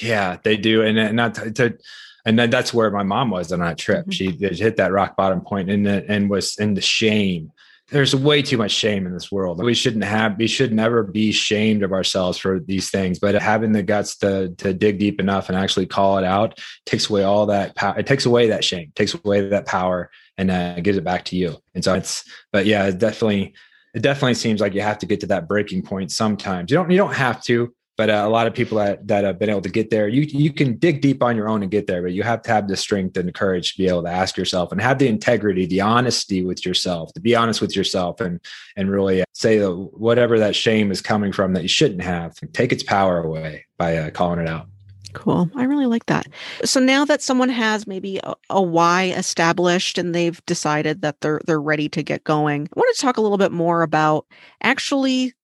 Yeah, 0.00 0.38
they 0.42 0.56
do. 0.56 0.82
And, 0.82 0.98
and 0.98 1.16
not 1.16 1.34
to, 1.34 1.50
to 1.52 1.78
and 2.24 2.38
then 2.38 2.50
that's 2.50 2.72
where 2.72 2.90
my 2.90 3.02
mom 3.02 3.30
was 3.30 3.52
on 3.52 3.60
that 3.60 3.78
trip. 3.78 4.06
Mm-hmm. 4.06 4.10
She 4.10 4.56
hit 4.62 4.76
that 4.76 4.92
rock 4.92 5.16
bottom 5.16 5.40
point 5.40 5.70
and 5.70 5.86
and 5.86 6.30
was 6.30 6.56
in 6.58 6.74
the 6.74 6.80
shame. 6.80 7.52
There's 7.88 8.16
way 8.16 8.40
too 8.40 8.56
much 8.56 8.70
shame 8.70 9.06
in 9.06 9.12
this 9.12 9.30
world. 9.30 9.62
We 9.62 9.74
shouldn't 9.74 10.04
have. 10.04 10.38
We 10.38 10.46
should 10.46 10.72
never 10.72 11.02
be 11.02 11.30
shamed 11.30 11.82
of 11.82 11.92
ourselves 11.92 12.38
for 12.38 12.58
these 12.58 12.90
things. 12.90 13.18
But 13.18 13.34
having 13.34 13.72
the 13.72 13.82
guts 13.82 14.16
to 14.18 14.50
to 14.58 14.72
dig 14.72 14.98
deep 14.98 15.20
enough 15.20 15.48
and 15.48 15.58
actually 15.58 15.86
call 15.86 16.18
it 16.18 16.24
out 16.24 16.58
takes 16.86 17.10
away 17.10 17.24
all 17.24 17.46
that 17.46 17.74
power. 17.74 17.98
It 17.98 18.06
takes 18.06 18.24
away 18.24 18.48
that 18.48 18.64
shame. 18.64 18.92
Takes 18.94 19.14
away 19.14 19.48
that 19.48 19.66
power 19.66 20.10
and 20.38 20.50
uh, 20.50 20.80
gives 20.80 20.96
it 20.96 21.04
back 21.04 21.24
to 21.26 21.36
you. 21.36 21.58
And 21.74 21.84
so 21.84 21.94
it's. 21.94 22.24
But 22.52 22.66
yeah, 22.66 22.86
it 22.86 22.98
definitely. 22.98 23.54
It 23.94 24.00
definitely 24.00 24.34
seems 24.34 24.62
like 24.62 24.72
you 24.72 24.80
have 24.80 24.98
to 25.00 25.06
get 25.06 25.20
to 25.20 25.26
that 25.26 25.46
breaking 25.46 25.82
point 25.82 26.12
sometimes. 26.12 26.70
You 26.70 26.78
don't. 26.78 26.90
You 26.90 26.96
don't 26.96 27.14
have 27.14 27.42
to 27.42 27.74
but 28.02 28.10
uh, 28.10 28.24
a 28.26 28.28
lot 28.28 28.48
of 28.48 28.54
people 28.54 28.78
that, 28.78 29.06
that 29.06 29.22
have 29.22 29.38
been 29.38 29.48
able 29.48 29.60
to 29.60 29.68
get 29.68 29.88
there 29.88 30.08
you 30.08 30.22
you 30.22 30.52
can 30.52 30.76
dig 30.76 31.00
deep 31.00 31.22
on 31.22 31.36
your 31.36 31.48
own 31.48 31.62
and 31.62 31.70
get 31.70 31.86
there 31.86 32.02
but 32.02 32.12
you 32.12 32.24
have 32.24 32.42
to 32.42 32.50
have 32.50 32.66
the 32.66 32.76
strength 32.76 33.16
and 33.16 33.28
the 33.28 33.32
courage 33.32 33.72
to 33.72 33.78
be 33.78 33.86
able 33.86 34.02
to 34.02 34.10
ask 34.10 34.36
yourself 34.36 34.72
and 34.72 34.80
have 34.80 34.98
the 34.98 35.06
integrity 35.06 35.66
the 35.66 35.80
honesty 35.80 36.44
with 36.44 36.66
yourself 36.66 37.12
to 37.12 37.20
be 37.20 37.36
honest 37.36 37.60
with 37.60 37.76
yourself 37.76 38.20
and 38.20 38.40
and 38.76 38.90
really 38.90 39.22
say 39.34 39.58
that 39.58 39.72
whatever 39.72 40.36
that 40.40 40.56
shame 40.56 40.90
is 40.90 41.00
coming 41.00 41.30
from 41.30 41.52
that 41.52 41.62
you 41.62 41.68
shouldn't 41.68 42.02
have 42.02 42.34
take 42.52 42.72
its 42.72 42.82
power 42.82 43.22
away 43.22 43.64
by 43.78 43.96
uh, 43.96 44.10
calling 44.10 44.40
it 44.40 44.48
out 44.48 44.66
Cool. 45.14 45.50
I 45.54 45.64
really 45.64 45.84
like 45.84 46.06
that. 46.06 46.26
So 46.64 46.80
now 46.80 47.04
that 47.04 47.20
someone 47.20 47.50
has 47.50 47.86
maybe 47.86 48.18
a, 48.24 48.32
a, 48.48 48.62
why 48.62 49.10
established 49.10 49.98
and 49.98 50.14
they've 50.14 50.40
decided 50.46 51.02
that 51.02 51.20
they're 51.20 51.42
they're 51.44 51.60
ready 51.60 51.90
to 51.90 52.02
get 52.02 52.24
going, 52.24 52.66
I 52.74 52.80
want 52.80 52.96
to 52.96 53.02
talk 53.02 53.18
a 53.18 53.20
little 53.20 53.36
bit 53.36 53.52
more 53.52 53.82
about 53.82 54.24
actually 54.62 55.34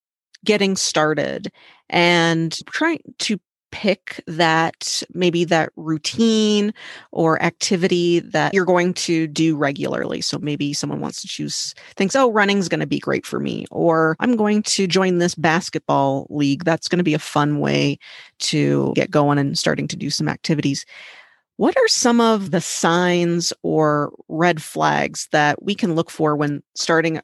getting 0.45 0.75
started 0.75 1.51
and 1.89 2.57
trying 2.67 3.01
to 3.19 3.39
pick 3.71 4.21
that 4.27 5.03
maybe 5.13 5.43
that 5.45 5.71
routine 5.75 6.73
or 7.11 7.41
activity 7.41 8.19
that 8.19 8.53
you're 8.53 8.65
going 8.65 8.93
to 8.93 9.27
do 9.27 9.55
regularly. 9.55 10.21
So 10.21 10.39
maybe 10.39 10.73
someone 10.73 11.01
wants 11.01 11.21
to 11.21 11.27
choose 11.27 11.73
thinks, 11.95 12.15
oh, 12.15 12.31
running's 12.31 12.69
going 12.69 12.79
to 12.79 12.87
be 12.87 12.99
great 12.99 13.25
for 13.25 13.39
me, 13.39 13.65
or 13.71 14.15
I'm 14.19 14.35
going 14.35 14.63
to 14.63 14.87
join 14.87 15.19
this 15.19 15.35
basketball 15.35 16.27
league. 16.29 16.63
That's 16.63 16.87
going 16.87 16.97
to 16.97 17.03
be 17.03 17.13
a 17.13 17.19
fun 17.19 17.59
way 17.59 17.99
to 18.39 18.93
get 18.95 19.11
going 19.11 19.37
and 19.37 19.57
starting 19.57 19.87
to 19.89 19.95
do 19.95 20.09
some 20.09 20.27
activities. 20.27 20.85
What 21.57 21.77
are 21.77 21.87
some 21.89 22.21
of 22.21 22.51
the 22.51 22.61
signs 22.61 23.51
or 23.63 24.13
red 24.29 24.63
flags 24.63 25.27
that 25.31 25.61
we 25.61 25.75
can 25.75 25.93
look 25.93 26.09
for 26.09 26.35
when 26.35 26.63
starting 26.73 27.19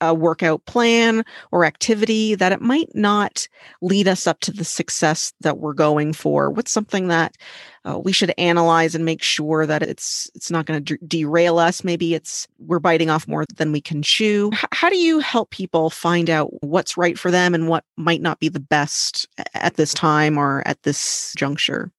a 0.00 0.14
workout 0.14 0.64
plan 0.66 1.24
or 1.52 1.64
activity 1.64 2.34
that 2.34 2.52
it 2.52 2.60
might 2.60 2.94
not 2.94 3.48
lead 3.80 4.06
us 4.08 4.26
up 4.26 4.40
to 4.40 4.52
the 4.52 4.64
success 4.64 5.32
that 5.40 5.58
we're 5.58 5.72
going 5.72 6.12
for 6.12 6.50
what's 6.50 6.70
something 6.72 7.08
that 7.08 7.36
uh, 7.86 7.98
we 7.98 8.12
should 8.12 8.34
analyze 8.36 8.94
and 8.94 9.04
make 9.04 9.22
sure 9.22 9.64
that 9.64 9.82
it's 9.82 10.28
it's 10.34 10.50
not 10.50 10.66
going 10.66 10.84
to 10.84 10.98
derail 11.06 11.58
us? 11.58 11.84
Maybe 11.84 12.14
it's 12.14 12.48
we're 12.58 12.80
biting 12.80 13.10
off 13.10 13.28
more 13.28 13.44
than 13.56 13.70
we 13.70 13.80
can 13.80 14.02
chew. 14.02 14.50
H- 14.52 14.64
how 14.72 14.90
do 14.90 14.96
you 14.96 15.20
help 15.20 15.50
people 15.50 15.88
find 15.90 16.28
out 16.28 16.50
what's 16.64 16.96
right 16.96 17.16
for 17.16 17.30
them 17.30 17.54
and 17.54 17.68
what 17.68 17.84
might 17.96 18.20
not 18.20 18.40
be 18.40 18.48
the 18.48 18.60
best 18.60 19.28
at 19.54 19.76
this 19.76 19.94
time 19.94 20.36
or 20.36 20.62
at 20.66 20.82
this 20.82 21.32
juncture 21.36 21.92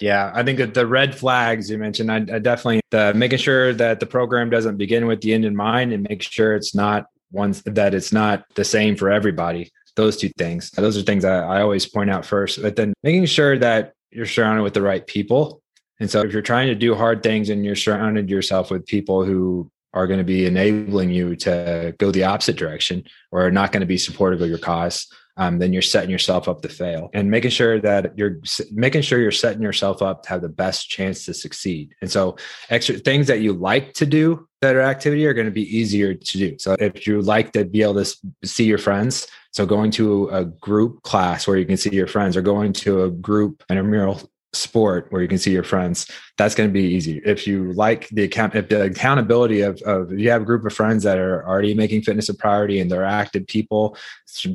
yeah, 0.00 0.30
I 0.34 0.42
think 0.42 0.58
that 0.58 0.74
the 0.74 0.86
red 0.86 1.14
flags 1.14 1.70
you 1.70 1.78
mentioned, 1.78 2.10
I, 2.10 2.16
I 2.16 2.38
definitely 2.38 2.80
the 2.90 3.12
making 3.14 3.38
sure 3.38 3.72
that 3.74 4.00
the 4.00 4.06
program 4.06 4.50
doesn't 4.50 4.76
begin 4.76 5.06
with 5.06 5.20
the 5.20 5.34
end 5.34 5.44
in 5.44 5.56
mind, 5.56 5.92
and 5.92 6.06
make 6.08 6.22
sure 6.22 6.54
it's 6.54 6.74
not 6.74 7.06
ones 7.32 7.62
that 7.62 7.94
it's 7.94 8.12
not 8.12 8.44
the 8.54 8.64
same 8.64 8.96
for 8.96 9.10
everybody. 9.10 9.70
Those 9.96 10.16
two 10.16 10.30
things, 10.38 10.70
those 10.72 10.96
are 10.96 11.02
things 11.02 11.24
I, 11.24 11.38
I 11.38 11.60
always 11.60 11.86
point 11.86 12.10
out 12.10 12.26
first. 12.26 12.60
But 12.60 12.76
then 12.76 12.94
making 13.02 13.26
sure 13.26 13.58
that 13.58 13.92
you're 14.10 14.26
surrounded 14.26 14.62
with 14.62 14.74
the 14.74 14.82
right 14.82 15.06
people. 15.06 15.60
And 16.00 16.10
so, 16.10 16.22
if 16.22 16.32
you're 16.32 16.42
trying 16.42 16.68
to 16.68 16.74
do 16.74 16.94
hard 16.94 17.22
things 17.22 17.50
and 17.50 17.64
you're 17.64 17.76
surrounded 17.76 18.28
yourself 18.28 18.70
with 18.70 18.86
people 18.86 19.24
who 19.24 19.70
are 19.92 20.08
going 20.08 20.18
to 20.18 20.24
be 20.24 20.44
enabling 20.44 21.10
you 21.10 21.36
to 21.36 21.94
go 21.98 22.10
the 22.10 22.24
opposite 22.24 22.56
direction 22.56 23.04
or 23.30 23.46
are 23.46 23.50
not 23.50 23.70
going 23.70 23.80
to 23.80 23.86
be 23.86 23.96
supportive 23.96 24.40
of 24.40 24.48
your 24.48 24.58
cause, 24.58 25.06
um, 25.36 25.58
then 25.58 25.72
you're 25.72 25.82
setting 25.82 26.10
yourself 26.10 26.48
up 26.48 26.62
to 26.62 26.68
fail 26.68 27.10
and 27.12 27.30
making 27.30 27.50
sure 27.50 27.80
that 27.80 28.16
you're 28.16 28.38
making 28.72 29.02
sure 29.02 29.18
you're 29.18 29.32
setting 29.32 29.62
yourself 29.62 30.00
up 30.00 30.22
to 30.22 30.28
have 30.28 30.42
the 30.42 30.48
best 30.48 30.88
chance 30.88 31.24
to 31.24 31.34
succeed. 31.34 31.94
And 32.00 32.10
so 32.10 32.36
extra 32.70 32.98
things 32.98 33.26
that 33.26 33.40
you 33.40 33.52
like 33.52 33.94
to 33.94 34.06
do 34.06 34.48
that 34.60 34.76
are 34.76 34.82
activity 34.82 35.26
are 35.26 35.34
going 35.34 35.46
to 35.46 35.52
be 35.52 35.76
easier 35.76 36.14
to 36.14 36.38
do. 36.38 36.56
So 36.58 36.76
if 36.78 37.06
you 37.06 37.20
like 37.20 37.52
to 37.52 37.64
be 37.64 37.82
able 37.82 38.04
to 38.04 38.16
see 38.44 38.64
your 38.64 38.78
friends, 38.78 39.26
so 39.52 39.66
going 39.66 39.90
to 39.92 40.28
a 40.28 40.44
group 40.44 41.02
class 41.02 41.46
where 41.46 41.56
you 41.56 41.66
can 41.66 41.76
see 41.76 41.90
your 41.90 42.06
friends 42.06 42.36
or 42.36 42.42
going 42.42 42.72
to 42.74 43.04
a 43.04 43.10
group 43.10 43.62
intramural 43.68 44.20
sport 44.54 45.06
where 45.10 45.22
you 45.22 45.28
can 45.28 45.38
see 45.38 45.50
your 45.50 45.62
friends 45.62 46.10
that's 46.36 46.54
going 46.54 46.68
to 46.68 46.72
be 46.72 46.82
easy 46.82 47.20
if 47.24 47.46
you 47.46 47.72
like 47.72 48.08
the 48.10 48.22
account 48.24 48.54
if 48.54 48.68
the 48.68 48.82
accountability 48.82 49.60
of, 49.60 49.80
of 49.82 50.12
if 50.12 50.18
you 50.18 50.30
have 50.30 50.42
a 50.42 50.44
group 50.44 50.64
of 50.64 50.72
friends 50.72 51.02
that 51.02 51.18
are 51.18 51.46
already 51.46 51.74
making 51.74 52.02
fitness 52.02 52.28
a 52.28 52.34
priority 52.34 52.80
and 52.80 52.90
they're 52.90 53.04
active 53.04 53.46
people 53.46 53.96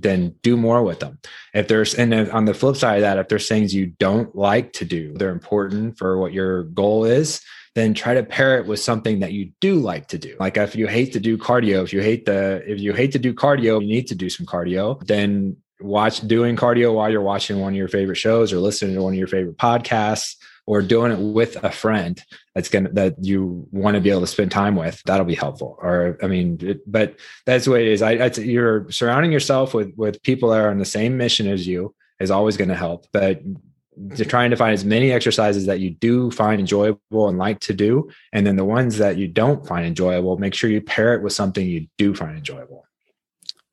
then 0.01 0.33
do 0.41 0.57
more 0.57 0.83
with 0.83 0.99
them 0.99 1.19
if 1.53 1.67
there's 1.67 1.93
and 1.95 2.13
on 2.31 2.45
the 2.45 2.53
flip 2.53 2.75
side 2.75 2.95
of 2.97 3.01
that 3.01 3.17
if 3.17 3.27
there's 3.27 3.47
things 3.47 3.73
you 3.73 3.87
don't 3.99 4.35
like 4.35 4.73
to 4.73 4.85
do 4.85 5.13
they're 5.15 5.31
important 5.31 5.97
for 5.97 6.17
what 6.17 6.33
your 6.33 6.63
goal 6.63 7.05
is 7.05 7.41
then 7.75 7.93
try 7.93 8.13
to 8.13 8.23
pair 8.23 8.57
it 8.57 8.65
with 8.65 8.79
something 8.79 9.19
that 9.19 9.31
you 9.31 9.51
do 9.61 9.75
like 9.75 10.07
to 10.07 10.17
do. 10.17 10.35
Like 10.39 10.57
if 10.57 10.75
you 10.75 10.87
hate 10.87 11.13
to 11.13 11.19
do 11.19 11.37
cardio, 11.37 11.83
if 11.83 11.93
you 11.93 12.01
hate 12.01 12.25
the 12.25 12.63
if 12.65 12.79
you 12.79 12.93
hate 12.93 13.11
to 13.13 13.19
do 13.19 13.33
cardio, 13.33 13.81
you 13.81 13.87
need 13.87 14.07
to 14.07 14.15
do 14.15 14.29
some 14.29 14.45
cardio, 14.45 15.05
then 15.05 15.55
watch 15.79 16.21
doing 16.21 16.55
cardio 16.55 16.93
while 16.93 17.09
you're 17.09 17.21
watching 17.21 17.59
one 17.59 17.73
of 17.73 17.77
your 17.77 17.87
favorite 17.87 18.15
shows 18.15 18.51
or 18.51 18.59
listening 18.59 18.95
to 18.95 19.01
one 19.01 19.13
of 19.13 19.19
your 19.19 19.27
favorite 19.27 19.57
podcasts 19.57 20.35
or 20.65 20.83
doing 20.83 21.11
it 21.11 21.19
with 21.19 21.55
a 21.63 21.71
friend 21.71 22.23
that's 22.53 22.69
gonna 22.69 22.89
that 22.89 23.15
you 23.23 23.67
want 23.71 23.95
to 23.95 24.01
be 24.01 24.11
able 24.11 24.21
to 24.21 24.27
spend 24.27 24.51
time 24.51 24.75
with 24.75 25.01
that'll 25.05 25.25
be 25.25 25.35
helpful. 25.35 25.77
Or 25.81 26.17
i 26.21 26.27
mean 26.27 26.59
it, 26.61 26.81
but 26.89 27.17
that's 27.45 27.65
the 27.65 27.71
way 27.71 27.87
it 27.87 27.91
is. 27.93 28.01
I, 28.01 28.27
you're 28.39 28.89
surrounding 28.91 29.31
yourself 29.31 29.73
with 29.73 29.93
with 29.95 30.21
people 30.21 30.49
that 30.49 30.61
are 30.61 30.69
on 30.69 30.77
the 30.77 30.85
same 30.85 31.17
mission 31.17 31.47
as 31.47 31.65
you 31.65 31.95
is 32.19 32.31
always 32.31 32.57
going 32.57 32.69
to 32.69 32.75
help 32.75 33.07
but 33.13 33.41
trying 34.27 34.49
to 34.49 34.55
find 34.55 34.73
as 34.73 34.85
many 34.85 35.11
exercises 35.11 35.65
that 35.65 35.79
you 35.79 35.89
do 35.89 36.31
find 36.31 36.59
enjoyable 36.59 37.27
and 37.27 37.37
like 37.37 37.59
to 37.59 37.73
do 37.73 38.09
and 38.31 38.45
then 38.45 38.55
the 38.55 38.65
ones 38.65 38.97
that 38.97 39.17
you 39.17 39.27
don't 39.27 39.67
find 39.67 39.85
enjoyable 39.85 40.37
make 40.37 40.53
sure 40.53 40.69
you 40.69 40.81
pair 40.81 41.13
it 41.13 41.21
with 41.21 41.33
something 41.33 41.65
you 41.65 41.87
do 41.97 42.13
find 42.13 42.37
enjoyable 42.37 42.85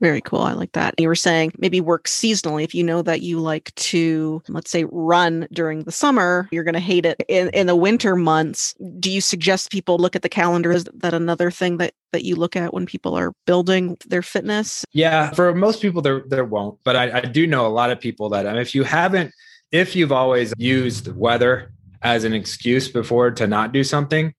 very 0.01 0.21
cool. 0.21 0.41
I 0.41 0.53
like 0.53 0.73
that. 0.73 0.95
You 0.99 1.09
were 1.09 1.15
saying 1.15 1.53
maybe 1.59 1.81
work 1.81 2.05
seasonally. 2.05 2.65
If 2.65 2.75
you 2.75 2.85
know 2.85 3.03
that 3.03 3.23
you 3.23 3.41
like 3.41 3.75
to, 3.77 4.43
let's 4.49 4.71
say, 4.71 4.85
run 4.91 5.49
during 5.53 5.85
the 5.85 5.93
summer, 5.93 6.49
you're 6.51 6.65
going 6.65 6.75
to 6.75 6.81
hate 6.81 7.07
it 7.07 7.23
in, 7.29 7.49
in 7.51 7.67
the 7.67 7.77
winter 7.77 8.15
months. 8.15 8.75
Do 8.99 9.11
you 9.11 9.21
suggest 9.21 9.71
people 9.71 9.97
look 9.99 10.15
at 10.15 10.23
the 10.23 10.29
calendar? 10.29 10.73
Is 10.73 10.85
that 10.95 11.15
another 11.15 11.51
thing 11.51 11.79
that, 11.79 11.95
that 12.13 12.25
you 12.25 12.37
look 12.37 12.57
at 12.57 12.75
when 12.75 12.87
people 12.87 13.17
are 13.17 13.33
building 13.47 13.97
their 14.07 14.23
fitness? 14.23 14.85
Yeah, 14.93 15.31
for 15.31 15.55
most 15.55 15.81
people, 15.81 16.03
there, 16.03 16.25
there 16.29 16.45
won't. 16.45 16.79
But 16.85 16.97
I, 16.97 17.19
I 17.19 17.21
do 17.21 17.47
know 17.47 17.67
a 17.67 17.69
lot 17.69 17.91
of 17.91 17.99
people 17.99 18.29
that 18.31 18.47
I 18.47 18.53
mean, 18.53 18.63
if 18.63 18.75
you 18.75 18.85
haven't, 18.85 19.33
if 19.73 19.97
you've 19.97 20.13
always 20.13 20.53
used 20.59 21.15
weather 21.17 21.73
as 22.03 22.25
an 22.25 22.35
excuse 22.35 22.89
before 22.89 23.31
to 23.33 23.47
not 23.47 23.73
do 23.73 23.83
something, 23.83 24.35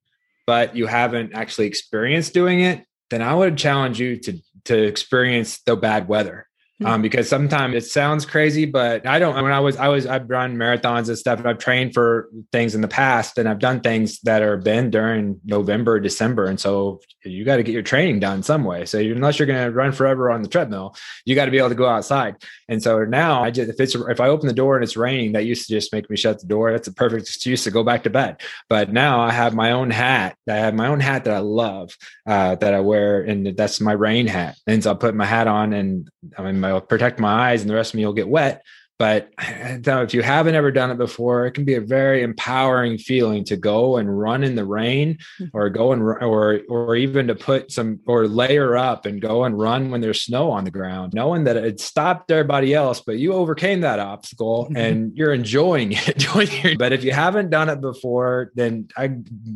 but 0.45 0.75
you 0.75 0.85
haven't 0.85 1.33
actually 1.33 1.67
experienced 1.67 2.33
doing 2.33 2.61
it, 2.61 2.85
then 3.09 3.21
I 3.21 3.33
would 3.33 3.57
challenge 3.57 3.99
you 3.99 4.17
to 4.17 4.39
to 4.67 4.83
experience 4.83 5.59
the 5.65 5.75
bad 5.75 6.07
weather. 6.07 6.46
Hmm. 6.79 6.85
Um, 6.85 7.01
because 7.01 7.27
sometimes 7.27 7.73
it 7.73 7.85
sounds 7.85 8.23
crazy, 8.23 8.65
but 8.65 9.07
I 9.07 9.17
don't. 9.17 9.41
When 9.41 9.51
I 9.51 9.59
was, 9.59 9.77
I 9.77 9.87
was, 9.87 10.05
I've 10.05 10.29
run 10.29 10.57
marathons 10.57 11.07
and 11.07 11.17
stuff, 11.17 11.39
and 11.39 11.47
I've 11.47 11.57
trained 11.57 11.95
for 11.95 12.29
things 12.51 12.75
in 12.75 12.81
the 12.81 12.87
past, 12.87 13.39
and 13.39 13.49
I've 13.49 13.57
done 13.57 13.81
things 13.81 14.19
that 14.21 14.43
are 14.43 14.57
been 14.57 14.91
during 14.91 15.41
November, 15.43 15.99
December, 15.99 16.45
and 16.45 16.59
so 16.59 16.99
you 17.23 17.43
got 17.43 17.57
to 17.57 17.63
get 17.63 17.73
your 17.73 17.81
training 17.81 18.19
done 18.19 18.43
some 18.43 18.63
way. 18.63 18.85
So 18.85 18.99
unless 18.99 19.39
you're 19.39 19.47
going 19.47 19.65
to 19.65 19.71
run 19.71 19.91
forever 19.91 20.29
on 20.29 20.43
the 20.43 20.47
treadmill, 20.47 20.95
you 21.25 21.33
got 21.35 21.45
to 21.45 21.51
be 21.51 21.57
able 21.57 21.69
to 21.69 21.75
go 21.75 21.87
outside. 21.87 22.35
And 22.69 22.81
so 22.81 23.03
now 23.05 23.43
I 23.43 23.49
just 23.49 23.71
if 23.71 23.79
it's 23.79 23.95
if 23.95 24.19
I 24.19 24.27
open 24.27 24.47
the 24.47 24.53
door 24.53 24.75
and 24.75 24.83
it's 24.83 24.95
raining, 24.95 25.31
that 25.31 25.45
used 25.45 25.67
to 25.67 25.73
just 25.73 25.91
make 25.91 26.09
me 26.11 26.15
shut 26.15 26.39
the 26.39 26.47
door. 26.47 26.71
That's 26.71 26.87
a 26.87 26.93
perfect 26.93 27.23
excuse 27.23 27.63
to 27.63 27.71
go 27.71 27.83
back 27.83 28.03
to 28.03 28.11
bed. 28.11 28.41
But 28.69 28.93
now 28.93 29.19
I 29.19 29.31
have 29.31 29.55
my 29.55 29.71
own 29.71 29.89
hat. 29.89 30.37
I 30.47 30.55
have 30.55 30.75
my 30.75 30.87
own 30.87 30.99
hat 30.99 31.23
that 31.23 31.33
I 31.33 31.39
love 31.39 31.95
uh, 32.27 32.53
that 32.55 32.75
I 32.75 32.81
wear, 32.81 33.21
and 33.21 33.57
that's 33.57 33.81
my 33.81 33.93
rain 33.93 34.27
hat. 34.27 34.57
And 34.67 34.83
so 34.83 34.91
I 34.91 34.93
put 34.93 35.15
my 35.15 35.25
hat 35.25 35.47
on, 35.47 35.73
and 35.73 36.07
I'm. 36.37 36.45
mean, 36.45 36.66
I'll 36.67 36.81
protect 36.81 37.19
my 37.19 37.51
eyes, 37.51 37.61
and 37.61 37.69
the 37.69 37.75
rest 37.75 37.93
of 37.93 37.97
me 37.97 38.05
will 38.05 38.13
get 38.13 38.27
wet. 38.27 38.63
But 38.99 39.29
now, 39.85 40.01
if 40.01 40.13
you 40.13 40.21
haven't 40.21 40.55
ever 40.55 40.71
done 40.71 40.91
it 40.91 40.97
before, 40.97 41.45
it 41.45 41.51
can 41.51 41.65
be 41.65 41.75
a 41.75 41.81
very 41.81 42.23
empowering 42.23 42.97
feeling 42.97 43.43
to 43.45 43.57
go 43.57 43.97
and 43.97 44.19
run 44.19 44.43
in 44.43 44.55
the 44.55 44.65
rain 44.65 45.17
mm-hmm. 45.39 45.55
or 45.55 45.69
go 45.69 45.91
and 45.91 46.01
or 46.01 46.61
or 46.69 46.95
even 46.95 47.27
to 47.27 47.35
put 47.35 47.71
some 47.71 47.99
or 48.07 48.27
layer 48.27 48.75
up 48.75 49.05
and 49.05 49.21
go 49.21 49.43
and 49.43 49.57
run 49.57 49.91
when 49.91 50.01
there's 50.01 50.23
snow 50.23 50.51
on 50.51 50.63
the 50.63 50.71
ground, 50.71 51.13
knowing 51.13 51.43
that 51.43 51.57
it 51.57 51.79
stopped 51.79 52.31
everybody 52.31 52.73
else, 52.73 53.01
but 53.01 53.17
you 53.17 53.33
overcame 53.33 53.81
that 53.81 53.99
obstacle 53.99 54.65
mm-hmm. 54.69 54.77
and 54.77 55.17
you're 55.17 55.33
enjoying 55.33 55.93
it. 55.93 56.77
but 56.77 56.91
if 56.91 57.03
you 57.03 57.11
haven't 57.11 57.49
done 57.49 57.69
it 57.69 57.81
before, 57.81 58.51
then 58.55 58.87
I 58.97 59.11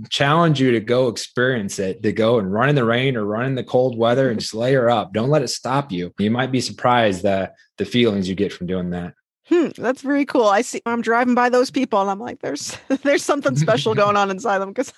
challenge 0.09 0.59
you 0.59 0.71
to 0.71 0.79
go 0.79 1.07
experience 1.07 1.79
it, 1.79 2.03
to 2.03 2.11
go 2.11 2.39
and 2.39 2.51
run 2.51 2.69
in 2.69 2.75
the 2.75 2.85
rain 2.85 3.15
or 3.15 3.25
run 3.25 3.45
in 3.45 3.55
the 3.55 3.63
cold 3.63 3.97
weather 3.97 4.29
and 4.29 4.39
just 4.39 4.53
layer 4.53 4.89
up. 4.89 5.13
Don't 5.13 5.29
let 5.29 5.41
it 5.41 5.49
stop 5.49 5.91
you. 5.91 6.13
You 6.19 6.31
might 6.31 6.51
be 6.51 6.61
surprised 6.61 7.23
that 7.23 7.55
the 7.77 7.85
feelings 7.85 8.29
you 8.29 8.35
get 8.35 8.53
from 8.53 8.67
doing 8.67 8.91
that 8.91 9.13
hmm, 9.51 9.69
that's 9.77 10.01
very 10.01 10.25
cool. 10.25 10.45
I 10.45 10.61
see. 10.61 10.81
I'm 10.85 11.01
driving 11.01 11.35
by 11.35 11.49
those 11.49 11.71
people, 11.71 12.01
and 12.01 12.09
I'm 12.09 12.19
like, 12.19 12.41
there's 12.41 12.77
there's 13.03 13.23
something 13.23 13.55
special 13.55 13.93
going 14.03 14.17
on 14.17 14.31
inside 14.31 14.59
them 14.59 14.69
because 14.69 14.93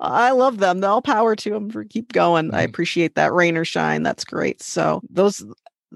I 0.00 0.30
love 0.30 0.58
them. 0.58 0.82
All 0.84 1.02
power 1.02 1.36
to 1.36 1.50
them 1.50 1.70
for 1.70 1.84
keep 1.84 2.12
going. 2.12 2.54
I 2.54 2.62
appreciate 2.62 3.14
that 3.16 3.32
rain 3.32 3.56
or 3.56 3.64
shine. 3.64 4.02
That's 4.02 4.24
great. 4.24 4.62
So 4.62 5.00
those 5.10 5.44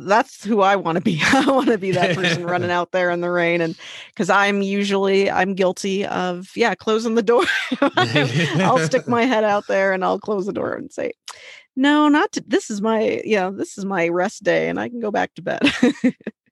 that's 0.01 0.45
who 0.45 0.61
I 0.61 0.77
want 0.77 0.97
to 0.97 1.03
be. 1.03 1.21
I 1.25 1.51
want 1.51 1.69
to 1.69 1.79
be 1.79 1.93
that 1.93 2.15
person 2.15 2.45
running 2.45 2.71
out 2.71 2.93
there 2.93 3.11
in 3.11 3.21
the 3.21 3.31
rain 3.31 3.61
and 3.61 3.77
cuz 4.17 4.31
I'm 4.31 4.63
usually 4.63 5.31
I'm 5.31 5.55
guilty 5.55 6.07
of 6.07 6.51
yeah, 6.57 6.75
closing 6.75 7.15
the 7.15 7.23
door. 7.23 7.45
I'll 7.81 8.79
stick 8.79 9.09
my 9.09 9.25
head 9.25 9.45
out 9.45 9.67
there 9.69 9.93
and 9.93 10.05
I'll 10.05 10.21
close 10.21 10.47
the 10.47 10.53
door 10.53 10.75
and 10.75 10.93
say, 10.93 11.13
"No, 11.77 12.09
not 12.09 12.33
to, 12.33 12.45
this 12.47 12.71
is 12.71 12.81
my 12.81 13.21
yeah, 13.25 13.51
this 13.51 13.79
is 13.79 13.85
my 13.85 14.09
rest 14.09 14.45
day 14.45 14.69
and 14.69 14.79
I 14.79 14.89
can 14.89 15.01
go 15.01 15.11
back 15.11 15.35
to 15.35 15.43
bed." 15.43 15.61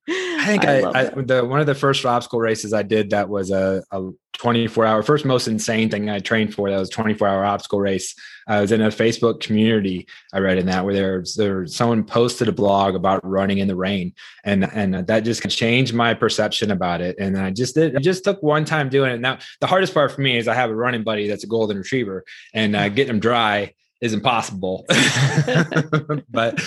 I 0.08 0.44
think 0.46 0.64
I, 0.64 0.80
I, 0.80 1.00
I 1.00 1.04
the 1.22 1.44
one 1.44 1.58
of 1.58 1.66
the 1.66 1.74
first 1.74 2.04
obstacle 2.06 2.38
races 2.38 2.72
I 2.72 2.82
did 2.82 3.10
that 3.10 3.28
was 3.28 3.50
a, 3.50 3.82
a 3.90 4.10
24 4.34 4.86
hour 4.86 5.02
first 5.02 5.24
most 5.24 5.48
insane 5.48 5.90
thing 5.90 6.08
I 6.08 6.20
trained 6.20 6.54
for 6.54 6.70
that 6.70 6.78
was 6.78 6.90
24 6.90 7.26
hour 7.26 7.44
obstacle 7.44 7.80
race. 7.80 8.14
I 8.46 8.60
was 8.60 8.70
in 8.70 8.82
a 8.82 8.88
Facebook 8.88 9.40
community 9.40 10.06
I 10.32 10.38
read 10.38 10.58
in 10.58 10.66
that 10.66 10.84
where 10.84 10.94
there's 10.94 11.34
there 11.34 11.66
someone 11.66 12.04
posted 12.04 12.46
a 12.46 12.52
blog 12.52 12.94
about 12.94 13.26
running 13.26 13.58
in 13.58 13.66
the 13.66 13.74
rain 13.74 14.14
and 14.44 14.70
and 14.72 14.94
that 14.94 15.20
just 15.24 15.48
changed 15.48 15.92
my 15.92 16.14
perception 16.14 16.70
about 16.70 17.00
it 17.00 17.16
and 17.18 17.36
I 17.36 17.50
just 17.50 17.74
did 17.74 17.96
I 17.96 17.98
just 17.98 18.22
took 18.22 18.40
one 18.42 18.64
time 18.64 18.88
doing 18.88 19.10
it. 19.10 19.20
Now 19.20 19.38
the 19.60 19.66
hardest 19.66 19.92
part 19.92 20.12
for 20.12 20.20
me 20.20 20.36
is 20.36 20.46
I 20.46 20.54
have 20.54 20.70
a 20.70 20.76
running 20.76 21.02
buddy 21.02 21.26
that's 21.26 21.42
a 21.42 21.48
golden 21.48 21.78
retriever 21.78 22.24
and 22.54 22.76
uh, 22.76 22.88
getting 22.90 23.14
him 23.14 23.20
dry 23.20 23.74
is 24.00 24.12
impossible. 24.12 24.84
but 26.30 26.60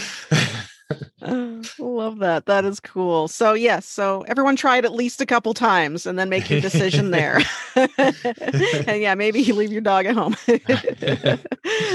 Love 1.79 2.19
that. 2.19 2.45
That 2.45 2.65
is 2.65 2.79
cool. 2.79 3.27
So 3.27 3.53
yes, 3.53 3.85
so 3.85 4.21
everyone 4.27 4.55
try 4.55 4.77
it 4.77 4.85
at 4.85 4.93
least 4.93 5.21
a 5.21 5.25
couple 5.25 5.53
times 5.53 6.05
and 6.05 6.17
then 6.17 6.29
make 6.29 6.49
your 6.49 6.61
decision 6.61 7.11
there. 7.11 7.41
and 7.75 9.01
yeah, 9.01 9.15
maybe 9.15 9.41
you 9.41 9.53
leave 9.53 9.71
your 9.71 9.81
dog 9.81 10.05
at 10.05 10.15
home. 10.15 10.35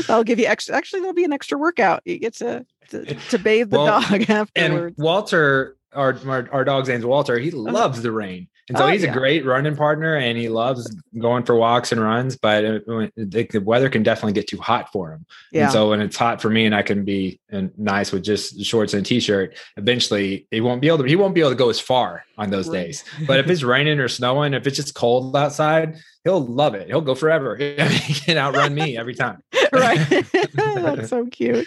That'll 0.07 0.24
give 0.24 0.38
you 0.38 0.47
extra 0.47 0.76
actually 0.76 1.01
there'll 1.01 1.14
be 1.14 1.24
an 1.24 1.32
extra 1.32 1.59
workout. 1.59 2.03
You 2.05 2.18
get 2.18 2.34
to 2.36 2.64
to, 2.90 3.14
to 3.14 3.38
bathe 3.38 3.70
the 3.70 3.78
well, 3.78 4.01
dog 4.01 4.30
afterwards. 4.30 4.51
And 4.55 4.95
Walter 4.97 5.76
our, 5.95 6.18
our, 6.26 6.49
our 6.53 6.64
dog's 6.64 6.88
name's 6.88 7.07
Walter. 7.07 7.38
He 7.38 7.51
uh-huh. 7.51 7.59
loves 7.59 8.03
the 8.03 8.12
rain. 8.12 8.49
And 8.69 8.79
so 8.79 8.87
oh, 8.87 8.89
he's 8.89 9.03
yeah. 9.03 9.11
a 9.11 9.12
great 9.12 9.45
running 9.45 9.77
partner 9.77 10.17
and 10.17 10.39
he 10.39 10.49
loves 10.49 10.91
going 11.19 11.45
for 11.45 11.55
walks 11.55 11.93
and 11.93 12.01
runs, 12.01 12.37
but 12.37 12.65
it, 12.65 13.12
it, 13.15 13.53
the 13.53 13.59
weather 13.59 13.91
can 13.91 14.03
definitely 14.03 14.33
get 14.33 14.49
too 14.49 14.57
hot 14.57 14.91
for 14.91 15.12
him. 15.12 15.27
Yeah. 15.53 15.65
And 15.65 15.73
so 15.73 15.91
when 15.91 16.01
it's 16.01 16.17
hot 16.17 16.41
for 16.41 16.49
me 16.49 16.65
and 16.65 16.75
I 16.75 16.81
can 16.81 17.05
be 17.05 17.41
nice 17.77 18.11
with 18.11 18.25
just 18.25 18.65
shorts 18.65 18.95
and 18.95 19.05
a 19.05 19.09
t-shirt, 19.09 19.59
eventually 19.77 20.47
he 20.51 20.62
won't 20.62 20.81
be 20.81 20.89
able 20.89 20.99
to, 20.99 21.05
he 21.05 21.17
won't 21.17 21.35
be 21.35 21.41
able 21.41 21.51
to 21.51 21.57
go 21.57 21.69
as 21.69 21.79
far 21.79 22.25
on 22.39 22.49
those 22.49 22.69
right. 22.69 22.87
days. 22.87 23.05
But 23.27 23.39
if 23.39 23.51
it's 23.51 23.62
raining 23.65 24.01
or 24.01 24.09
snowing, 24.09 24.55
if 24.55 24.67
it's 24.67 24.77
just 24.77 24.95
cold 24.95 25.37
outside, 25.37 25.99
he'll 26.25 26.45
love 26.45 26.75
it. 26.75 26.89
He'll 26.89 27.03
go 27.03 27.15
forever. 27.15 27.57
he 27.59 28.15
can 28.15 28.39
outrun 28.39 28.75
me 28.75 28.97
every 28.97 29.15
time. 29.15 29.43
right. 29.75 30.25
That's 30.55 31.11
so 31.11 31.27
cute. 31.27 31.67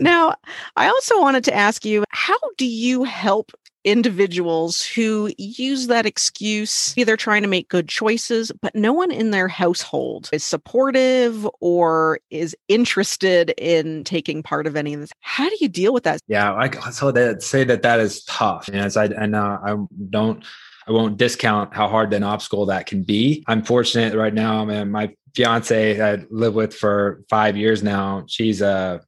Now, 0.00 0.34
I 0.76 0.88
also 0.88 1.18
wanted 1.20 1.44
to 1.44 1.54
ask 1.54 1.84
you, 1.86 2.04
how 2.10 2.36
do 2.58 2.66
you 2.66 3.04
help 3.04 3.52
individuals 3.84 4.84
who 4.84 5.30
use 5.38 5.86
that 5.86 6.06
excuse 6.06 6.94
either 6.96 7.16
trying 7.16 7.42
to 7.42 7.48
make 7.48 7.68
good 7.68 7.88
choices 7.88 8.52
but 8.60 8.74
no 8.74 8.92
one 8.92 9.10
in 9.10 9.30
their 9.30 9.48
household 9.48 10.28
is 10.32 10.44
supportive 10.44 11.48
or 11.60 12.20
is 12.30 12.54
interested 12.68 13.50
in 13.56 14.04
taking 14.04 14.42
part 14.42 14.66
of 14.66 14.76
any 14.76 14.92
of 14.94 15.00
this 15.00 15.10
how 15.20 15.48
do 15.48 15.56
you 15.60 15.68
deal 15.68 15.92
with 15.92 16.04
that 16.04 16.20
yeah 16.28 16.54
i 16.54 16.68
so 16.90 17.10
that 17.10 17.42
say 17.42 17.64
that 17.64 17.82
that 17.82 18.00
is 18.00 18.22
tough 18.24 18.68
and 18.68 18.76
as 18.76 18.96
i 18.96 19.06
and 19.06 19.34
uh, 19.34 19.58
i 19.64 19.76
don't 20.10 20.44
I 20.88 20.92
won't 20.92 21.18
discount 21.18 21.72
how 21.72 21.88
hard 21.88 22.12
an 22.14 22.24
obstacle 22.24 22.66
that 22.66 22.86
can 22.86 23.04
be. 23.04 23.44
I'm 23.46 23.62
fortunate 23.62 24.14
right 24.14 24.34
now. 24.34 24.62
I 24.62 24.64
Man, 24.64 24.90
my 24.90 25.14
fiance 25.36 26.00
I 26.00 26.24
live 26.30 26.54
with 26.54 26.74
for 26.74 27.22
five 27.28 27.56
years 27.56 27.82
now. 27.82 28.24
She's 28.26 28.60
a 28.60 29.00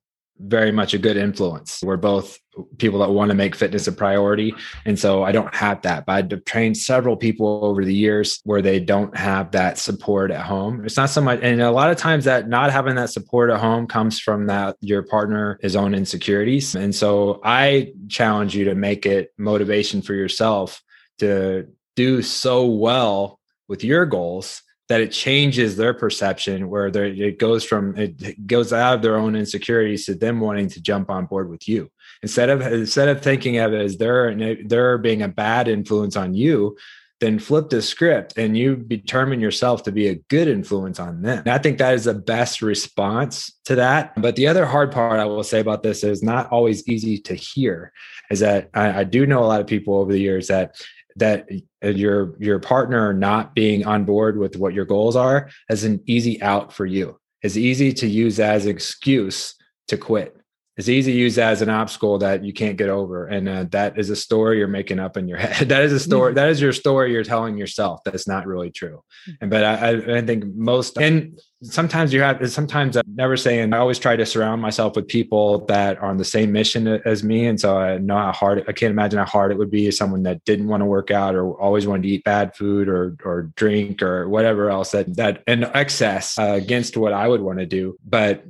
very 0.44 0.72
much 0.72 0.92
a 0.94 0.98
good 0.98 1.16
influence. 1.16 1.80
We're 1.82 1.96
both 1.96 2.38
people 2.78 2.98
that 2.98 3.10
want 3.10 3.30
to 3.30 3.34
make 3.34 3.54
fitness 3.54 3.86
a 3.86 3.92
priority. 3.92 4.54
And 4.84 4.98
so 4.98 5.22
I 5.22 5.32
don't 5.32 5.54
have 5.54 5.82
that, 5.82 6.04
but 6.04 6.32
I've 6.32 6.44
trained 6.44 6.76
several 6.76 7.16
people 7.16 7.64
over 7.64 7.84
the 7.84 7.94
years 7.94 8.40
where 8.44 8.60
they 8.60 8.78
don't 8.78 9.16
have 9.16 9.52
that 9.52 9.78
support 9.78 10.30
at 10.30 10.44
home. 10.44 10.84
It's 10.84 10.96
not 10.96 11.10
so 11.10 11.20
much, 11.20 11.40
and 11.42 11.62
a 11.62 11.70
lot 11.70 11.90
of 11.90 11.96
times 11.96 12.24
that 12.24 12.48
not 12.48 12.70
having 12.70 12.96
that 12.96 13.10
support 13.10 13.50
at 13.50 13.60
home 13.60 13.86
comes 13.86 14.20
from 14.20 14.46
that 14.46 14.76
your 14.80 15.02
partner 15.02 15.58
his 15.62 15.76
own 15.76 15.94
insecurities. 15.94 16.74
And 16.74 16.94
so 16.94 17.40
I 17.42 17.92
challenge 18.08 18.54
you 18.54 18.64
to 18.66 18.74
make 18.74 19.06
it 19.06 19.32
motivation 19.38 20.02
for 20.02 20.14
yourself 20.14 20.82
to 21.20 21.68
do 21.96 22.20
so 22.22 22.66
well 22.66 23.38
with 23.68 23.84
your 23.84 24.04
goals 24.04 24.62
that 24.92 25.00
it 25.00 25.10
changes 25.10 25.76
their 25.76 25.94
perception 25.94 26.68
where 26.68 26.88
it 26.88 27.38
goes 27.38 27.64
from 27.64 27.96
it 27.96 28.46
goes 28.46 28.74
out 28.74 28.94
of 28.94 29.00
their 29.00 29.16
own 29.16 29.34
insecurities 29.34 30.04
to 30.04 30.14
them 30.14 30.38
wanting 30.38 30.68
to 30.68 30.82
jump 30.82 31.08
on 31.08 31.24
board 31.24 31.48
with 31.48 31.66
you 31.66 31.90
instead 32.22 32.50
of 32.50 32.60
instead 32.60 33.08
of 33.08 33.22
thinking 33.22 33.56
of 33.56 33.72
it 33.72 33.80
as 33.80 33.96
they're 33.96 34.34
they're 34.66 34.98
being 34.98 35.22
a 35.22 35.28
bad 35.28 35.66
influence 35.66 36.14
on 36.14 36.34
you 36.34 36.76
then 37.20 37.38
flip 37.38 37.70
the 37.70 37.80
script 37.80 38.36
and 38.36 38.54
you 38.54 38.76
determine 38.76 39.40
yourself 39.40 39.84
to 39.84 39.92
be 39.92 40.08
a 40.08 40.16
good 40.28 40.48
influence 40.48 40.98
on 40.98 41.22
them. 41.22 41.38
And 41.38 41.50
I 41.50 41.58
think 41.58 41.78
that 41.78 41.94
is 41.94 42.02
the 42.02 42.14
best 42.14 42.60
response 42.60 43.56
to 43.66 43.76
that. 43.76 44.20
But 44.20 44.34
the 44.34 44.48
other 44.48 44.66
hard 44.66 44.90
part 44.90 45.20
I 45.20 45.24
will 45.26 45.44
say 45.44 45.60
about 45.60 45.84
this 45.84 46.02
is 46.02 46.20
not 46.20 46.50
always 46.50 46.86
easy 46.88 47.18
to 47.18 47.34
hear 47.36 47.92
is 48.28 48.40
that 48.40 48.70
I, 48.74 49.02
I 49.02 49.04
do 49.04 49.24
know 49.24 49.38
a 49.38 49.46
lot 49.46 49.60
of 49.60 49.68
people 49.68 49.94
over 49.94 50.10
the 50.10 50.18
years 50.18 50.48
that 50.48 50.74
that 51.16 51.48
uh, 51.84 51.88
your 51.88 52.36
your 52.38 52.58
partner 52.58 53.12
not 53.12 53.54
being 53.54 53.86
on 53.86 54.04
board 54.04 54.38
with 54.38 54.56
what 54.56 54.74
your 54.74 54.84
goals 54.84 55.16
are 55.16 55.50
as 55.68 55.84
an 55.84 56.00
easy 56.06 56.40
out 56.42 56.72
for 56.72 56.86
you. 56.86 57.18
It's 57.42 57.56
easy 57.56 57.92
to 57.94 58.06
use 58.06 58.38
as 58.38 58.64
an 58.64 58.70
excuse 58.70 59.54
to 59.88 59.96
quit. 59.96 60.36
It's 60.76 60.88
easy 60.88 61.12
to 61.12 61.18
use 61.18 61.38
as 61.38 61.60
an 61.60 61.68
obstacle 61.68 62.18
that 62.18 62.44
you 62.44 62.52
can't 62.52 62.78
get 62.78 62.88
over, 62.88 63.26
and 63.26 63.48
uh, 63.48 63.64
that 63.70 63.98
is 63.98 64.10
a 64.10 64.16
story 64.16 64.58
you're 64.58 64.68
making 64.68 64.98
up 64.98 65.16
in 65.16 65.28
your 65.28 65.38
head. 65.44 65.68
that 65.68 65.82
is 65.82 65.92
a 65.92 66.00
story. 66.00 66.30
Mm-hmm. 66.30 66.36
That 66.36 66.48
is 66.48 66.60
your 66.60 66.72
story 66.72 67.12
you're 67.12 67.24
telling 67.24 67.58
yourself. 67.58 68.00
That's 68.04 68.26
not 68.26 68.46
really 68.46 68.70
true. 68.70 69.02
And 69.40 69.50
but 69.50 69.64
I, 69.64 70.18
I 70.18 70.22
think 70.22 70.44
most 70.54 70.98
and 70.98 71.38
sometimes 71.62 72.12
you 72.12 72.20
have 72.20 72.50
sometimes 72.50 72.96
i'm 72.96 73.04
never 73.14 73.36
saying 73.36 73.72
i 73.72 73.78
always 73.78 73.98
try 73.98 74.16
to 74.16 74.26
surround 74.26 74.60
myself 74.60 74.96
with 74.96 75.06
people 75.06 75.64
that 75.66 75.96
are 75.98 76.06
on 76.06 76.16
the 76.16 76.24
same 76.24 76.50
mission 76.50 76.88
as 77.04 77.22
me 77.22 77.46
and 77.46 77.60
so 77.60 77.78
i 77.78 77.98
know 77.98 78.16
how 78.16 78.32
hard 78.32 78.64
i 78.68 78.72
can't 78.72 78.90
imagine 78.90 79.18
how 79.18 79.24
hard 79.24 79.52
it 79.52 79.58
would 79.58 79.70
be 79.70 79.86
as 79.86 79.96
someone 79.96 80.24
that 80.24 80.44
didn't 80.44 80.66
want 80.66 80.80
to 80.80 80.84
work 80.84 81.10
out 81.12 81.36
or 81.36 81.52
always 81.60 81.86
wanted 81.86 82.02
to 82.02 82.08
eat 82.08 82.24
bad 82.24 82.54
food 82.56 82.88
or 82.88 83.16
or 83.24 83.52
drink 83.54 84.02
or 84.02 84.28
whatever 84.28 84.70
else 84.70 84.90
that 84.90 85.14
that 85.16 85.42
in 85.46 85.64
excess 85.74 86.36
uh, 86.38 86.52
against 86.54 86.96
what 86.96 87.12
i 87.12 87.28
would 87.28 87.40
want 87.40 87.58
to 87.58 87.66
do 87.66 87.96
but 88.04 88.44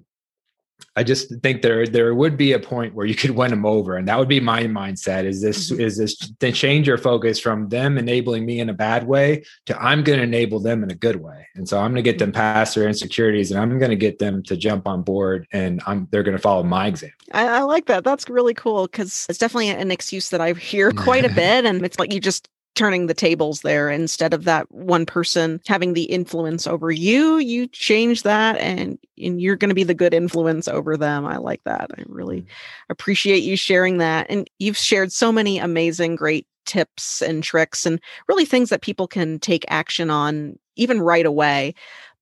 I 0.94 1.04
just 1.04 1.34
think 1.42 1.62
there 1.62 1.86
there 1.86 2.14
would 2.14 2.36
be 2.36 2.52
a 2.52 2.58
point 2.58 2.94
where 2.94 3.06
you 3.06 3.14
could 3.14 3.30
win 3.30 3.50
them 3.50 3.64
over, 3.64 3.96
and 3.96 4.06
that 4.08 4.18
would 4.18 4.28
be 4.28 4.40
my 4.40 4.64
mindset. 4.64 5.24
Is 5.24 5.40
this 5.40 5.70
mm-hmm. 5.70 5.80
is 5.80 5.96
this 5.96 6.16
to 6.16 6.52
change 6.52 6.86
your 6.86 6.98
focus 6.98 7.38
from 7.38 7.68
them 7.70 7.96
enabling 7.96 8.44
me 8.44 8.60
in 8.60 8.68
a 8.68 8.74
bad 8.74 9.06
way 9.06 9.44
to 9.66 9.82
I'm 9.82 10.02
going 10.02 10.18
to 10.18 10.24
enable 10.24 10.60
them 10.60 10.82
in 10.82 10.90
a 10.90 10.94
good 10.94 11.16
way, 11.16 11.46
and 11.54 11.66
so 11.66 11.78
I'm 11.78 11.92
going 11.92 12.02
to 12.04 12.10
get 12.10 12.18
them 12.18 12.30
mm-hmm. 12.30 12.40
past 12.40 12.74
their 12.74 12.86
insecurities, 12.86 13.50
and 13.50 13.58
I'm 13.58 13.78
going 13.78 13.90
to 13.90 13.96
get 13.96 14.18
them 14.18 14.42
to 14.44 14.56
jump 14.56 14.86
on 14.86 15.02
board, 15.02 15.46
and 15.50 15.82
I'm 15.86 16.08
they're 16.10 16.22
going 16.22 16.36
to 16.36 16.42
follow 16.42 16.62
my 16.62 16.88
example. 16.88 17.16
I, 17.32 17.46
I 17.46 17.60
like 17.62 17.86
that. 17.86 18.04
That's 18.04 18.28
really 18.28 18.54
cool 18.54 18.86
because 18.86 19.26
it's 19.30 19.38
definitely 19.38 19.70
an 19.70 19.90
excuse 19.90 20.28
that 20.28 20.42
I 20.42 20.52
hear 20.52 20.92
quite 20.92 21.24
a 21.24 21.28
bit, 21.34 21.64
and 21.64 21.82
it's 21.84 21.98
like 21.98 22.12
you 22.12 22.20
just 22.20 22.48
turning 22.74 23.06
the 23.06 23.14
tables 23.14 23.60
there 23.60 23.90
instead 23.90 24.32
of 24.32 24.44
that 24.44 24.70
one 24.70 25.04
person 25.04 25.60
having 25.66 25.92
the 25.92 26.04
influence 26.04 26.66
over 26.66 26.90
you 26.90 27.38
you 27.38 27.66
change 27.68 28.22
that 28.22 28.56
and 28.58 28.98
and 29.18 29.40
you're 29.40 29.56
going 29.56 29.68
to 29.68 29.74
be 29.74 29.84
the 29.84 29.94
good 29.94 30.14
influence 30.14 30.68
over 30.68 30.96
them 30.96 31.26
i 31.26 31.36
like 31.36 31.62
that 31.64 31.90
i 31.98 32.02
really 32.06 32.42
mm. 32.42 32.46
appreciate 32.88 33.42
you 33.42 33.56
sharing 33.56 33.98
that 33.98 34.26
and 34.30 34.48
you've 34.58 34.76
shared 34.76 35.12
so 35.12 35.30
many 35.30 35.58
amazing 35.58 36.16
great 36.16 36.46
tips 36.64 37.20
and 37.20 37.42
tricks 37.42 37.84
and 37.84 38.00
really 38.28 38.44
things 38.44 38.70
that 38.70 38.82
people 38.82 39.06
can 39.06 39.38
take 39.38 39.64
action 39.68 40.10
on 40.10 40.58
even 40.76 41.00
right 41.00 41.26
away 41.26 41.74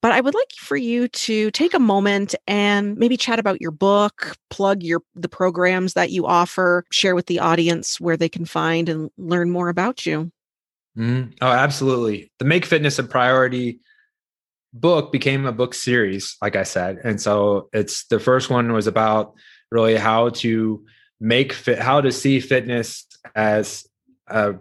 but 0.02 0.12
I 0.12 0.20
would 0.20 0.34
like 0.34 0.52
for 0.56 0.76
you 0.76 1.08
to 1.08 1.50
take 1.50 1.74
a 1.74 1.78
moment 1.78 2.34
and 2.46 2.96
maybe 2.96 3.18
chat 3.18 3.38
about 3.38 3.60
your 3.60 3.70
book, 3.70 4.34
plug 4.48 4.82
your 4.82 5.02
the 5.14 5.28
programs 5.28 5.92
that 5.92 6.10
you 6.10 6.26
offer, 6.26 6.84
share 6.90 7.14
with 7.14 7.26
the 7.26 7.38
audience 7.38 8.00
where 8.00 8.16
they 8.16 8.28
can 8.28 8.46
find 8.46 8.88
and 8.88 9.10
learn 9.18 9.50
more 9.50 9.68
about 9.68 10.06
you. 10.06 10.32
Mm-hmm. 10.98 11.32
Oh, 11.40 11.50
absolutely. 11.50 12.32
The 12.38 12.44
Make 12.44 12.64
Fitness 12.64 12.98
a 12.98 13.04
Priority 13.04 13.80
book 14.72 15.12
became 15.12 15.46
a 15.46 15.52
book 15.52 15.74
series, 15.74 16.36
like 16.42 16.56
I 16.56 16.62
said. 16.62 16.98
And 17.04 17.20
so 17.20 17.68
it's 17.72 18.06
the 18.06 18.20
first 18.20 18.50
one 18.50 18.72
was 18.72 18.86
about 18.86 19.34
really 19.70 19.96
how 19.96 20.30
to 20.30 20.84
make 21.20 21.52
fit, 21.52 21.78
how 21.78 22.00
to 22.00 22.12
see 22.12 22.40
fitness 22.40 23.06
as 23.34 23.86
a 24.26 24.54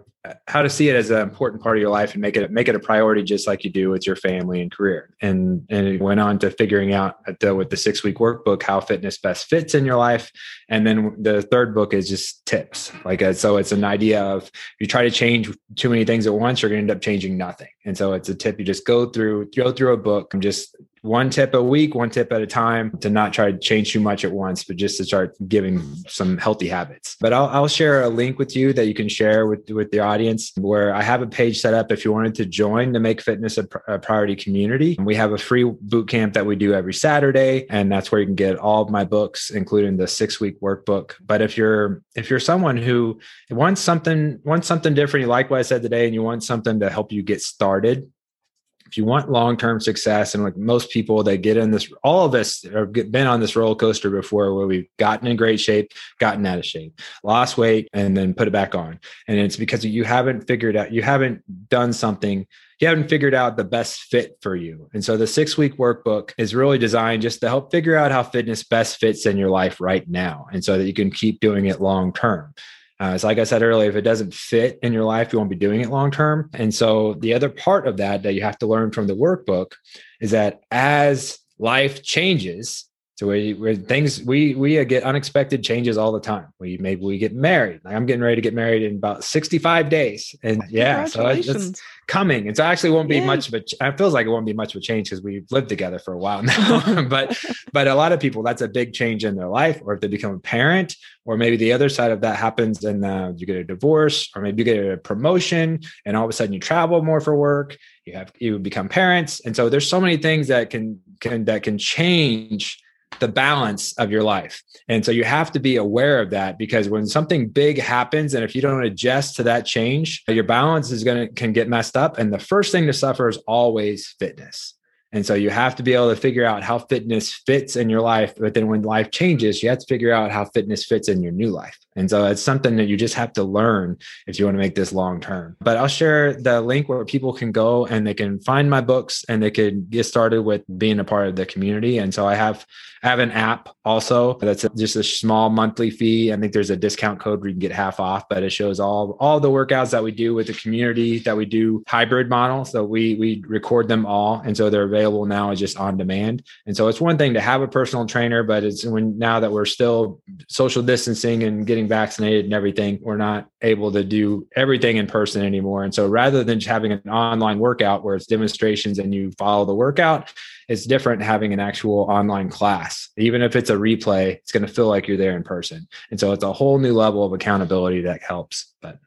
how 0.48 0.62
to 0.62 0.70
see 0.70 0.90
it 0.90 0.96
as 0.96 1.10
an 1.10 1.22
important 1.22 1.62
part 1.62 1.78
of 1.78 1.82
your 1.82 1.90
life 1.90 2.14
and 2.14 2.22
make 2.22 2.36
it 2.36 2.52
make 2.52 2.68
it 2.68 2.76
a 2.76 2.80
priority 2.80 3.24
just 3.24 3.48
like 3.48 3.64
you 3.64 3.70
do 3.70 3.90
with 3.90 4.06
your 4.06 4.16
family 4.16 4.62
and 4.62 4.72
career. 4.72 5.14
And 5.22 5.66
and 5.70 5.88
it 5.88 6.02
went 6.02 6.20
on 6.20 6.40
to 6.40 6.52
figuring 6.52 6.94
out 6.94 7.18
the, 7.40 7.56
with 7.56 7.70
the 7.70 7.78
six 7.78 8.04
week 8.04 8.18
workbook 8.18 8.64
how 8.64 8.80
fitness 8.80 9.18
best 9.18 9.48
fits 9.48 9.76
in 9.76 9.86
your 9.86 9.96
life. 9.96 10.32
And 10.70 10.86
then 10.86 11.16
the 11.20 11.42
third 11.42 11.74
book 11.74 11.94
is 11.94 12.10
just 12.10 12.46
tips. 12.46 12.92
Like 13.06 13.22
uh, 13.22 13.34
so 13.34 13.58
it's 13.58 13.72
an 13.72 13.84
idea 13.84 14.24
of 14.24 14.44
if 14.44 14.76
you 14.80 14.88
try 14.88 15.04
to 15.04 15.12
change 15.12 15.56
too 15.76 15.90
many 15.90 16.06
things 16.06 16.28
at 16.28 16.34
once 16.34 16.62
you're 16.62 16.70
going 16.70 16.86
to 16.86 16.92
end 16.92 16.98
up 16.98 17.02
changing 17.02 17.38
nothing 17.38 17.70
and 17.90 17.98
so 17.98 18.14
it's 18.14 18.30
a 18.30 18.36
tip 18.36 18.60
you 18.60 18.66
just 18.66 18.86
go 18.86 19.08
through 19.08 19.50
go 19.56 19.72
through 19.72 19.94
a 19.94 19.98
book 19.98 20.34
and 20.36 20.44
just 20.44 20.76
one 21.02 21.30
tip 21.30 21.54
a 21.54 21.64
week, 21.64 21.96
one 21.96 22.10
tip 22.10 22.32
at 22.32 22.42
a 22.42 22.48
time 22.48 22.98
to 23.00 23.10
not 23.10 23.34
try 23.34 23.52
to 23.52 23.58
change 23.58 23.92
too 23.92 24.00
much 24.00 24.26
at 24.26 24.32
once, 24.32 24.64
but 24.64 24.76
just 24.76 24.98
to 24.98 25.06
start 25.06 25.36
giving 25.48 25.82
some 26.08 26.38
healthy 26.38 26.68
habits. 26.68 27.16
But 27.20 27.34
I'll, 27.34 27.48
I'll 27.48 27.68
share 27.68 28.04
a 28.04 28.10
link 28.10 28.38
with 28.38 28.56
you 28.56 28.74
that 28.74 28.86
you 28.86 28.94
can 28.94 29.08
share 29.08 29.48
with, 29.48 29.70
with 29.70 29.92
the 29.92 30.00
audience 30.00 30.52
where 30.58 30.94
I 30.94 31.02
have 31.02 31.22
a 31.22 31.28
page 31.28 31.62
set 31.62 31.74
up 31.74 31.92
if 31.92 32.04
you 32.04 32.12
wanted 32.12 32.36
to 32.36 32.46
join 32.46 32.92
the 32.92 33.00
Make 33.00 33.22
Fitness 33.22 33.58
a, 33.58 33.68
a 33.88 34.00
Priority 34.00 34.36
community. 34.36 34.98
We 35.00 35.16
have 35.16 35.32
a 35.32 35.38
free 35.38 35.64
boot 35.64 36.10
camp 36.10 36.34
that 36.34 36.46
we 36.46 36.56
do 36.56 36.74
every 36.74 36.94
Saturday, 36.94 37.66
and 37.70 37.92
that's 37.92 38.12
where 38.12 38.20
you 38.20 38.28
can 38.28 38.36
get 38.36 38.58
all 38.58 38.82
of 38.82 38.90
my 38.90 39.06
books, 39.06 39.50
including 39.50 39.98
the 39.98 40.08
six 40.08 40.40
week 40.40 40.60
workbook. 40.60 41.14
But 41.22 41.42
if 41.42 41.58
you're 41.58 42.02
if 42.16 42.30
you're 42.30 42.40
someone 42.40 42.78
who 42.78 43.20
wants 43.50 43.82
something 43.82 44.40
wants 44.44 44.68
something 44.68 44.94
different, 44.94 45.24
you 45.24 45.28
like 45.28 45.50
what 45.50 45.60
I 45.60 45.64
said 45.64 45.82
today, 45.82 46.06
and 46.06 46.14
you 46.14 46.24
want 46.24 46.44
something 46.44 46.80
to 46.82 46.90
help 46.90 47.12
you 47.12 47.24
get 47.24 47.42
started 47.42 47.79
if 47.86 48.98
you 48.98 49.06
want 49.06 49.30
long-term 49.30 49.80
success 49.80 50.34
and 50.34 50.44
like 50.44 50.58
most 50.58 50.90
people 50.90 51.22
that 51.24 51.38
get 51.38 51.58
in 51.58 51.72
this 51.72 51.92
all 52.04 52.26
of 52.26 52.34
us 52.34 52.64
have 52.74 52.92
been 52.92 53.28
on 53.28 53.40
this 53.40 53.56
roller 53.56 53.76
coaster 53.76 54.10
before 54.10 54.54
where 54.56 54.66
we've 54.66 54.90
gotten 54.98 55.28
in 55.28 55.38
great 55.38 55.60
shape 55.60 55.92
gotten 56.20 56.46
out 56.46 56.58
of 56.58 56.66
shape 56.66 57.00
lost 57.24 57.58
weight 57.58 57.88
and 57.94 58.18
then 58.18 58.34
put 58.34 58.48
it 58.48 58.52
back 58.52 58.74
on 58.74 59.00
and 59.28 59.38
it's 59.38 59.58
because 59.58 59.86
you 59.86 60.04
haven't 60.04 60.48
figured 60.48 60.76
out 60.76 60.92
you 60.92 61.02
haven't 61.02 61.42
done 61.70 61.94
something 61.94 62.46
you 62.80 62.88
haven't 62.88 63.10
figured 63.10 63.34
out 63.34 63.58
the 63.58 63.66
best 63.66 64.04
fit 64.04 64.38
for 64.42 64.56
you. 64.56 64.90
And 64.94 65.04
so 65.04 65.18
the 65.18 65.28
six 65.28 65.58
week 65.58 65.78
workbook 65.78 66.32
is 66.38 66.56
really 66.56 66.78
designed 66.78 67.22
just 67.22 67.42
to 67.42 67.50
help 67.50 67.72
figure 67.72 67.98
out 67.98 68.12
how 68.12 68.24
fitness 68.24 68.64
best 68.64 69.00
fits 69.00 69.26
in 69.26 69.38
your 69.38 69.50
life 69.50 69.82
right 69.82 70.10
now. 70.10 70.48
And 70.54 70.64
so 70.64 70.78
that 70.78 70.86
you 70.86 70.94
can 70.94 71.12
keep 71.12 71.42
doing 71.42 71.66
it 71.66 71.82
long 71.82 72.14
term. 72.14 72.54
Uh, 73.00 73.18
so, 73.18 73.28
like 73.28 73.38
I 73.38 73.46
said 73.46 73.64
earlier, 73.64 73.90
if 73.90 73.96
it 73.96 74.02
doesn't 74.02 74.34
fit 74.34 74.78
in 74.84 74.92
your 74.92 75.06
life, 75.06 75.32
you 75.32 75.40
won't 75.40 75.50
be 75.50 75.56
doing 75.56 75.82
it 75.82 75.90
long 75.90 76.12
term. 76.12 76.50
And 76.54 76.74
so, 76.74 77.14
the 77.16 77.34
other 77.34 77.50
part 77.50 77.88
of 77.88 77.98
that 77.98 78.24
that 78.24 78.34
you 78.34 78.42
have 78.42 78.58
to 78.60 78.68
learn 78.68 78.92
from 78.92 79.08
the 79.08 79.16
workbook 79.16 79.74
is 80.20 80.32
that 80.32 80.62
as 80.70 81.40
life 81.58 82.04
changes, 82.04 82.89
so 83.20 83.28
we, 83.28 83.54
where 83.54 83.76
things 83.76 84.24
we 84.24 84.56
we 84.56 84.86
get 84.86 85.04
unexpected 85.04 85.62
changes 85.62 85.98
all 85.98 86.14
the 86.14 86.22
time. 86.22 86.54
We 86.58 86.78
maybe 86.78 87.04
we 87.04 87.18
get 87.18 87.36
married. 87.36 87.82
Like 87.84 87.94
I'm 87.94 88.06
getting 88.06 88.22
ready 88.22 88.36
to 88.36 88.42
get 88.42 88.54
married 88.54 88.82
in 88.82 88.96
about 88.96 89.26
65 89.26 89.90
days, 89.90 90.34
and 90.42 90.64
yeah, 90.70 91.04
so 91.04 91.28
it's 91.28 91.82
coming. 92.08 92.48
And 92.48 92.56
so 92.56 92.64
actually 92.64 92.92
won't 92.92 93.10
be 93.10 93.18
yeah. 93.18 93.26
much 93.26 93.50
of 93.50 93.56
a. 93.56 93.58
It 93.58 93.98
feels 93.98 94.14
like 94.14 94.26
it 94.26 94.30
won't 94.30 94.46
be 94.46 94.54
much 94.54 94.74
of 94.74 94.80
a 94.80 94.82
change 94.82 95.10
because 95.10 95.22
we've 95.22 95.46
lived 95.52 95.68
together 95.68 96.00
for 96.00 96.14
a 96.14 96.18
while 96.18 96.44
now. 96.44 97.04
but 97.10 97.38
but 97.74 97.90
a 97.90 97.94
lot 97.94 98.14
of 98.14 98.22
people 98.22 98.42
that's 98.42 98.62
a 98.62 98.70
big 98.70 98.94
change 98.94 99.26
in 99.26 99.36
their 99.36 99.50
life, 99.50 99.82
or 99.84 99.94
if 99.94 100.00
they 100.00 100.08
become 100.08 100.36
a 100.36 100.40
parent, 100.40 100.96
or 101.26 101.36
maybe 101.36 101.58
the 101.58 101.74
other 101.74 101.90
side 101.90 102.12
of 102.12 102.22
that 102.22 102.38
happens 102.38 102.86
and 102.86 103.04
uh, 103.04 103.34
you 103.36 103.46
get 103.46 103.58
a 103.58 103.66
divorce, 103.66 104.30
or 104.34 104.42
maybe 104.42 104.62
you 104.62 104.64
get 104.64 104.94
a 104.94 104.96
promotion, 104.96 105.82
and 106.06 106.16
all 106.16 106.24
of 106.24 106.30
a 106.30 106.32
sudden 106.32 106.54
you 106.54 106.60
travel 106.62 107.02
more 107.02 107.20
for 107.20 107.36
work. 107.36 107.78
You 108.06 108.14
have 108.14 108.32
you 108.40 108.60
become 108.60 108.88
parents, 108.88 109.42
and 109.42 109.58
so 109.58 109.68
there's 109.68 109.90
so 109.90 110.00
many 110.00 110.16
things 110.16 110.48
that 110.48 110.70
can 110.70 111.02
can 111.20 111.44
that 111.44 111.64
can 111.64 111.78
change 111.78 112.80
the 113.20 113.28
balance 113.28 113.94
of 113.98 114.12
your 114.12 114.24
life. 114.24 114.64
And 114.88 115.04
so 115.04 115.12
you 115.12 115.24
have 115.24 115.52
to 115.54 115.60
be 115.60 115.76
aware 115.78 116.22
of 116.22 116.30
that 116.30 116.58
because 116.58 116.90
when 116.90 117.06
something 117.06 117.50
big 117.50 117.80
happens 117.80 118.34
and 118.34 118.44
if 118.44 118.56
you 118.56 118.62
don't 118.62 118.84
adjust 118.84 119.36
to 119.38 119.44
that 119.44 119.66
change, 119.66 120.24
your 120.28 120.44
balance 120.44 120.92
is 120.92 121.04
going 121.04 121.28
to 121.28 121.34
can 121.34 121.52
get 121.52 121.68
messed 121.68 121.98
up 121.98 122.18
and 122.18 122.32
the 122.32 122.40
first 122.40 122.72
thing 122.72 122.86
to 122.86 122.94
suffer 122.94 123.28
is 123.28 123.38
always 123.48 124.16
fitness. 124.20 124.76
And 125.12 125.26
so 125.26 125.34
you 125.34 125.50
have 125.50 125.76
to 125.78 125.84
be 125.84 125.94
able 125.94 126.14
to 126.14 126.16
figure 126.16 126.46
out 126.46 126.64
how 126.64 126.80
fitness 126.80 127.34
fits 127.34 127.76
in 127.76 127.90
your 127.90 128.02
life. 128.02 128.34
But 128.38 128.54
then 128.54 128.68
when 128.68 128.84
life 128.84 129.10
changes, 129.10 129.64
you 129.64 129.70
have 129.70 129.80
to 129.80 129.86
figure 129.88 130.14
out 130.14 130.32
how 130.32 130.46
fitness 130.46 130.86
fits 130.86 131.10
in 131.10 131.24
your 131.24 131.32
new 131.32 131.50
life. 131.50 131.78
And 131.96 132.10
so 132.10 132.26
it's 132.26 132.42
something 132.42 132.78
that 132.78 132.86
you 132.86 132.96
just 132.96 133.16
have 133.16 133.34
to 133.34 133.44
learn 133.44 133.98
if 134.28 134.40
you 134.40 134.46
want 134.46 134.56
to 134.56 134.60
make 134.60 134.76
this 134.76 134.94
long 134.94 135.20
term. 135.20 135.58
But 135.60 135.78
I'll 135.78 135.88
share 135.88 136.34
the 136.34 136.62
link 136.62 136.88
where 136.88 137.04
people 137.06 137.34
can 137.34 137.52
go 137.52 137.88
and 137.88 138.06
they 138.06 138.14
can 138.14 138.40
find 138.40 138.70
my 138.70 138.82
books 138.82 139.26
and 139.28 139.42
they 139.42 139.52
can 139.52 139.86
get 139.90 140.06
started 140.06 140.44
with 140.44 140.62
being 140.78 141.00
a 141.00 141.04
part 141.04 141.28
of 141.28 141.36
the 141.36 141.46
community. 141.46 141.98
And 141.98 142.14
so 142.14 142.28
I 142.28 142.36
have 142.36 142.66
I 143.02 143.08
have 143.08 143.20
an 143.20 143.32
app 143.32 143.70
also 143.86 144.38
that's 144.40 144.66
just 144.76 144.98
a 144.98 145.04
small 145.04 145.50
monthly 145.50 145.90
fee. 145.90 146.34
I 146.34 146.38
think 146.38 146.52
there's 146.52 146.70
a 146.70 146.76
discount 146.76 147.20
code 147.20 147.40
where 147.40 147.48
you 147.48 147.54
can 147.54 147.60
get 147.60 147.72
half 147.72 148.00
off, 148.00 148.28
but 148.30 148.44
it 148.44 148.50
shows 148.50 148.80
all 148.80 149.16
all 149.20 149.40
the 149.40 149.50
workouts 149.50 149.92
that 149.92 150.04
we 150.04 150.12
do 150.12 150.34
with 150.34 150.48
the 150.48 150.54
community 150.54 151.20
that 151.20 151.36
we 151.36 151.46
do 151.46 151.84
hybrid 151.88 152.30
model. 152.30 152.66
So 152.66 152.84
we 152.84 153.16
we 153.16 153.42
record 153.48 153.88
them 153.88 154.06
all, 154.06 154.42
and 154.46 154.56
so 154.56 154.70
they're 154.70 154.88
available 155.00 155.26
now 155.26 155.52
is 155.52 155.60
just 155.60 155.78
on 155.78 155.98
demand. 155.98 156.44
And 156.66 156.76
so 156.76 156.88
it's 156.88 157.00
one 157.00 157.18
thing 157.18 157.34
to 157.34 157.42
have 157.42 157.62
a 157.62 157.68
personal 157.68 158.06
trainer, 158.06 158.44
but 158.44 158.64
it's 158.64 158.86
when 158.86 159.18
now 159.18 159.40
that 159.40 159.52
we're 159.52 159.66
still 159.66 160.22
social 160.48 160.84
distancing 160.84 161.44
and 161.44 161.66
getting 161.66 161.88
vaccinated 161.88 162.46
and 162.46 162.54
everything, 162.54 163.00
we're 163.02 163.18
not 163.18 163.48
able 163.62 163.92
to 163.94 164.04
do 164.04 164.48
everything 164.56 164.98
in 164.98 165.08
person 165.08 165.46
anymore. 165.46 165.84
And 165.84 165.94
so 165.94 166.08
rather 166.08 166.44
than 166.44 166.60
just 166.60 166.70
having 166.70 166.92
an 166.92 167.10
online 167.10 167.60
workout 167.60 168.04
where 168.04 168.16
it's 168.16 168.26
demonstrations 168.26 169.00
and 169.00 169.14
you 169.14 169.32
follow 169.38 169.66
the 169.66 169.76
workout, 169.76 170.34
it's 170.68 170.86
different 170.86 171.22
having 171.22 171.54
an 171.54 171.60
actual 171.60 172.02
online 172.02 172.50
class. 172.50 173.10
Even 173.18 173.42
if 173.42 173.56
it's 173.56 173.70
a 173.70 173.76
replay, 173.76 174.36
it's 174.36 174.52
going 174.52 174.66
to 174.66 174.72
feel 174.72 174.88
like 174.88 175.08
you're 175.08 175.18
there 175.18 175.36
in 175.36 175.44
person. 175.44 175.88
And 176.12 176.20
so 176.20 176.32
it's 176.32 176.44
a 176.44 176.54
whole 176.54 176.78
new 176.78 176.94
level 176.94 177.26
of 177.26 177.34
accountability 177.34 178.02
that 178.02 178.22
helps. 178.22 178.74
But 178.82 179.00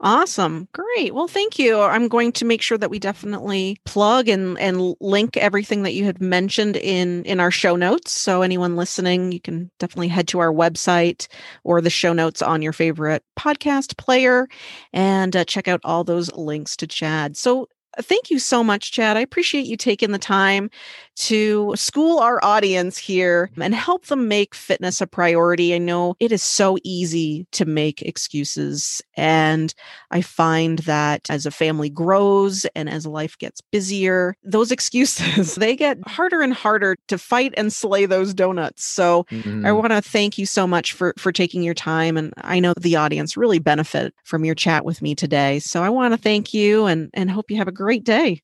Awesome. 0.00 0.68
Great. 0.72 1.12
Well, 1.12 1.26
thank 1.26 1.58
you. 1.58 1.80
I'm 1.80 2.06
going 2.06 2.30
to 2.32 2.44
make 2.44 2.62
sure 2.62 2.78
that 2.78 2.88
we 2.88 3.00
definitely 3.00 3.78
plug 3.84 4.28
and 4.28 4.56
and 4.60 4.94
link 5.00 5.36
everything 5.36 5.82
that 5.82 5.92
you 5.92 6.04
had 6.04 6.20
mentioned 6.20 6.76
in 6.76 7.24
in 7.24 7.40
our 7.40 7.50
show 7.50 7.74
notes. 7.74 8.12
So 8.12 8.42
anyone 8.42 8.76
listening, 8.76 9.32
you 9.32 9.40
can 9.40 9.72
definitely 9.80 10.06
head 10.08 10.28
to 10.28 10.38
our 10.38 10.52
website 10.52 11.26
or 11.64 11.80
the 11.80 11.90
show 11.90 12.12
notes 12.12 12.42
on 12.42 12.62
your 12.62 12.72
favorite 12.72 13.24
podcast 13.36 13.96
player 13.96 14.46
and 14.92 15.34
uh, 15.34 15.44
check 15.44 15.66
out 15.66 15.80
all 15.82 16.04
those 16.04 16.32
links 16.32 16.76
to 16.76 16.86
Chad. 16.86 17.36
So 17.36 17.68
thank 18.00 18.30
you 18.30 18.38
so 18.38 18.62
much, 18.62 18.92
Chad. 18.92 19.16
I 19.16 19.20
appreciate 19.20 19.66
you 19.66 19.76
taking 19.76 20.12
the 20.12 20.18
time 20.18 20.70
to 21.18 21.72
school 21.76 22.18
our 22.18 22.42
audience 22.44 22.96
here 22.96 23.50
and 23.60 23.74
help 23.74 24.06
them 24.06 24.28
make 24.28 24.54
fitness 24.54 25.00
a 25.00 25.06
priority. 25.06 25.74
I 25.74 25.78
know 25.78 26.14
it 26.20 26.30
is 26.30 26.42
so 26.42 26.78
easy 26.84 27.46
to 27.52 27.64
make 27.64 28.02
excuses. 28.02 29.02
And 29.16 29.74
I 30.10 30.22
find 30.22 30.78
that 30.80 31.28
as 31.28 31.44
a 31.44 31.50
family 31.50 31.90
grows 31.90 32.64
and 32.76 32.88
as 32.88 33.06
life 33.06 33.36
gets 33.38 33.60
busier, 33.60 34.36
those 34.44 34.70
excuses, 34.78 35.56
they 35.56 35.74
get 35.74 35.98
harder 36.06 36.40
and 36.40 36.54
harder 36.54 36.96
to 37.08 37.18
fight 37.18 37.52
and 37.56 37.72
slay 37.72 38.06
those 38.06 38.32
donuts. 38.32 38.84
So 38.84 39.24
mm-hmm. 39.30 39.66
I 39.66 39.72
want 39.72 39.90
to 39.90 40.00
thank 40.00 40.38
you 40.38 40.46
so 40.46 40.66
much 40.66 40.92
for, 40.92 41.14
for 41.18 41.32
taking 41.32 41.62
your 41.62 41.74
time. 41.74 42.16
And 42.16 42.32
I 42.38 42.60
know 42.60 42.74
the 42.78 42.96
audience 42.96 43.36
really 43.36 43.58
benefit 43.58 44.14
from 44.24 44.44
your 44.44 44.54
chat 44.54 44.84
with 44.84 45.02
me 45.02 45.14
today. 45.14 45.58
So 45.58 45.82
I 45.82 45.88
want 45.88 46.14
to 46.14 46.18
thank 46.18 46.54
you 46.54 46.86
and, 46.86 47.10
and 47.12 47.30
hope 47.30 47.50
you 47.50 47.56
have 47.56 47.68
a 47.68 47.72
great 47.72 48.04
day. 48.04 48.40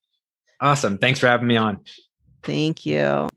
Awesome. 0.61 0.99
Thanks 0.99 1.21
for 1.21 1.27
having 1.27 1.47
me 1.47 1.57
on. 1.57 1.81
Thank 2.45 2.87
you. 2.87 3.29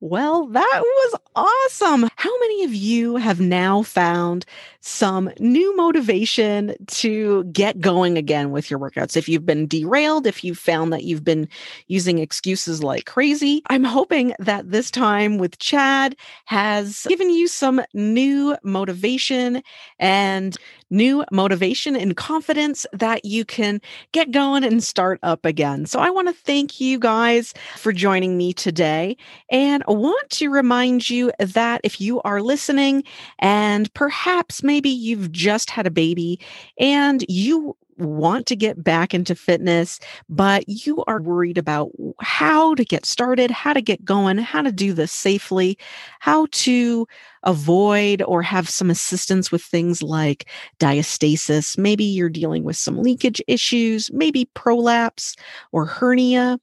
Well, 0.00 0.46
that 0.46 0.80
was 0.82 1.20
awesome. 1.36 2.08
How 2.16 2.38
many 2.40 2.64
of 2.64 2.74
you 2.74 3.16
have 3.16 3.38
now 3.40 3.82
found 3.82 4.46
some 4.80 5.30
new 5.38 5.76
motivation 5.76 6.74
to 6.86 7.44
get 7.44 7.80
going 7.80 8.16
again 8.16 8.50
with 8.50 8.70
your 8.70 8.80
workouts? 8.80 9.16
If 9.16 9.28
you've 9.28 9.46
been 9.46 9.66
derailed, 9.66 10.26
if 10.26 10.42
you've 10.42 10.58
found 10.58 10.92
that 10.92 11.04
you've 11.04 11.24
been 11.24 11.48
using 11.86 12.18
excuses 12.18 12.82
like 12.82 13.04
crazy, 13.04 13.62
I'm 13.68 13.84
hoping 13.84 14.34
that 14.38 14.70
this 14.70 14.90
time 14.90 15.38
with 15.38 15.58
Chad 15.58 16.16
has 16.46 17.06
given 17.08 17.30
you 17.30 17.48
some 17.48 17.82
new 17.94 18.56
motivation 18.62 19.62
and 19.98 20.56
new 20.90 21.24
motivation 21.30 21.94
and 21.96 22.16
confidence 22.16 22.84
that 22.92 23.24
you 23.24 23.44
can 23.44 23.80
get 24.12 24.30
going 24.32 24.64
and 24.64 24.82
start 24.82 25.20
up 25.22 25.44
again. 25.44 25.86
So 25.86 26.00
I 26.00 26.10
want 26.10 26.28
to 26.28 26.34
thank 26.34 26.80
you 26.80 26.98
guys 26.98 27.54
for 27.76 27.92
joining 27.92 28.36
me 28.36 28.52
today. 28.52 29.16
And 29.50 29.84
I 29.88 29.92
want 29.92 30.28
to 30.30 30.50
remind 30.50 31.08
you 31.08 31.30
that 31.38 31.80
if 31.84 32.00
you 32.00 32.20
are 32.22 32.42
listening 32.42 33.04
and 33.38 33.92
perhaps 33.94 34.62
maybe 34.70 34.88
you've 34.88 35.32
just 35.32 35.68
had 35.68 35.84
a 35.84 35.90
baby 35.90 36.38
and 36.78 37.24
you 37.28 37.76
want 37.98 38.46
to 38.46 38.54
get 38.54 38.84
back 38.84 39.12
into 39.12 39.34
fitness, 39.34 39.98
but 40.28 40.62
you 40.68 41.02
are 41.08 41.20
worried 41.20 41.58
about 41.58 41.90
how 42.20 42.72
to 42.76 42.84
get 42.84 43.04
started, 43.04 43.50
how 43.50 43.72
to 43.72 43.82
get 43.82 44.04
going, 44.04 44.38
how 44.38 44.62
to 44.62 44.70
do 44.70 44.92
this 44.92 45.10
safely, 45.10 45.76
how 46.20 46.46
to 46.52 47.04
avoid 47.42 48.22
or 48.22 48.42
have 48.42 48.68
some 48.68 48.90
assistance 48.90 49.50
with 49.50 49.60
things 49.60 50.04
like 50.04 50.48
diastasis. 50.78 51.76
Maybe 51.76 52.04
you're 52.04 52.30
dealing 52.30 52.62
with 52.62 52.76
some 52.76 53.02
leakage 53.02 53.42
issues, 53.48 54.08
maybe 54.12 54.44
prolapse 54.54 55.34
or 55.72 55.84
hernia. 55.84 56.60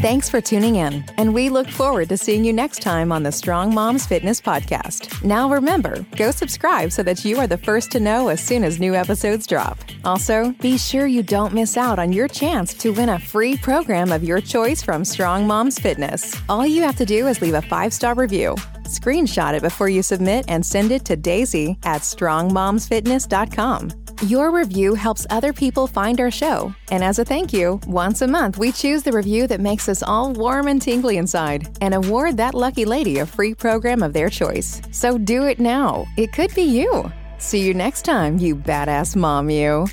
Thanks 0.00 0.30
for 0.30 0.40
tuning 0.40 0.76
in, 0.76 1.04
and 1.18 1.34
we 1.34 1.50
look 1.50 1.68
forward 1.68 2.08
to 2.08 2.16
seeing 2.16 2.42
you 2.42 2.54
next 2.54 2.80
time 2.80 3.12
on 3.12 3.22
the 3.22 3.30
Strong 3.30 3.74
Moms 3.74 4.06
Fitness 4.06 4.40
Podcast. 4.40 5.22
Now 5.22 5.50
remember, 5.50 6.06
go 6.16 6.30
subscribe 6.30 6.90
so 6.90 7.02
that 7.02 7.22
you 7.22 7.38
are 7.38 7.46
the 7.46 7.58
first 7.58 7.90
to 7.90 8.00
know 8.00 8.28
as 8.28 8.40
soon 8.40 8.64
as 8.64 8.80
new 8.80 8.94
episodes 8.94 9.46
drop. 9.46 9.78
Also, 10.06 10.52
be 10.62 10.78
sure 10.78 11.06
you 11.06 11.22
don't 11.22 11.52
miss 11.52 11.76
out 11.76 11.98
on 11.98 12.14
your 12.14 12.28
chance 12.28 12.72
to 12.72 12.94
win 12.94 13.10
a 13.10 13.18
free 13.18 13.58
program 13.58 14.10
of 14.10 14.24
your 14.24 14.40
choice 14.40 14.80
from 14.80 15.04
Strong 15.04 15.46
Moms 15.46 15.78
Fitness. 15.78 16.34
All 16.48 16.66
you 16.66 16.80
have 16.80 16.96
to 16.96 17.04
do 17.04 17.26
is 17.26 17.42
leave 17.42 17.52
a 17.52 17.60
five 17.60 17.92
star 17.92 18.14
review. 18.14 18.54
Screenshot 18.84 19.52
it 19.52 19.60
before 19.60 19.90
you 19.90 20.02
submit 20.02 20.46
and 20.48 20.64
send 20.64 20.92
it 20.92 21.04
to 21.04 21.14
Daisy 21.14 21.76
at 21.84 22.00
strongmomsfitness.com. 22.00 23.90
Your 24.26 24.50
review 24.50 24.94
helps 24.94 25.26
other 25.30 25.50
people 25.50 25.86
find 25.86 26.20
our 26.20 26.30
show. 26.30 26.74
And 26.90 27.02
as 27.02 27.18
a 27.18 27.24
thank 27.24 27.54
you, 27.54 27.80
once 27.86 28.20
a 28.20 28.26
month 28.26 28.58
we 28.58 28.70
choose 28.70 29.02
the 29.02 29.12
review 29.12 29.46
that 29.46 29.60
makes 29.60 29.88
us 29.88 30.02
all 30.02 30.30
warm 30.34 30.68
and 30.68 30.82
tingly 30.82 31.16
inside 31.16 31.66
and 31.80 31.94
award 31.94 32.36
that 32.36 32.54
lucky 32.54 32.84
lady 32.84 33.20
a 33.20 33.26
free 33.26 33.54
program 33.54 34.02
of 34.02 34.12
their 34.12 34.28
choice. 34.28 34.82
So 34.90 35.16
do 35.16 35.44
it 35.44 35.58
now. 35.58 36.04
It 36.18 36.34
could 36.34 36.54
be 36.54 36.64
you. 36.64 37.10
See 37.38 37.60
you 37.60 37.72
next 37.72 38.02
time, 38.02 38.36
you 38.36 38.54
badass 38.54 39.16
mom, 39.16 39.48
you. 39.48 39.86